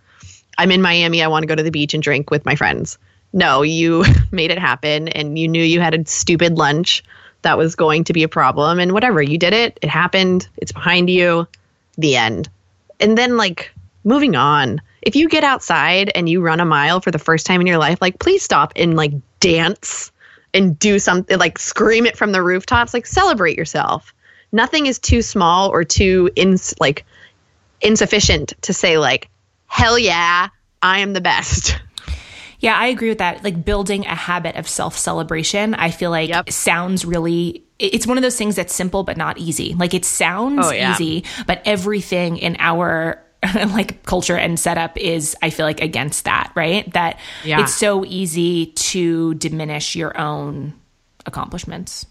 [0.58, 2.98] I'm in Miami, I want to go to the beach and drink with my friends.
[3.32, 7.04] No, you made it happen and you knew you had a stupid lunch
[7.42, 10.74] that was going to be a problem and whatever, you did it, it happened, it's
[10.74, 11.48] behind you,
[11.98, 12.50] the end.
[13.00, 13.72] And then like
[14.04, 14.82] moving on.
[15.02, 17.78] If you get outside and you run a mile for the first time in your
[17.78, 20.12] life, like please stop and like dance
[20.54, 24.14] and do something like scream it from the rooftops, like celebrate yourself.
[24.52, 27.06] Nothing is too small or too ins like
[27.82, 29.30] insufficient to say like
[29.68, 30.50] hell yeah,
[30.82, 31.80] I am the best.
[32.62, 33.42] Yeah, I agree with that.
[33.42, 36.50] Like building a habit of self celebration, I feel like Yep.
[36.52, 37.64] sounds really.
[37.80, 39.76] It's one of those things that's simple but not easy.
[39.76, 40.92] Like it sounds Oh, yeah.
[40.92, 43.24] easy, but everything in our
[43.54, 46.52] like culture and setup is, I feel like, against that.
[46.56, 46.92] Right?
[46.94, 47.62] That Yeah.
[47.62, 50.74] it's so easy to diminish your own
[51.26, 52.06] accomplishments.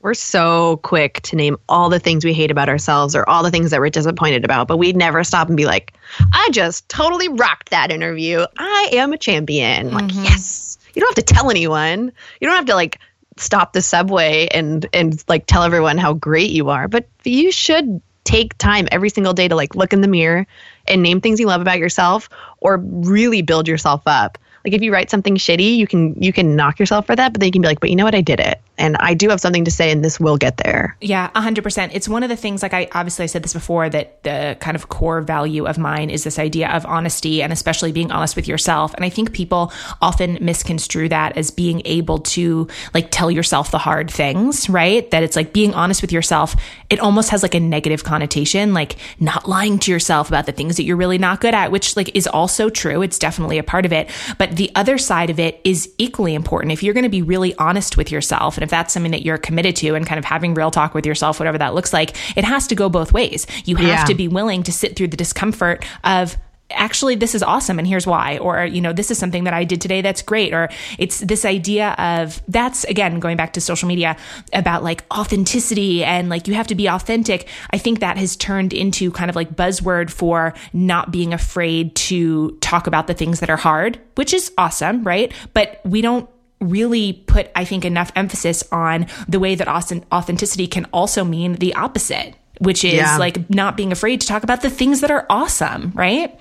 [0.00, 3.50] We're so quick to name all the things we hate about ourselves or all the
[3.50, 5.94] things that we're disappointed about, but we'd never stop and be like,
[6.34, 8.44] I just totally rocked that interview.
[8.58, 9.92] I am a champion.
[9.92, 10.24] Like, mm-hmm.
[10.24, 10.76] yes.
[10.92, 12.12] You don't have to tell anyone.
[12.38, 12.98] You don't have to like
[13.38, 18.02] stop the subway and and like tell everyone how great you are, but you should
[18.24, 20.46] take time every single day to like look in the mirror
[20.88, 22.28] and name things you love about yourself
[22.60, 24.38] or really build yourself up.
[24.64, 27.40] Like if you write something shitty, you can you can knock yourself for that, but
[27.40, 29.28] then you can be like, but you know what, I did it, and I do
[29.28, 30.96] have something to say, and this will get there.
[31.00, 31.92] Yeah, a hundred percent.
[31.94, 32.62] It's one of the things.
[32.62, 36.10] Like I obviously I said this before that the kind of core value of mine
[36.10, 38.92] is this idea of honesty and especially being honest with yourself.
[38.94, 39.72] And I think people
[40.02, 45.08] often misconstrue that as being able to like tell yourself the hard things, right?
[45.12, 46.56] That it's like being honest with yourself.
[46.90, 50.76] It almost has like a negative connotation, like not lying to yourself about the things
[50.76, 53.02] that you're really not good at, which like is also true.
[53.02, 54.10] It's definitely a part of it.
[54.36, 56.72] But the other side of it is equally important.
[56.72, 59.76] If you're going to be really honest with yourself, if that's something that you're committed
[59.76, 62.66] to and kind of having real talk with yourself, whatever that looks like, it has
[62.68, 63.46] to go both ways.
[63.64, 64.04] You have Yeah.
[64.06, 66.36] to be willing to sit through the discomfort of,
[66.70, 69.64] actually this is awesome and here's why or you know this is something that i
[69.64, 73.86] did today that's great or it's this idea of that's again going back to social
[73.86, 74.16] media
[74.54, 78.72] about like authenticity and like you have to be authentic i think that has turned
[78.72, 83.50] into kind of like buzzword for not being afraid to talk about the things that
[83.50, 86.28] are hard which is awesome right but we don't
[86.70, 89.68] really put i think enough emphasis on the way that
[90.12, 93.18] authenticity can also mean the opposite which is Yeah.
[93.18, 96.38] like not being afraid to talk about the things that are awesome right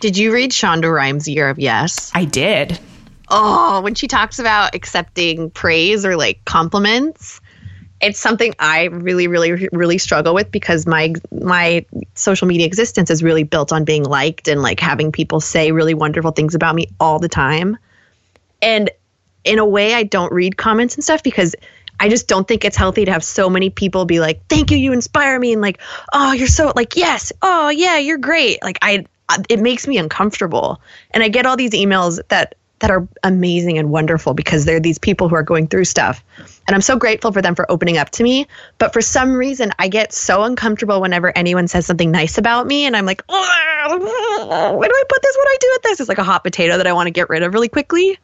[0.00, 2.12] Did you read Shonda Rhimes' Year of Yes?
[2.14, 2.78] I did.
[3.30, 7.40] Oh, when she talks about accepting praise or like compliments,
[8.00, 11.84] it's something I really, really, really struggle with because my my
[12.14, 15.94] social media existence is really built on being liked and like having people say really
[15.94, 17.76] wonderful things about me all the time.
[18.62, 18.88] And
[19.48, 21.54] in a way, I don't read comments and stuff because
[22.00, 24.76] I just don't think it's healthy to have so many people be like, "Thank you,
[24.76, 25.80] you inspire me," and like,
[26.12, 29.98] "Oh, you're so like, yes, oh yeah, you're great." Like I, uh, it makes me
[29.98, 30.80] uncomfortable,
[31.12, 34.98] and I get all these emails that that are amazing and wonderful because they're these
[34.98, 36.22] people who are going through stuff.
[36.68, 38.46] And I'm so grateful for them for opening up to me.
[38.76, 42.84] But for some reason, I get so uncomfortable whenever anyone says something nice about me.
[42.84, 45.36] And I'm like, where do I put this?
[45.36, 46.00] What do I do with this?
[46.00, 48.18] It's like a hot potato that I want to get rid of really quickly.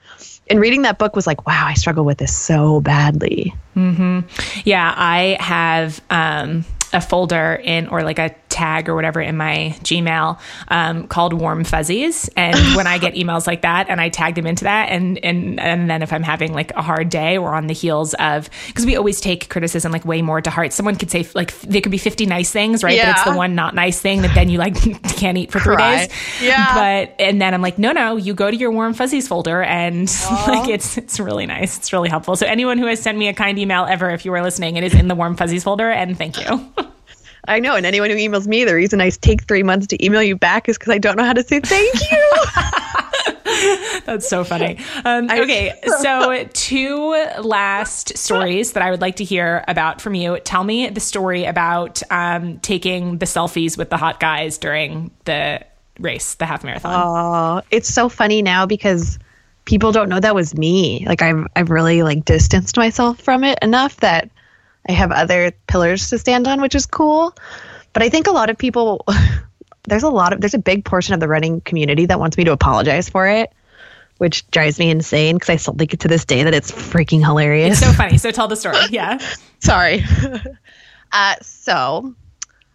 [0.50, 3.54] And reading that book was like, wow, I struggle with this so badly.
[3.76, 4.20] Mm-hmm.
[4.64, 9.76] Yeah, I have um, a folder in, or like a tag or whatever in my
[9.82, 10.38] Gmail
[10.68, 12.30] um, called warm fuzzies.
[12.36, 15.58] And when I get emails like that and I tag them into that and, and,
[15.58, 18.86] and then if I'm having like a hard day or on the heels of, cause
[18.86, 20.72] we always take criticism like way more to heart.
[20.72, 22.96] Someone could say like, there could be 50 nice things, right?
[22.96, 23.12] Yeah.
[23.12, 24.76] But it's the one not nice thing that then you like
[25.16, 26.08] can't eat for three days.
[26.40, 26.74] Yeah.
[26.74, 30.08] But, and then I'm like, no, no, you go to your warm fuzzies folder and
[30.46, 31.76] like, it's, it's really nice.
[31.76, 32.36] It's really helpful.
[32.36, 34.84] So anyone who has sent me a kind email ever, if you are listening, it
[34.84, 36.72] is in the warm fuzzies folder and thank you.
[37.46, 37.76] I know.
[37.76, 40.68] And anyone who emails me, the reason I take three months to email you back
[40.68, 42.32] is because I don't know how to say thank you.
[44.04, 44.78] That's so funny.
[45.04, 47.10] Um, okay, so two
[47.40, 50.38] last stories that I would like to hear about from you.
[50.40, 55.64] Tell me the story about um, taking the selfies with the hot guys during the
[55.98, 56.92] race, the half marathon.
[56.94, 59.18] Oh, it's so funny now because
[59.64, 61.04] people don't know that was me.
[61.06, 64.30] Like I've I've really like distanced myself from it enough that
[64.88, 67.34] I have other pillars to stand on, which is cool.
[67.92, 69.04] But I think a lot of people,
[69.84, 72.44] there's a lot of, there's a big portion of the running community that wants me
[72.44, 73.52] to apologize for it,
[74.18, 77.78] which drives me insane because I still think to this day that it's freaking hilarious.
[77.78, 78.18] It's so funny.
[78.18, 78.76] So tell the story.
[78.90, 79.18] Yeah.
[79.60, 80.04] Sorry.
[81.12, 82.14] uh, so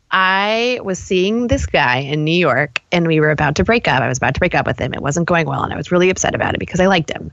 [0.10, 4.02] I was seeing this guy in New York and we were about to break up.
[4.02, 4.94] I was about to break up with him.
[4.94, 7.32] It wasn't going well and I was really upset about it because I liked him.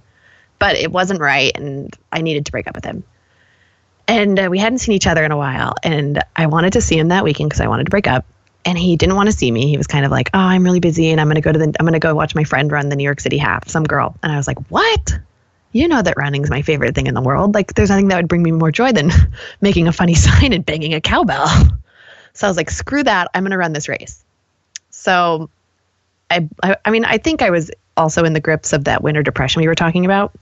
[0.59, 3.05] But it wasn't right and I needed to break up with him
[4.09, 6.99] and uh, we hadn't seen each other in a while and i wanted to see
[6.99, 8.25] him that weekend because i wanted to break up.
[8.65, 9.69] And he didn't want to see me.
[9.69, 11.59] He was kind of like oh i'm really busy and i'm going to go to
[11.59, 14.17] the i'm to go watch my friend run the new york city half some girl.
[14.23, 15.19] And i was like what?
[15.73, 17.55] You know that running's my favorite thing in the world.
[17.55, 19.11] Like there's nothing that would bring me more joy than
[19.61, 21.49] making a funny sign and banging a cowbell.
[22.33, 23.29] So i was like screw that.
[23.35, 24.25] I'm going to run this race.
[24.91, 25.49] So
[26.31, 29.23] I, I i mean i think i was also in the grips of that winter
[29.23, 30.33] depression we were talking about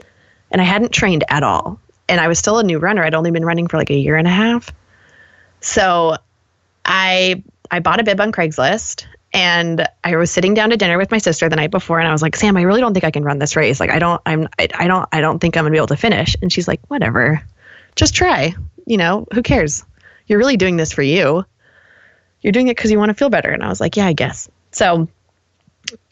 [0.50, 1.78] and i hadn't trained at all
[2.08, 3.02] and I was still a new runner.
[3.02, 4.72] I'd only been running for like a year and a half.
[5.60, 6.16] So
[6.84, 11.10] I I bought a bib on Craigslist and I was sitting down to dinner with
[11.10, 13.10] my sister the night before and I was like, "Sam, I really don't think I
[13.10, 13.80] can run this race.
[13.80, 15.88] Like I don't I'm I, I don't I don't think I'm going to be able
[15.88, 17.42] to finish." And she's like, "Whatever.
[17.96, 18.54] Just try.
[18.86, 19.84] You know, who cares?
[20.26, 21.44] You're really doing this for you.
[22.42, 24.12] You're doing it cuz you want to feel better." And I was like, "Yeah, I
[24.12, 25.08] guess." So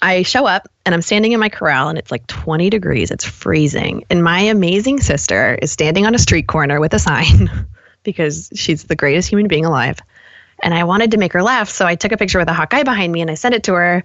[0.01, 3.11] I show up and I'm standing in my corral and it's like 20 degrees.
[3.11, 4.05] It's freezing.
[4.11, 7.67] And my amazing sister is standing on a street corner with a sign
[8.03, 10.01] because she's the greatest human being alive.
[10.63, 11.69] And I wanted to make her laugh.
[11.69, 13.65] So I took a picture with a hot guy behind me and I sent it
[13.65, 14.05] to her.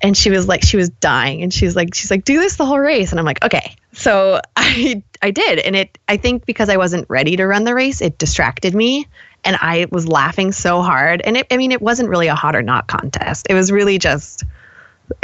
[0.00, 1.42] And she was like, she was dying.
[1.42, 3.12] And she's like, she's like, do this the whole race.
[3.12, 3.76] And I'm like, okay.
[3.92, 5.60] So I I did.
[5.60, 9.06] And it I think because I wasn't ready to run the race, it distracted me.
[9.44, 11.20] And I was laughing so hard.
[11.20, 13.46] And it, I mean, it wasn't really a hot or not contest.
[13.50, 14.44] It was really just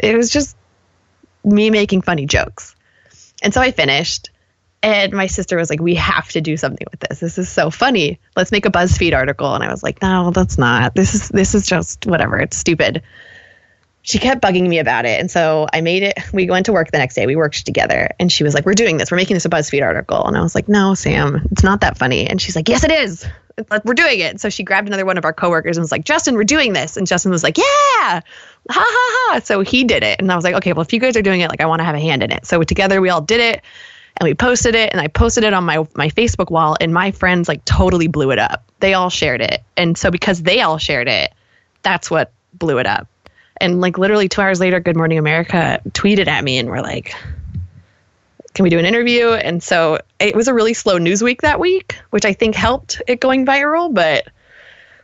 [0.02, 0.56] it was just
[1.44, 2.74] me making funny jokes.
[3.43, 4.31] And so I finished.
[4.81, 7.19] And my sister was like, We have to do something with this.
[7.19, 8.20] This is so funny.
[8.36, 9.55] Let's make a BuzzFeed article.
[9.55, 10.94] And I was like, No, that's not.
[10.94, 12.39] This is this is just whatever.
[12.39, 13.02] It's stupid.
[14.02, 15.20] She kept bugging me about it.
[15.20, 16.19] And so I made it.
[16.32, 17.27] We went to work the next day.
[17.27, 18.10] We worked together.
[18.20, 19.10] And she was like, We're doing this.
[19.10, 20.24] We're making this a BuzzFeed article.
[20.24, 22.28] And I was like, No, Sam, it's not that funny.
[22.28, 23.27] And she's like, Yes, it is.
[23.85, 24.40] We're doing it.
[24.40, 26.97] So she grabbed another one of our coworkers and was like, Justin, we're doing this.
[26.97, 28.22] And Justin was like, Yeah
[28.70, 29.40] ha ha ha.
[29.40, 30.20] So he did it.
[30.20, 31.80] And I was like, okay, well, if you guys are doing it, like I want
[31.80, 32.47] to have a hand in it.
[32.47, 33.62] So together we all did it
[34.18, 37.10] and we posted it and I posted it on my my Facebook wall and my
[37.10, 38.70] friends like totally blew it up.
[38.80, 39.62] They all shared it.
[39.76, 41.32] And so because they all shared it,
[41.82, 43.09] that's what blew it up.
[43.60, 47.14] And like literally 2 hours later Good Morning America tweeted at me and were like
[48.59, 49.28] can we do an interview?
[49.28, 53.01] And so it was a really slow news week that week, which I think helped
[53.06, 54.26] it going viral, but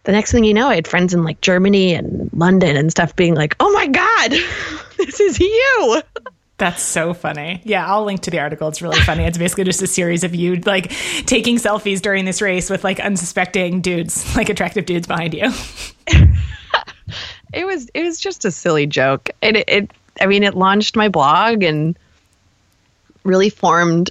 [0.02, 3.14] the next thing you know, I had friends in like Germany and London and stuff
[3.14, 4.30] being like, oh my God,
[4.96, 6.02] this is you.
[6.56, 7.62] That's so funny.
[7.62, 8.66] Yeah, I'll link to the article.
[8.66, 9.22] It's really funny.
[9.22, 10.90] It's basically just a series of you like
[11.24, 15.52] taking selfies during this race with like unsuspecting dudes, like attractive dudes behind you.
[17.52, 19.30] it was it was just a silly joke.
[19.42, 21.96] It, it I mean it launched my blog and
[23.24, 24.10] really formed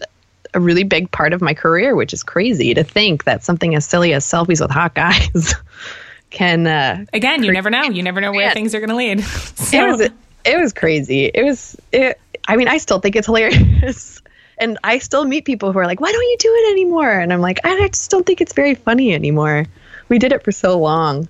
[0.54, 3.86] a really big part of my career, which is crazy to think that something as
[3.86, 5.56] silly as selfies with hot guys
[6.30, 6.68] can.
[6.68, 7.84] Uh, Again, you never know.
[7.84, 8.54] You never know where yeah.
[8.54, 9.24] things are going to lead.
[9.24, 9.78] so.
[9.78, 10.10] It was
[10.46, 11.26] it was crazy.
[11.26, 11.78] It was.
[11.92, 14.22] It, I mean, I still think it's hilarious.
[14.60, 17.10] And I still meet people who are like, why don't you do it anymore?
[17.10, 19.66] And I'm like, I just don't think it's very funny anymore.
[20.10, 21.28] We did it for so long.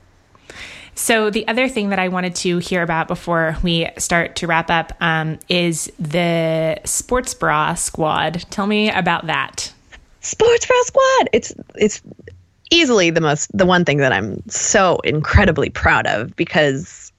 [0.95, 4.69] So, the other thing that I wanted to hear about before we start to wrap
[4.69, 8.45] up um, is the Sports Bra Squad.
[8.51, 9.73] Tell me about that.
[10.21, 11.29] Sports Bra Squad.
[11.33, 12.01] It's it's
[12.69, 17.11] easily the most the one thing that I'm so incredibly proud of because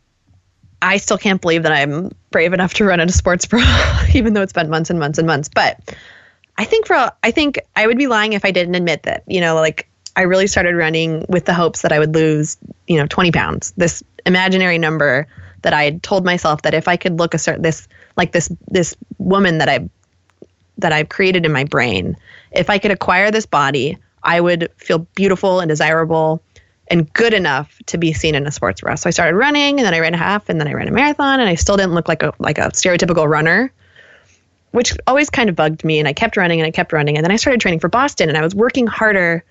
[0.83, 3.63] I still can't believe that I'm brave enough to run in a sports bra,
[4.15, 5.49] even though it's been months and months and months.
[5.49, 5.97] But
[6.59, 9.25] I think for I think I would be lying if I didn't admit that.
[9.27, 12.97] You know, like I really started running with the hopes that I would lose, you
[12.99, 13.73] know, 20 pounds.
[13.77, 15.27] This imaginary number
[15.63, 18.51] that I had told myself that if I could look a certain this like this
[18.69, 19.89] this woman that I
[20.79, 22.17] that I've created in my brain,
[22.53, 26.43] if I could acquire this body, I would feel beautiful and desirable
[26.89, 28.95] and good enough to be seen in a sports bra.
[28.95, 30.91] So I started running and then I ran a half and then I ran a
[30.91, 33.73] marathon and I still didn't look like a like a stereotypical runner,
[34.73, 37.25] which always kind of bugged me and I kept running and I kept running and
[37.25, 39.45] then I started training for Boston and I was working harder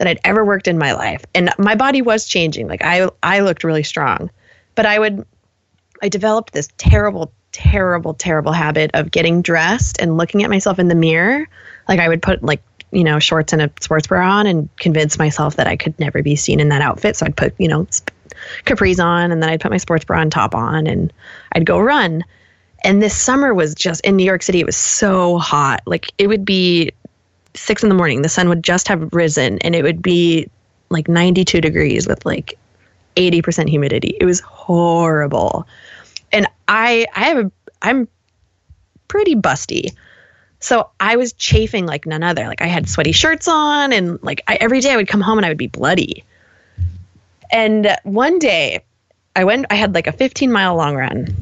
[0.00, 1.26] than I'd ever worked in my life.
[1.34, 2.66] And my body was changing.
[2.68, 4.30] Like I I looked really strong.
[4.74, 5.26] But I would
[6.02, 10.88] I developed this terrible terrible terrible habit of getting dressed and looking at myself in
[10.88, 11.46] the mirror.
[11.86, 12.62] Like I would put like
[12.92, 16.22] you know shorts and a sports bra on and convince myself that I could never
[16.22, 17.14] be seen in that outfit.
[17.16, 17.86] So I'd put you know
[18.64, 21.12] capris on and then I'd put my sports bra and top on and
[21.52, 22.24] I'd go run.
[22.84, 24.60] And this summer was just in New York City.
[24.60, 25.82] It was so hot.
[25.84, 26.92] Like it would be
[27.54, 30.48] six in the morning, the sun would just have risen and it would be
[30.88, 32.58] like 92 degrees with like
[33.16, 34.16] 80% humidity.
[34.20, 35.66] It was horrible.
[36.32, 37.52] And I I have a
[37.82, 38.08] I'm
[39.08, 39.94] pretty busty.
[40.60, 42.46] So I was chafing like none other.
[42.46, 45.38] Like I had sweaty shirts on and like I, every day I would come home
[45.38, 46.24] and I would be bloody.
[47.50, 48.84] And one day
[49.34, 51.34] I went I had like a 15 mile long run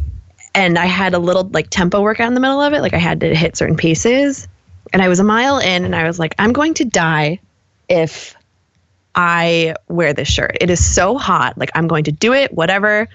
[0.55, 2.81] and I had a little like tempo workout in the middle of it.
[2.81, 4.49] Like I had to hit certain paces
[4.93, 7.41] and I was a mile in and I was like, I'm going to die
[7.89, 8.37] if
[9.15, 10.57] I wear this shirt.
[10.61, 11.59] It is so hot.
[11.59, 13.09] Like, I'm going to do it, whatever.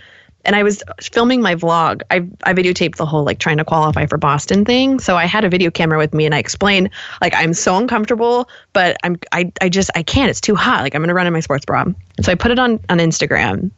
[0.45, 2.01] And I was filming my vlog.
[2.11, 4.99] I, I videotaped the whole like trying to qualify for Boston thing.
[4.99, 6.89] So I had a video camera with me and I explained
[7.21, 10.29] like I'm so uncomfortable, but I'm I, I just I can't.
[10.29, 10.81] It's too hot.
[10.81, 11.85] Like I'm gonna run in my sports bra.
[12.21, 13.71] So I put it on on Instagram.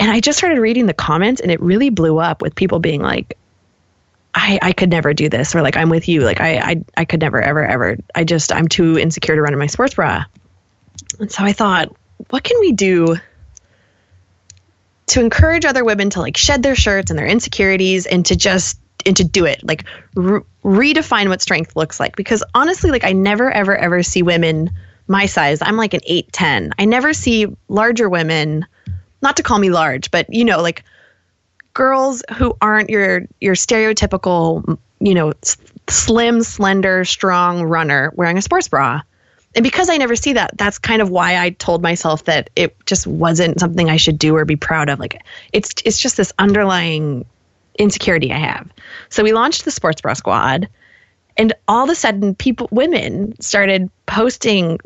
[0.00, 3.00] And I just started reading the comments and it really blew up with people being
[3.00, 3.38] like,
[4.34, 6.22] I, I could never do this or like I'm with you.
[6.22, 7.96] Like I, I I could never ever ever.
[8.14, 10.24] I just I'm too insecure to run in my sports bra.
[11.18, 11.94] And so I thought
[12.30, 13.16] what can we do
[15.08, 18.78] to encourage other women to like shed their shirts and their insecurities and to just
[19.04, 19.62] and to do it?
[19.62, 19.84] Like
[20.14, 22.16] re- redefine what strength looks like.
[22.16, 24.70] Because honestly like I never ever ever see women
[25.08, 25.60] my size.
[25.60, 28.64] I'm like an 8 10 I never see larger women
[29.20, 30.84] not to call me large but you know like
[31.74, 35.32] girls who aren't your your stereotypical, you know,
[35.88, 39.02] slim, slender, strong runner wearing a sports bra.
[39.54, 42.74] And because I never see that, that's kind of why I told myself that it
[42.86, 44.98] just wasn't something I should do or be proud of.
[44.98, 45.22] Like
[45.52, 47.26] it's it's just this underlying
[47.78, 48.68] insecurity I have.
[49.08, 50.68] So we launched the Sports Bra Squad,
[51.36, 54.78] and all of a sudden, people, women, started posting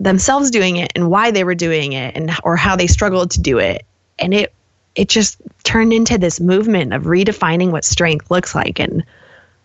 [0.00, 3.40] themselves doing it and why they were doing it and or how they struggled to
[3.40, 3.84] do it,
[4.18, 4.52] and it
[4.98, 9.04] it just turned into this movement of redefining what strength looks like and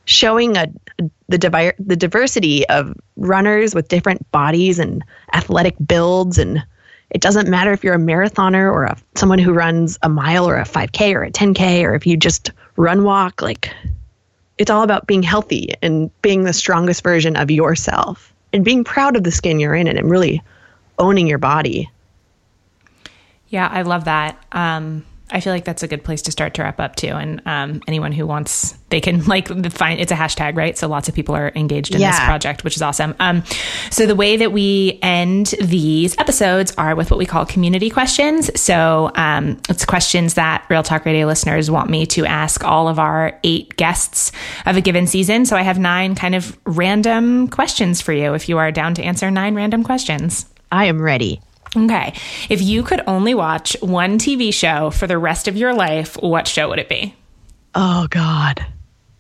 [0.06, 0.68] showing a,
[1.28, 5.04] the, divi- the diversity of runners with different bodies and
[5.34, 6.38] athletic builds.
[6.38, 6.64] And
[7.10, 10.56] it doesn't matter if you're a marathoner or a, someone who runs a mile or
[10.56, 13.74] a 5k or a 10k or if you just run walk like
[14.60, 19.16] it's all about being healthy and being the strongest version of yourself and being proud
[19.16, 20.44] of the skin you're in and really
[21.00, 21.90] owning your body.
[23.50, 24.38] Yeah i love that.
[24.52, 25.04] Um,
[25.34, 27.08] I feel like that's a good place to start to wrap up too.
[27.08, 30.78] And um, anyone who wants, they can like find it's a hashtag, right?
[30.78, 32.12] So lots of people are engaged in yeah.
[32.12, 33.16] this project, which is awesome.
[33.20, 33.44] Um,
[33.90, 38.50] so the way that we end these episodes are with what we call community questions.
[38.60, 43.00] So um, it's questions that Real Talk Radio listeners want me to ask all of
[43.00, 44.32] our eight guests
[44.68, 45.46] of a given season.
[45.46, 49.04] So I have nine kind of random questions for you if you are down to
[49.04, 50.46] answer nine random questions.
[50.72, 51.42] I am ready.
[51.76, 52.14] Okay.
[52.50, 56.48] If you could only watch one TV show for the rest of your life, what
[56.48, 57.16] show would it be?
[57.76, 58.66] Oh, God.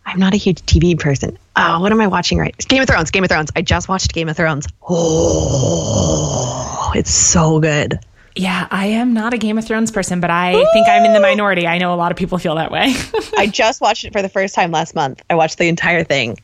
[0.05, 1.37] I'm not a huge TV person.
[1.55, 2.55] Oh, what am I watching right?
[2.67, 3.09] Game of Thrones.
[3.09, 3.51] Game of Thrones.
[3.55, 4.67] I just watched Game of Thrones.
[4.87, 7.99] Oh, it's so good.
[8.35, 10.67] Yeah, I am not a Game of Thrones person, but I Ooh.
[10.73, 11.67] think I'm in the minority.
[11.67, 12.93] I know a lot of people feel that way.
[13.37, 15.21] I just watched it for the first time last month.
[15.29, 16.39] I watched the entire thing.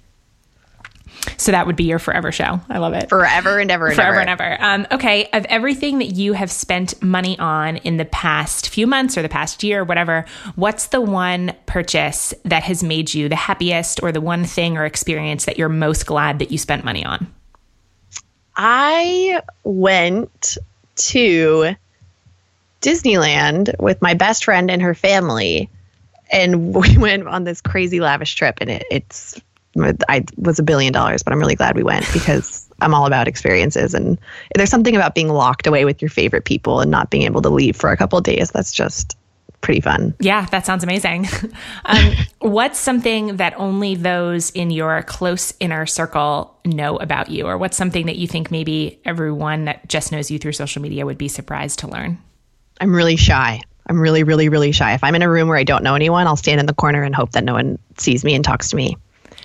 [1.38, 2.60] So that would be your forever show.
[2.70, 3.10] I love it.
[3.10, 4.22] Forever and ever and Forever ever.
[4.22, 4.58] and ever.
[4.64, 5.30] Um, okay.
[5.32, 9.30] Of everything that you have spent money on in the past few months or the
[9.30, 10.26] past year, or whatever,
[10.56, 14.86] what's the one purchase that has made you the happiest or the one thing or
[14.86, 17.32] experience that you're most glad that you spent money on?
[18.56, 20.58] I went
[20.96, 21.76] to
[22.82, 25.70] Disneyland with my best friend and her family,
[26.32, 28.58] and we went on this crazy lavish trip.
[28.62, 29.40] And it, it's
[29.78, 33.28] I was a billion dollars, but I'm really glad we went because I'm all about
[33.28, 33.94] experiences.
[33.94, 34.18] And
[34.56, 37.50] there's something about being locked away with your favorite people and not being able to
[37.50, 38.52] leave for a couple days.
[38.52, 39.16] That's just
[39.62, 40.16] pretty fun.
[40.20, 41.28] Yeah, that sounds amazing.
[41.86, 47.58] um, what's something that only those in your close inner circle know about you, or
[47.58, 51.18] what's something that you think maybe everyone that just knows you through social media would
[51.18, 52.18] be surprised to learn?
[52.80, 53.62] I'm really shy.
[53.88, 54.94] I'm really, really, really shy.
[54.94, 57.04] If I'm in a room where I don't know anyone, I'll stand in the corner
[57.04, 58.98] and hope that no one sees me and talks to me.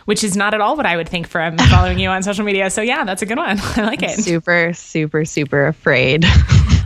[0.05, 2.71] Which is not at all what I would think from following you on social media.
[2.71, 3.59] So yeah, that's a good one.
[3.77, 4.19] I like it.
[4.21, 6.25] Super, super, super afraid.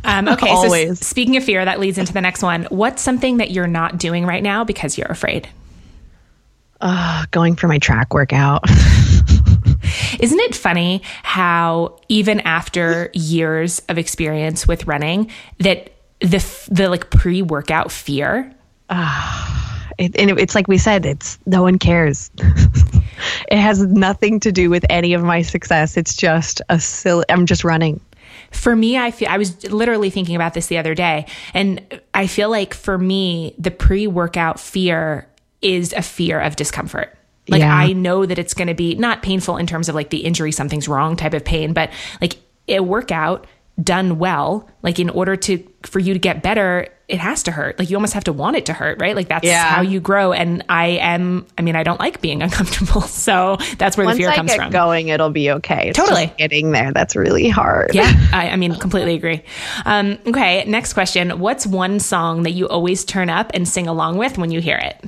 [0.04, 1.00] Um, okay, Always.
[1.00, 2.64] so speaking of fear, that leads into the next one.
[2.70, 5.48] What's something that you're not doing right now because you're afraid?
[6.80, 8.64] uh, going for my track workout.
[10.20, 17.10] Isn't it funny how even after years of experience with running, that the the like
[17.10, 18.54] pre workout fear
[19.98, 22.30] it, and it, it's like we said, it's no one cares.
[22.38, 25.96] it has nothing to do with any of my success.
[25.96, 27.24] It's just a silly.
[27.28, 28.00] I'm just running.
[28.50, 32.26] for me i feel i was literally thinking about this the other day and i
[32.26, 35.26] feel like for me the pre-workout fear
[35.60, 37.14] is a fear of discomfort
[37.48, 37.74] like Yeah.
[37.74, 40.52] i know that it's going to be not painful in terms of like the injury
[40.52, 41.90] something's wrong type of pain but
[42.22, 42.36] like
[42.68, 43.46] a workout
[43.82, 47.78] done well like in order to for you to get better it has to hurt
[47.78, 49.62] like you almost have to want it to hurt right like that's Yeah.
[49.62, 53.96] how you grow and i am i mean i don't like being uncomfortable so that's
[53.96, 55.90] where Once the fear I comes get from going, it'll be okay.
[55.90, 56.32] It's Totally.
[56.38, 56.92] getting there.
[56.92, 57.94] That's really hard.
[57.94, 59.42] Yeah, I, I mean, completely agree.
[59.86, 61.38] Um, okay, next question.
[61.38, 64.76] What's one song that you always turn up and sing along with when you hear
[64.76, 65.04] it?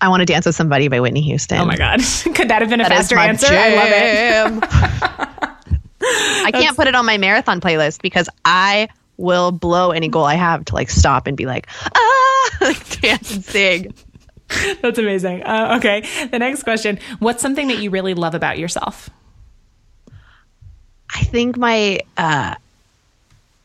[0.00, 1.58] I want to dance with somebody by Whitney Houston.
[1.60, 2.00] Oh my God.
[2.34, 3.46] Could that have been a That faster answer?
[3.50, 5.57] I love it.
[6.00, 10.34] I can't put it on my marathon playlist because I will blow any goal I
[10.34, 13.94] have to like stop and be like, ah, like dance and sing.
[14.80, 15.42] That's amazing.
[15.42, 16.98] Uh, okay, the next question.
[17.18, 19.10] What's something that you really love about yourself?
[21.14, 22.54] I think my uh,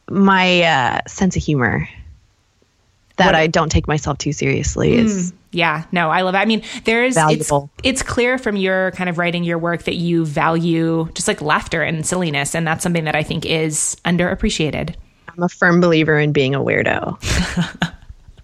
[0.10, 1.88] my uh, sense of humor
[3.18, 6.40] that What- I don't take myself too seriously is Yeah, no, I love it.
[6.40, 7.70] I mean, there's Valuable.
[7.84, 11.42] it's it's clear from your kind of writing your work that you value just like
[11.42, 14.96] laughter and silliness, and that's something that I think is underappreciated.
[15.30, 17.20] I'm a firm believer in being a weirdo.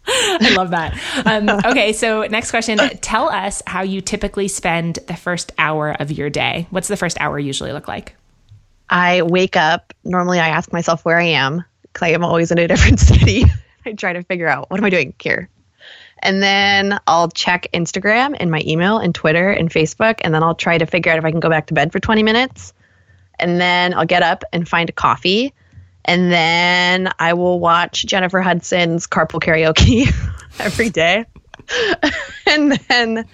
[0.11, 0.99] I love that.
[1.25, 2.77] Um, okay, so next question.
[2.77, 6.67] Tell us how you typically spend the first hour of your day.
[6.71, 8.15] What's the first hour usually look like?
[8.89, 9.93] I wake up.
[10.03, 13.43] Normally, I ask myself where I am because I am always in a different city.
[13.85, 15.47] I try to figure out what am I doing here.
[16.21, 20.19] And then I'll check Instagram and my email and Twitter and Facebook.
[20.21, 21.99] And then I'll try to figure out if I can go back to bed for
[21.99, 22.73] 20 minutes.
[23.39, 25.53] And then I'll get up and find a coffee.
[26.05, 30.07] And then I will watch Jennifer Hudson's carpool karaoke
[30.59, 31.25] every day.
[32.47, 33.25] and then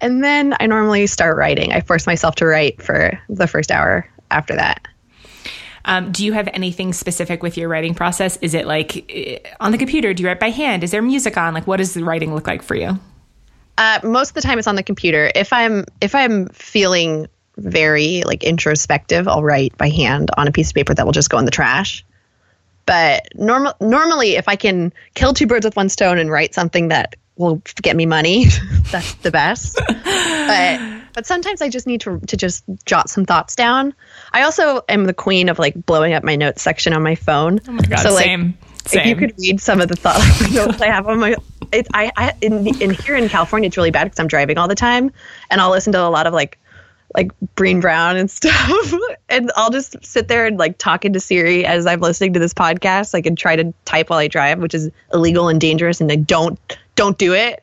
[0.00, 1.72] and then I normally start writing.
[1.72, 4.86] I force myself to write for the first hour after that.
[5.84, 8.36] Um, do you have anything specific with your writing process?
[8.38, 10.14] Is it like eh, on the computer?
[10.14, 10.84] Do you write by hand?
[10.84, 11.54] Is there music on?
[11.54, 12.98] Like, what does the writing look like for you?
[13.78, 15.30] Uh, most of the time it's on the computer.
[15.34, 17.26] If I'm if I'm feeling
[17.56, 21.30] very like introspective, I'll write by hand on a piece of paper that will just
[21.30, 22.04] go in the trash.
[22.86, 26.88] But normal normally if I can kill two birds with one stone and write something
[26.88, 28.44] that will get me money,
[28.90, 29.80] that's the best.
[29.86, 33.94] but but sometimes I just need to to just jot some thoughts down.
[34.32, 37.60] I also am the queen of like blowing up my notes section on my phone.
[37.68, 38.56] Oh my God, same,
[38.86, 39.00] Same.
[39.00, 40.20] If you could read some of the thought
[40.52, 41.36] notes I have on my,
[41.70, 44.66] it, I, I in, in here in California, it's really bad because I'm driving all
[44.66, 45.12] the time,
[45.50, 46.58] and I'll listen to a lot of like,
[47.14, 48.92] like Brené Brown and stuff,
[49.28, 52.52] and I'll just sit there and like talk into Siri as I'm listening to this
[52.52, 56.10] podcast, like and try to type while I drive, which is illegal and dangerous, and
[56.10, 56.58] I don't
[56.96, 57.62] don't do it.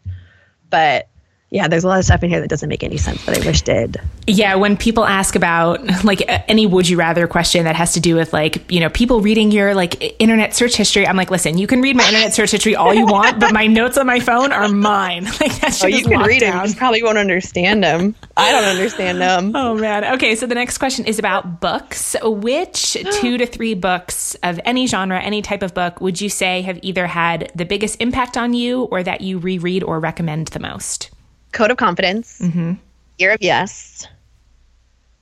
[0.69, 1.09] But
[1.51, 3.45] yeah, there's a lot of stuff in here that doesn't make any sense that I
[3.45, 3.97] wish did.
[4.27, 8.15] Yeah, when people ask about like any would you rather question that has to do
[8.15, 11.65] with like, you know, people reading your like internet search history, I'm like, listen, you
[11.65, 14.51] can read my internet search history all you want, but my notes on my phone
[14.51, 15.27] are mine.
[15.39, 18.13] Like that's shit Oh, you can locked read them, you probably won't understand them.
[18.35, 19.55] I don't understand them.
[19.59, 20.05] Oh man.
[20.15, 22.15] Okay, so the next question is about books.
[22.21, 26.61] Which two to three books of any genre, any type of book, would you say
[26.61, 30.59] have either had the biggest impact on you or that you reread or recommend the
[30.59, 31.09] most?
[31.51, 32.73] Code of Confidence, mm-hmm.
[33.17, 34.07] Year of Yes,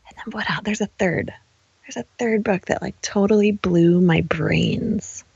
[0.07, 0.61] and then what else?
[0.63, 1.33] There's a third.
[1.83, 5.23] There's a third book that like totally blew my brains.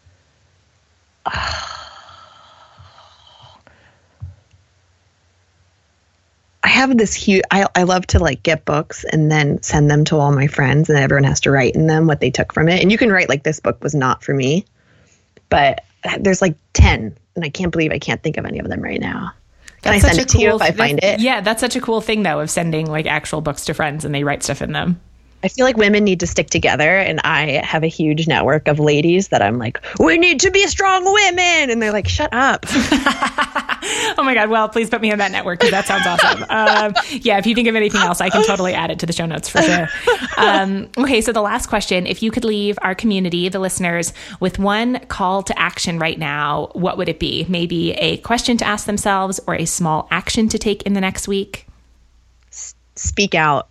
[6.64, 7.44] I have this huge.
[7.52, 10.90] I I love to like get books and then send them to all my friends,
[10.90, 12.82] and everyone has to write in them what they took from it.
[12.82, 14.66] And you can write like this book was not for me,
[15.50, 15.84] but
[16.20, 19.02] there's like ten, and I can't believe I can't think of any of them right
[19.02, 19.32] now.
[19.82, 21.20] Can That's I send such it to a you cool if I find it?
[21.20, 24.14] Yeah, that's such a cool thing though of sending like actual books to friends and
[24.14, 25.02] they write stuff in them.
[25.44, 28.80] I feel like women need to stick together, and I have a huge network of
[28.80, 32.66] ladies that I'm like, we need to be strong women, and they're like, shut up.
[34.18, 34.50] Oh my God.
[34.50, 36.46] Well, please put me in that network because that sounds awesome.
[36.52, 39.14] Um, yeah, if you think of anything else, I can totally add it to the
[39.14, 39.88] show notes for sure.
[40.38, 44.60] Um, okay, so the last question if you could leave our community, the listeners, with
[44.60, 47.46] one call to action right now, what would it be?
[47.50, 51.28] Maybe a question to ask themselves or a small action to take in the next
[51.28, 51.68] week?
[52.96, 53.71] Speak out.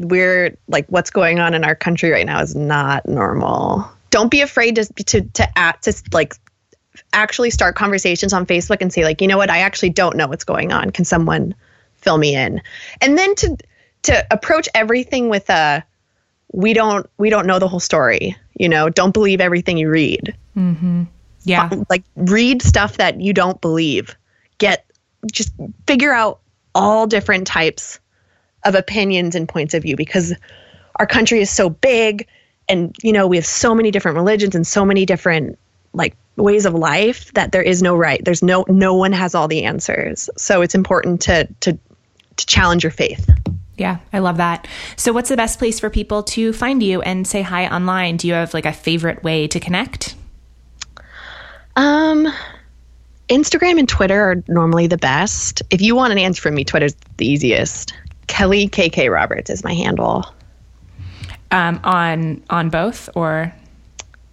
[0.00, 3.86] We're like, what's going on in our country right now is not normal.
[4.10, 6.34] Don't be afraid to to to act to like
[7.12, 10.26] actually start conversations on Facebook and say like, you know what, I actually don't know
[10.26, 10.90] what's going on.
[10.90, 11.54] Can someone
[11.96, 12.62] fill me in?
[13.00, 13.56] And then to
[14.02, 15.84] to approach everything with a
[16.52, 18.36] we don't we don't know the whole story.
[18.58, 20.34] You know, don't believe everything you read.
[20.56, 21.04] Mm-hmm.
[21.44, 21.68] Yeah.
[21.70, 24.16] Uh, like read stuff that you don't believe.
[24.58, 24.84] Get
[25.30, 25.52] just
[25.86, 26.40] figure out
[26.74, 28.00] all different types
[28.64, 30.32] of opinions and points of view because
[30.96, 32.26] our country is so big
[32.68, 35.58] and you know we have so many different religions and so many different
[35.92, 39.48] like ways of life that there is no right there's no no one has all
[39.48, 41.76] the answers so it's important to to
[42.36, 43.28] to challenge your faith
[43.76, 44.68] Yeah, I love that.
[44.96, 48.18] So, what's the best place for people to find you and say hi online?
[48.18, 50.14] Do you have like a favorite way to connect?
[51.76, 52.26] um
[53.28, 56.94] instagram and twitter are normally the best if you want an answer from me twitter's
[57.16, 57.94] the easiest
[58.30, 60.24] kelly kk roberts is my handle
[61.50, 63.52] Um, on on both or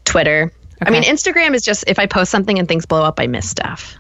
[0.05, 0.51] twitter
[0.83, 3.49] i mean instagram is just if i post something and things blow up i miss
[3.49, 3.97] stuff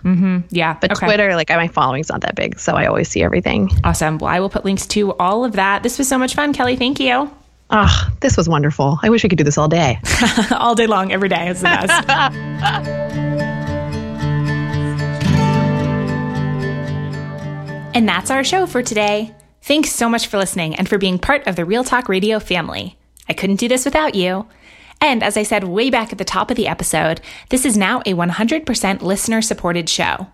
[0.51, 1.05] yeah, but okay.
[1.07, 4.19] twitter like my following's not that big so i always see everything Awesome.
[4.19, 5.81] Well, I will put links to all of that.
[5.83, 6.75] This was so much fun, Kelly.
[6.75, 7.29] Thank you.
[7.71, 9.99] oh this was wonderful i wish we could do this all day
[10.51, 11.49] all day long, every day.
[11.49, 12.07] It's the best.
[17.93, 19.33] and that's our show for today.
[19.67, 22.97] Thanks so much for listening and for being part of the Real Talk Radio family.
[23.27, 24.47] I couldn't do this without you.
[25.01, 27.19] And as I said way back at the top of the episode,
[27.49, 30.27] this is now a 100% listener supported show.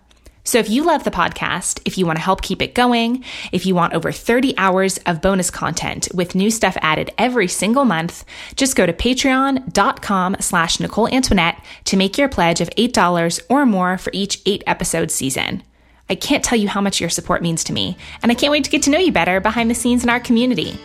[0.44, 3.66] So if you love the podcast, if you want to help keep it going, if
[3.66, 8.24] you want over 30 hours of bonus content with new stuff added every single month,
[8.54, 13.98] just go to patreon.com slash Nicole Antoinette to make your pledge of $8 or more
[13.98, 15.64] for each eight episode season.
[16.10, 18.64] I can't tell you how much your support means to me, and I can't wait
[18.64, 20.78] to get to know you better behind the scenes in our community.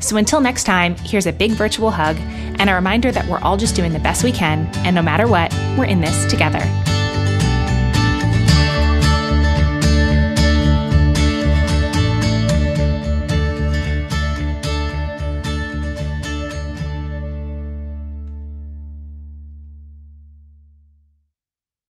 [0.00, 2.16] So until next time, here's a big virtual hug
[2.58, 5.26] and a reminder that we're all just doing the best we can, and no matter
[5.26, 6.60] what, we're in this together.